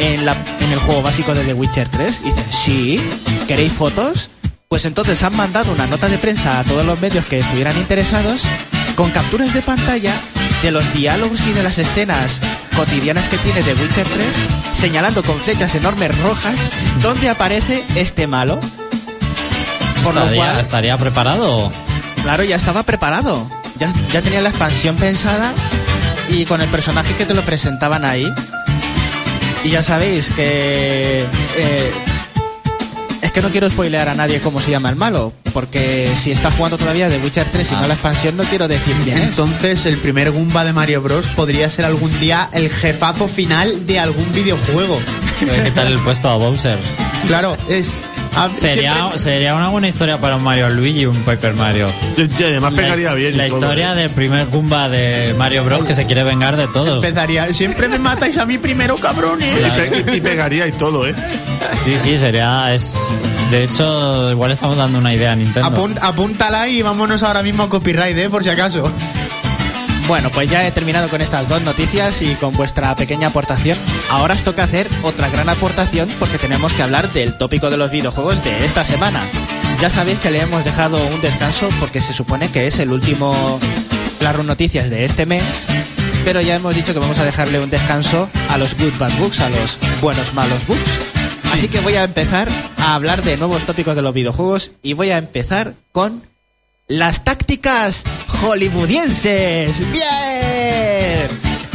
en, 0.00 0.26
la, 0.26 0.36
en 0.58 0.72
el 0.72 0.80
juego 0.80 1.02
básico 1.02 1.32
de 1.32 1.44
The 1.44 1.54
Witcher 1.54 1.88
3? 1.88 2.20
Y 2.22 2.24
dicen, 2.24 2.44
sí, 2.50 3.00
¿queréis 3.46 3.72
fotos? 3.72 4.30
Pues 4.68 4.84
entonces 4.84 5.22
han 5.22 5.36
mandado 5.36 5.72
una 5.72 5.86
nota 5.86 6.08
de 6.08 6.18
prensa 6.18 6.58
a 6.58 6.64
todos 6.64 6.84
los 6.84 7.00
medios 7.00 7.24
que 7.26 7.38
estuvieran 7.38 7.76
interesados 7.76 8.42
con 8.96 9.10
capturas 9.10 9.54
de 9.54 9.62
pantalla 9.62 10.14
de 10.62 10.72
los 10.72 10.92
diálogos 10.92 11.46
y 11.46 11.52
de 11.52 11.62
las 11.62 11.78
escenas 11.78 12.40
cotidianas 12.80 13.28
que 13.28 13.36
tiene 13.36 13.62
The 13.62 13.74
Witcher 13.74 14.06
3, 14.06 14.26
señalando 14.72 15.22
con 15.22 15.38
flechas 15.38 15.74
enormes 15.74 16.16
rojas 16.22 16.66
dónde 17.02 17.28
aparece 17.28 17.84
este 17.94 18.26
malo. 18.26 18.58
Por 20.02 20.14
lo 20.14 20.20
¿Estaría, 20.22 20.36
cual, 20.46 20.60
estaría 20.60 20.96
preparado? 20.96 21.70
claro, 22.22 22.42
ya 22.42 22.56
estaba 22.56 22.82
preparado. 22.84 23.46
Ya, 23.78 23.92
ya 24.14 24.22
tenía 24.22 24.40
la 24.40 24.48
expansión 24.48 24.96
pensada 24.96 25.52
y 26.30 26.46
con 26.46 26.62
el 26.62 26.68
personaje 26.70 27.12
que 27.16 27.26
te 27.26 27.34
lo 27.34 27.42
presentaban 27.42 28.06
ahí. 28.06 28.32
Y 29.62 29.68
ya 29.68 29.82
sabéis 29.82 30.30
que... 30.30 31.26
eh, 31.56 31.92
es 33.30 33.34
que 33.34 33.42
no 33.42 33.50
quiero 33.50 33.70
spoilear 33.70 34.08
a 34.08 34.14
nadie 34.14 34.40
cómo 34.40 34.60
se 34.60 34.72
llama 34.72 34.90
el 34.90 34.96
malo, 34.96 35.32
porque 35.54 36.12
si 36.16 36.32
está 36.32 36.50
jugando 36.50 36.76
todavía 36.76 37.08
The 37.08 37.18
Witcher 37.18 37.48
3 37.48 37.70
y 37.70 37.74
Ah. 37.76 37.80
no 37.82 37.86
la 37.86 37.94
expansión, 37.94 38.36
no 38.36 38.42
quiero 38.42 38.66
decir 38.66 38.92
quién 39.04 39.18
es. 39.18 39.22
Entonces, 39.28 39.86
el 39.86 39.98
primer 39.98 40.32
Goomba 40.32 40.64
de 40.64 40.72
Mario 40.72 41.00
Bros. 41.00 41.28
podría 41.28 41.68
ser 41.68 41.84
algún 41.84 42.18
día 42.18 42.50
el 42.52 42.68
jefazo 42.70 43.28
final 43.28 43.86
de 43.86 44.00
algún 44.00 44.32
videojuego. 44.32 44.98
A 45.60 45.64
quitarle 45.64 45.92
el 45.92 46.00
puesto 46.00 46.28
a 46.28 46.36
Bowser. 46.36 46.80
Claro, 47.28 47.56
es. 47.68 47.94
Ah, 48.34 48.48
Sería, 48.54 48.94
siempre- 48.94 49.18
sería 49.18 49.54
una 49.54 49.68
buena 49.68 49.88
historia 49.88 50.18
para 50.18 50.36
un 50.36 50.42
Mario 50.42 50.70
Luigi, 50.70 51.06
un 51.06 51.22
Paper 51.24 51.54
Mario. 51.54 51.88
Y 52.16 52.22
y 52.22 52.44
además 52.44 52.72
pegaría 52.74 53.10
la, 53.10 53.14
bien. 53.14 53.34
y 53.34 53.36
La 53.36 53.46
historia 53.48 53.92
¿eh? 53.92 53.96
del 53.96 54.10
primer 54.10 54.46
Goomba 54.46 54.88
de 54.88 55.34
Mario 55.38 55.64
Bros. 55.64 55.84
que 55.84 55.94
se 55.94 56.06
quiere 56.06 56.22
vengar 56.24 56.56
de 56.56 56.68
todos. 56.68 57.02
Empezaría. 57.04 57.52
Siempre 57.52 57.88
me 57.88 57.98
matáis 57.98 58.36
a 58.38 58.46
mí 58.46 58.58
primero, 58.58 58.96
cabrones. 58.96 59.56
Y, 59.58 60.02
pe- 60.02 60.16
y 60.16 60.20
pegaría 60.20 60.66
y 60.66 60.72
todo, 60.72 61.06
¿eh? 61.06 61.14
Sí, 61.84 61.96
sí, 61.98 62.16
sería. 62.16 62.72
Es, 62.74 62.94
de 63.50 63.64
hecho, 63.64 64.30
igual 64.30 64.50
estamos 64.52 64.76
dando 64.76 64.98
una 64.98 65.12
idea 65.14 65.32
a 65.32 65.36
Nintendo. 65.36 65.68
Apun- 65.70 65.98
apúntala 66.00 66.68
y 66.68 66.82
vámonos 66.82 67.22
ahora 67.22 67.42
mismo 67.42 67.64
a 67.64 67.68
copyright, 67.68 68.16
¿eh? 68.16 68.30
Por 68.30 68.42
si 68.44 68.50
acaso. 68.50 68.90
Bueno, 70.10 70.28
pues 70.30 70.50
ya 70.50 70.66
he 70.66 70.72
terminado 70.72 71.08
con 71.08 71.20
estas 71.20 71.46
dos 71.46 71.62
noticias 71.62 72.20
y 72.20 72.34
con 72.34 72.52
vuestra 72.52 72.96
pequeña 72.96 73.28
aportación. 73.28 73.78
Ahora 74.10 74.34
os 74.34 74.42
toca 74.42 74.64
hacer 74.64 74.88
otra 75.04 75.28
gran 75.28 75.48
aportación 75.48 76.12
porque 76.18 76.36
tenemos 76.36 76.74
que 76.74 76.82
hablar 76.82 77.12
del 77.12 77.38
tópico 77.38 77.70
de 77.70 77.76
los 77.76 77.92
videojuegos 77.92 78.42
de 78.42 78.64
esta 78.64 78.84
semana. 78.84 79.24
Ya 79.80 79.88
sabéis 79.88 80.18
que 80.18 80.32
le 80.32 80.40
hemos 80.40 80.64
dejado 80.64 80.96
un 81.06 81.20
descanso 81.20 81.68
porque 81.78 82.00
se 82.00 82.12
supone 82.12 82.50
que 82.50 82.66
es 82.66 82.80
el 82.80 82.90
último 82.90 83.60
Claro 84.18 84.42
Noticias 84.42 84.90
de 84.90 85.04
este 85.04 85.26
mes, 85.26 85.68
pero 86.24 86.40
ya 86.40 86.56
hemos 86.56 86.74
dicho 86.74 86.92
que 86.92 86.98
vamos 86.98 87.20
a 87.20 87.24
dejarle 87.24 87.60
un 87.60 87.70
descanso 87.70 88.28
a 88.48 88.58
los 88.58 88.76
Good 88.76 88.98
Bad 88.98 89.16
Books, 89.20 89.38
a 89.38 89.48
los 89.48 89.78
buenos 90.02 90.34
malos 90.34 90.66
books. 90.66 90.98
Así 91.52 91.68
que 91.68 91.78
voy 91.78 91.94
a 91.94 92.02
empezar 92.02 92.48
a 92.78 92.96
hablar 92.96 93.22
de 93.22 93.36
nuevos 93.36 93.62
tópicos 93.62 93.94
de 93.94 94.02
los 94.02 94.12
videojuegos 94.12 94.72
y 94.82 94.94
voy 94.94 95.12
a 95.12 95.18
empezar 95.18 95.74
con 95.92 96.20
las 96.90 97.24
tácticas 97.24 98.04
hollywoodienses. 98.42 99.80
¡Bien! 99.90 101.28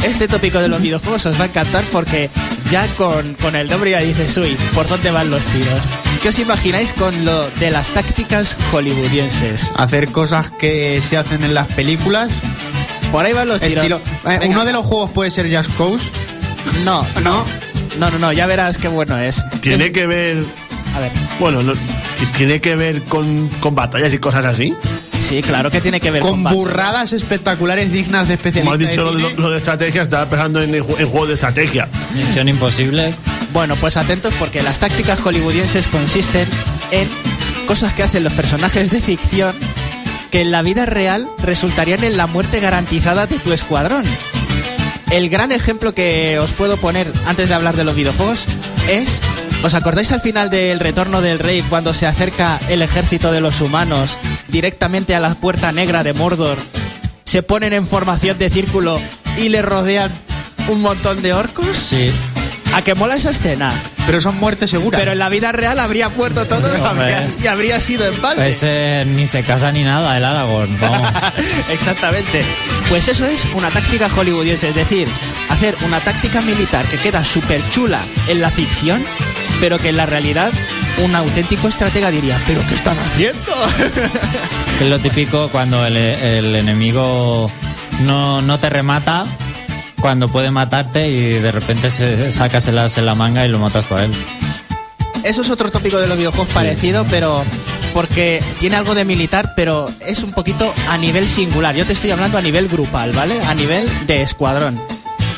Este 0.04 0.28
tópico 0.28 0.60
de 0.60 0.68
los 0.68 0.80
videojuegos 0.80 1.26
os 1.26 1.38
va 1.40 1.44
a 1.44 1.46
encantar 1.46 1.82
porque 1.90 2.30
ya 2.70 2.86
con, 2.96 3.34
con 3.34 3.56
el 3.56 3.68
nombre 3.68 3.90
ya 3.90 4.00
dices, 4.00 4.36
uy, 4.36 4.56
¿por 4.74 4.86
dónde 4.88 5.10
van 5.10 5.30
los 5.30 5.44
tiros? 5.46 5.80
¿Qué 6.22 6.28
os 6.28 6.38
imagináis 6.38 6.92
con 6.92 7.24
lo 7.24 7.50
de 7.50 7.70
las 7.70 7.88
tácticas 7.88 8.56
hollywoodienses? 8.70 9.70
Hacer 9.74 10.08
cosas 10.12 10.50
que 10.50 11.00
se 11.02 11.16
hacen 11.16 11.42
en 11.44 11.54
las 11.54 11.66
películas. 11.68 12.30
Por 13.10 13.24
ahí 13.24 13.32
van 13.32 13.48
los 13.48 13.60
tiros. 13.60 13.76
Estilo, 13.84 13.96
eh, 14.26 14.38
Venga. 14.38 14.46
uno 14.48 14.64
de 14.64 14.72
los 14.72 14.84
juegos 14.84 15.10
puede 15.10 15.30
ser 15.30 15.52
Just 15.54 15.76
Cause. 15.76 16.04
No, 16.84 17.04
no, 17.22 17.44
no, 17.98 18.10
no, 18.10 18.18
no, 18.18 18.32
ya 18.32 18.46
verás 18.46 18.76
qué 18.78 18.88
bueno 18.88 19.18
es. 19.18 19.42
Tiene 19.60 19.86
Es- 19.86 19.90
que 19.92 20.06
ver. 20.06 20.44
A 20.94 21.00
ver, 21.00 21.10
Bueno, 21.40 21.62
no- 21.62 21.74
tiene 22.36 22.60
que 22.60 22.74
ver 22.76 23.02
con, 23.02 23.48
con 23.60 23.74
batallas 23.74 24.12
y 24.14 24.18
cosas 24.18 24.44
así. 24.46 24.74
Sí, 25.28 25.42
claro 25.42 25.70
que 25.70 25.80
tiene 25.80 26.00
que 26.00 26.10
ver 26.10 26.22
Con 26.22 26.30
con 26.32 26.42
Batman. 26.44 26.54
burradas 26.54 27.12
espectaculares 27.12 27.92
dignas 27.92 28.28
de 28.28 28.36
Como 28.38 28.48
has 28.72 28.80
especialistas. 28.80 28.90
dicho 28.90 29.04
lo, 29.12 29.28
de 29.28 29.34
lo 29.36 29.56
estrategia, 29.56 30.02
estaba 30.02 30.28
pensando 30.28 30.62
en, 30.62 30.74
el 30.74 30.82
ju- 30.82 30.98
en 30.98 31.06
juegos 31.08 31.28
de 31.28 31.34
estrategia. 31.34 31.88
Misión 32.14 32.48
imposible. 32.48 33.14
Bueno, 33.52 33.76
pues 33.76 33.96
atentos 33.96 34.34
porque 34.38 34.62
las 34.62 34.78
tácticas 34.78 35.20
hollywoodienses 35.20 35.86
consisten 35.88 36.46
en 36.90 37.08
cosas 37.66 37.94
que 37.94 38.02
hacen 38.02 38.22
los 38.24 38.32
personajes 38.32 38.90
de 38.90 39.00
ficción 39.00 39.54
que 40.30 40.40
en 40.42 40.50
la 40.50 40.62
vida 40.62 40.86
real 40.86 41.26
resultarían 41.42 42.04
en 42.04 42.16
la 42.16 42.26
muerte 42.26 42.60
garantizada 42.60 43.26
de 43.26 43.38
tu 43.38 43.52
escuadrón. 43.52 44.04
El 45.10 45.28
gran 45.28 45.52
ejemplo 45.52 45.94
que 45.94 46.38
os 46.40 46.50
puedo 46.52 46.76
poner 46.76 47.12
antes 47.26 47.48
de 47.48 47.54
hablar 47.54 47.76
de 47.76 47.84
los 47.84 47.94
videojuegos 47.94 48.46
es, 48.88 49.20
¿os 49.66 49.74
acordáis 49.74 50.12
al 50.12 50.20
final 50.20 50.48
del 50.48 50.78
Retorno 50.78 51.20
del 51.20 51.40
Rey 51.40 51.62
cuando 51.62 51.92
se 51.92 52.06
acerca 52.06 52.60
el 52.68 52.82
ejército 52.82 53.32
de 53.32 53.40
los 53.40 53.60
humanos 53.60 54.16
directamente 54.48 55.14
a 55.16 55.20
la 55.20 55.34
puerta 55.34 55.72
negra 55.72 56.04
de 56.04 56.12
Mordor? 56.12 56.58
Se 57.24 57.42
ponen 57.42 57.72
en 57.72 57.86
formación 57.86 58.38
de 58.38 58.48
círculo 58.48 59.00
y 59.36 59.48
le 59.48 59.62
rodean 59.62 60.12
un 60.68 60.80
montón 60.82 61.20
de 61.20 61.32
orcos. 61.32 61.76
Sí. 61.76 62.12
¿A 62.74 62.82
qué 62.82 62.94
mola 62.94 63.16
esa 63.16 63.30
escena? 63.30 63.72
Pero 64.06 64.20
son 64.20 64.36
muertes 64.38 64.70
seguras. 64.70 65.00
Pero 65.00 65.12
en 65.12 65.18
la 65.18 65.28
vida 65.28 65.50
real 65.50 65.80
habría 65.80 66.08
muerto 66.10 66.46
todos 66.46 66.80
habría- 66.82 67.28
y 67.42 67.46
habría 67.48 67.80
sido 67.80 68.06
en 68.06 68.20
balde. 68.22 68.48
Ese 68.48 69.04
ni 69.06 69.26
se 69.26 69.42
casa 69.42 69.72
ni 69.72 69.82
nada, 69.82 70.16
el 70.16 70.24
Aragorn. 70.24 70.78
Vamos. 70.78 71.08
Exactamente. 71.70 72.44
Pues 72.88 73.08
eso 73.08 73.26
es 73.26 73.44
una 73.54 73.70
táctica 73.70 74.08
hollywoodiense, 74.08 74.68
es 74.68 74.74
decir, 74.76 75.08
hacer 75.48 75.76
una 75.84 76.00
táctica 76.00 76.40
militar 76.40 76.86
que 76.86 76.98
queda 76.98 77.24
súper 77.24 77.68
chula 77.68 78.04
en 78.28 78.40
la 78.40 78.50
ficción, 78.52 79.04
pero 79.60 79.78
que 79.78 79.90
en 79.90 79.96
la 79.96 80.06
realidad 80.06 80.52
un 81.04 81.14
auténtico 81.14 81.68
estratega 81.68 82.10
diría, 82.10 82.42
¿pero 82.46 82.64
qué 82.66 82.74
están 82.74 82.98
haciendo? 82.98 83.52
Es 84.80 84.86
lo 84.86 85.00
típico 85.00 85.48
cuando 85.48 85.86
el, 85.86 85.96
el 85.96 86.54
enemigo 86.54 87.50
no, 88.00 88.42
no 88.42 88.58
te 88.58 88.68
remata, 88.68 89.24
cuando 90.02 90.28
puede 90.28 90.50
matarte 90.50 91.08
y 91.08 91.38
de 91.38 91.50
repente 91.50 91.88
se 91.88 92.30
sacas 92.30 92.68
el 92.68 92.78
as 92.78 92.98
en 92.98 93.06
la 93.06 93.14
manga 93.14 93.46
y 93.46 93.48
lo 93.48 93.58
matas 93.58 93.86
por 93.86 94.00
él. 94.00 94.12
Eso 95.24 95.42
es 95.42 95.50
otro 95.50 95.70
tópico 95.70 95.98
de 95.98 96.06
los 96.06 96.16
videojuegos 96.16 96.52
parecido, 96.52 97.06
pero 97.10 97.42
porque 97.92 98.42
tiene 98.60 98.76
algo 98.76 98.94
de 98.94 99.04
militar, 99.04 99.54
pero 99.56 99.86
es 100.06 100.22
un 100.22 100.32
poquito 100.32 100.72
a 100.88 100.98
nivel 100.98 101.26
singular. 101.26 101.74
Yo 101.74 101.86
te 101.86 101.94
estoy 101.94 102.10
hablando 102.10 102.36
a 102.38 102.42
nivel 102.42 102.68
grupal, 102.68 103.12
¿vale? 103.12 103.40
A 103.42 103.54
nivel 103.54 103.88
de 104.06 104.22
escuadrón. 104.22 104.78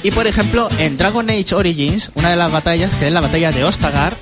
Y 0.02 0.10
por 0.12 0.26
ejemplo, 0.26 0.68
en 0.78 0.96
Dragon 0.96 1.28
Age 1.28 1.54
Origins, 1.54 2.10
una 2.14 2.30
de 2.30 2.36
las 2.36 2.50
batallas, 2.52 2.94
que 2.94 3.06
es 3.08 3.12
la 3.12 3.20
batalla 3.20 3.50
de 3.50 3.64
Ostagar, 3.64 4.16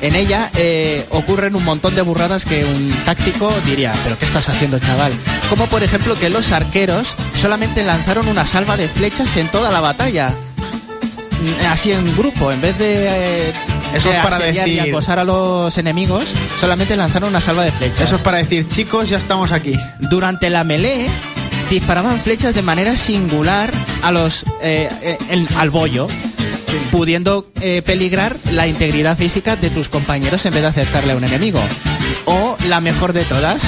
en 0.00 0.14
ella 0.14 0.50
eh, 0.56 1.04
ocurren 1.10 1.56
un 1.56 1.64
montón 1.64 1.94
de 1.94 2.02
burradas 2.02 2.44
que 2.44 2.64
un 2.64 2.90
táctico 3.04 3.52
diría, 3.64 3.92
pero 4.04 4.18
¿qué 4.18 4.24
estás 4.26 4.48
haciendo, 4.48 4.78
chaval? 4.78 5.12
Como 5.50 5.66
por 5.66 5.82
ejemplo 5.82 6.14
que 6.18 6.28
los 6.30 6.52
arqueros 6.52 7.14
solamente 7.34 7.82
lanzaron 7.84 8.28
una 8.28 8.44
salva 8.46 8.76
de 8.76 8.86
flechas 8.88 9.36
en 9.36 9.48
toda 9.48 9.70
la 9.72 9.80
batalla. 9.80 10.28
Mm, 10.30 11.66
Así 11.66 11.90
en 11.92 12.16
grupo, 12.16 12.52
en 12.52 12.60
vez 12.60 12.78
de... 12.78 12.94
eh, 13.48 13.52
Eso 13.94 14.12
es 14.12 14.22
para 14.22 14.36
asediar 14.36 14.68
y 14.68 14.74
decir- 14.76 14.90
acosar 14.92 15.18
a 15.18 15.24
los 15.24 15.76
enemigos, 15.78 16.32
solamente 16.60 16.96
lanzaron 16.96 17.30
una 17.30 17.40
salva 17.40 17.64
de 17.64 17.72
flechas. 17.72 18.00
Eso 18.00 18.16
es 18.16 18.22
para 18.22 18.38
decir, 18.38 18.68
chicos, 18.68 19.08
ya 19.08 19.16
estamos 19.18 19.52
aquí. 19.52 19.74
Durante 20.00 20.50
la 20.50 20.64
melee 20.64 21.08
disparaban 21.70 22.20
flechas 22.20 22.54
de 22.54 22.62
manera 22.62 22.96
singular 22.96 23.72
a 24.02 24.12
los 24.12 24.44
eh, 24.60 24.88
eh, 25.02 25.18
en- 25.30 25.48
al 25.56 25.70
bollo, 25.70 26.08
pudiendo 26.90 27.46
eh, 27.60 27.82
peligrar 27.84 28.36
la 28.52 28.66
integridad 28.66 29.16
física 29.16 29.56
de 29.56 29.70
tus 29.70 29.88
compañeros 29.88 30.44
en 30.46 30.52
vez 30.52 30.62
de 30.62 30.68
acertarle 30.68 31.12
a 31.12 31.16
un 31.16 31.24
enemigo. 31.24 31.60
O 32.26 32.56
la 32.68 32.80
mejor 32.80 33.12
de 33.12 33.24
todas, 33.24 33.62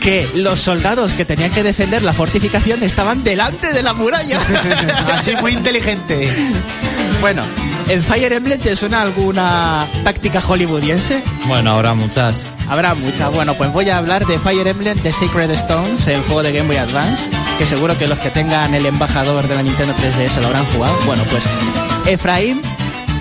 que 0.00 0.28
los 0.34 0.60
soldados 0.60 1.12
que 1.12 1.24
tenían 1.24 1.50
que 1.50 1.62
defender 1.62 2.02
la 2.02 2.12
fortificación 2.12 2.82
estaban 2.82 3.24
delante 3.24 3.72
de 3.72 3.82
la 3.82 3.94
muralla. 3.94 4.40
Así 5.14 5.32
muy 5.40 5.52
inteligente. 5.52 6.32
bueno, 7.20 7.44
¿en 7.88 8.02
Fire 8.02 8.32
Emblem 8.32 8.60
te 8.60 8.76
suena 8.76 9.02
alguna 9.02 9.88
táctica 10.04 10.40
hollywoodiense? 10.40 11.22
Bueno, 11.46 11.72
habrá 11.72 11.94
muchas. 11.94 12.50
Habrá 12.68 12.94
muchas. 12.94 13.32
Bueno, 13.32 13.54
pues 13.54 13.72
voy 13.72 13.88
a 13.90 13.98
hablar 13.98 14.26
de 14.26 14.38
Fire 14.38 14.66
Emblem 14.66 14.98
The 14.98 15.12
Sacred 15.12 15.50
Stones, 15.50 16.06
el 16.06 16.22
juego 16.22 16.42
de 16.42 16.52
Game 16.52 16.68
Boy 16.68 16.76
Advance, 16.76 17.30
que 17.58 17.66
seguro 17.66 17.96
que 17.98 18.06
los 18.06 18.18
que 18.18 18.30
tengan 18.30 18.74
el 18.74 18.86
embajador 18.86 19.46
de 19.46 19.54
la 19.54 19.62
Nintendo 19.62 19.94
3DS 19.94 20.40
lo 20.40 20.48
habrán 20.48 20.66
jugado. 20.66 20.96
Bueno, 21.06 21.22
pues 21.30 21.44
Efraín 22.06 22.60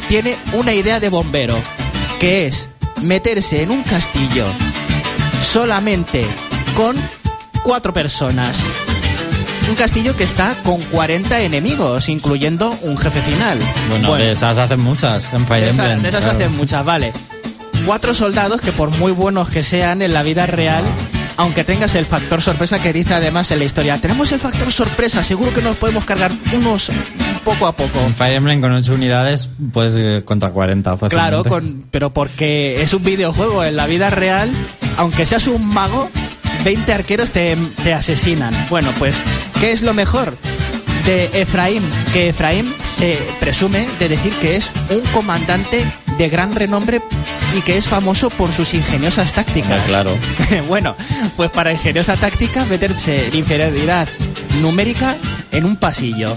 tiene 0.07 0.37
una 0.53 0.73
idea 0.73 0.99
de 0.99 1.09
bombero, 1.09 1.55
que 2.19 2.47
es 2.47 2.69
meterse 3.01 3.63
en 3.63 3.71
un 3.71 3.83
castillo 3.83 4.45
solamente 5.41 6.25
con 6.75 6.97
cuatro 7.63 7.93
personas. 7.93 8.57
Un 9.67 9.75
castillo 9.75 10.15
que 10.15 10.23
está 10.23 10.55
con 10.63 10.81
40 10.83 11.41
enemigos, 11.41 12.07
incluyendo 12.09 12.71
un 12.83 12.97
jefe 12.97 13.19
final. 13.21 13.57
Bueno, 13.89 14.15
de 14.15 14.31
esas 14.31 14.57
hacen 14.57 14.79
muchas 14.79 15.33
en 15.33 15.47
Fire 15.47 15.65
De 15.65 15.69
esas, 15.71 15.85
Emblem. 15.85 16.01
de 16.03 16.09
esas 16.09 16.23
claro. 16.23 16.37
hacen 16.37 16.55
muchas, 16.55 16.85
vale. 16.85 17.13
Cuatro 17.85 18.13
soldados 18.13 18.61
que 18.61 18.71
por 18.71 18.91
muy 18.91 19.11
buenos 19.11 19.49
que 19.49 19.63
sean 19.63 20.01
en 20.01 20.13
la 20.13 20.21
vida 20.23 20.45
real, 20.45 20.83
aunque 21.37 21.63
tengas 21.63 21.95
el 21.95 22.05
factor 22.05 22.41
sorpresa 22.41 22.81
que 22.81 22.93
dice 22.93 23.15
además 23.15 23.49
en 23.51 23.59
la 23.59 23.65
historia, 23.65 23.97
tenemos 23.97 24.31
el 24.31 24.39
factor 24.39 24.71
sorpresa, 24.71 25.23
seguro 25.23 25.53
que 25.53 25.61
nos 25.61 25.75
podemos 25.77 26.05
cargar 26.05 26.31
unos 26.53 26.91
poco 27.43 27.67
a 27.67 27.71
poco. 27.73 27.99
En 28.01 28.13
Fire 28.13 28.37
Emblem 28.37 28.61
con 28.61 28.71
8 28.71 28.93
unidades, 28.93 29.49
pues 29.73 29.93
eh, 29.97 30.21
contra 30.25 30.49
40 30.51 30.97
fácilmente. 30.97 31.15
Claro, 31.15 31.43
con, 31.43 31.85
pero 31.91 32.11
porque 32.11 32.81
es 32.81 32.93
un 32.93 33.03
videojuego 33.03 33.63
en 33.63 33.75
la 33.75 33.87
vida 33.87 34.09
real, 34.09 34.51
aunque 34.97 35.25
seas 35.25 35.47
un 35.47 35.65
mago, 35.65 36.09
20 36.65 36.93
arqueros 36.93 37.29
te, 37.29 37.55
te 37.83 37.93
asesinan. 37.93 38.53
Bueno, 38.71 38.91
pues, 38.97 39.15
¿qué 39.59 39.71
es 39.71 39.83
lo 39.83 39.93
mejor? 39.93 40.35
De 41.05 41.29
Efraín, 41.39 41.83
que 42.11 42.29
Efraín 42.29 42.73
se 42.83 43.19
presume 43.39 43.87
de 43.99 44.09
decir 44.09 44.33
que 44.41 44.55
es 44.55 44.71
un 44.89 45.01
comandante 45.13 45.85
de 46.17 46.27
gran 46.27 46.55
renombre 46.55 47.01
y 47.55 47.61
que 47.61 47.77
es 47.77 47.87
famoso 47.87 48.31
por 48.31 48.51
sus 48.51 48.73
ingeniosas 48.73 49.31
tácticas. 49.31 49.79
Claro. 49.85 50.09
bueno, 50.67 50.95
pues 51.37 51.51
para 51.51 51.71
ingeniosa 51.71 52.17
táctica, 52.17 52.65
meterse 52.65 53.27
en 53.27 53.35
inferioridad 53.35 54.07
numérica 54.59 55.17
en 55.51 55.65
un 55.65 55.75
pasillo. 55.75 56.35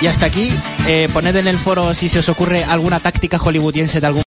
Y 0.00 0.06
hasta 0.06 0.26
aquí, 0.26 0.52
eh, 0.86 1.08
poned 1.12 1.36
en 1.36 1.46
el 1.46 1.58
foro 1.58 1.94
si 1.94 2.08
se 2.08 2.18
os 2.18 2.28
ocurre 2.28 2.64
alguna 2.64 3.00
táctica 3.00 3.38
hollywoodiense 3.38 4.00
de 4.00 4.06
algún 4.06 4.22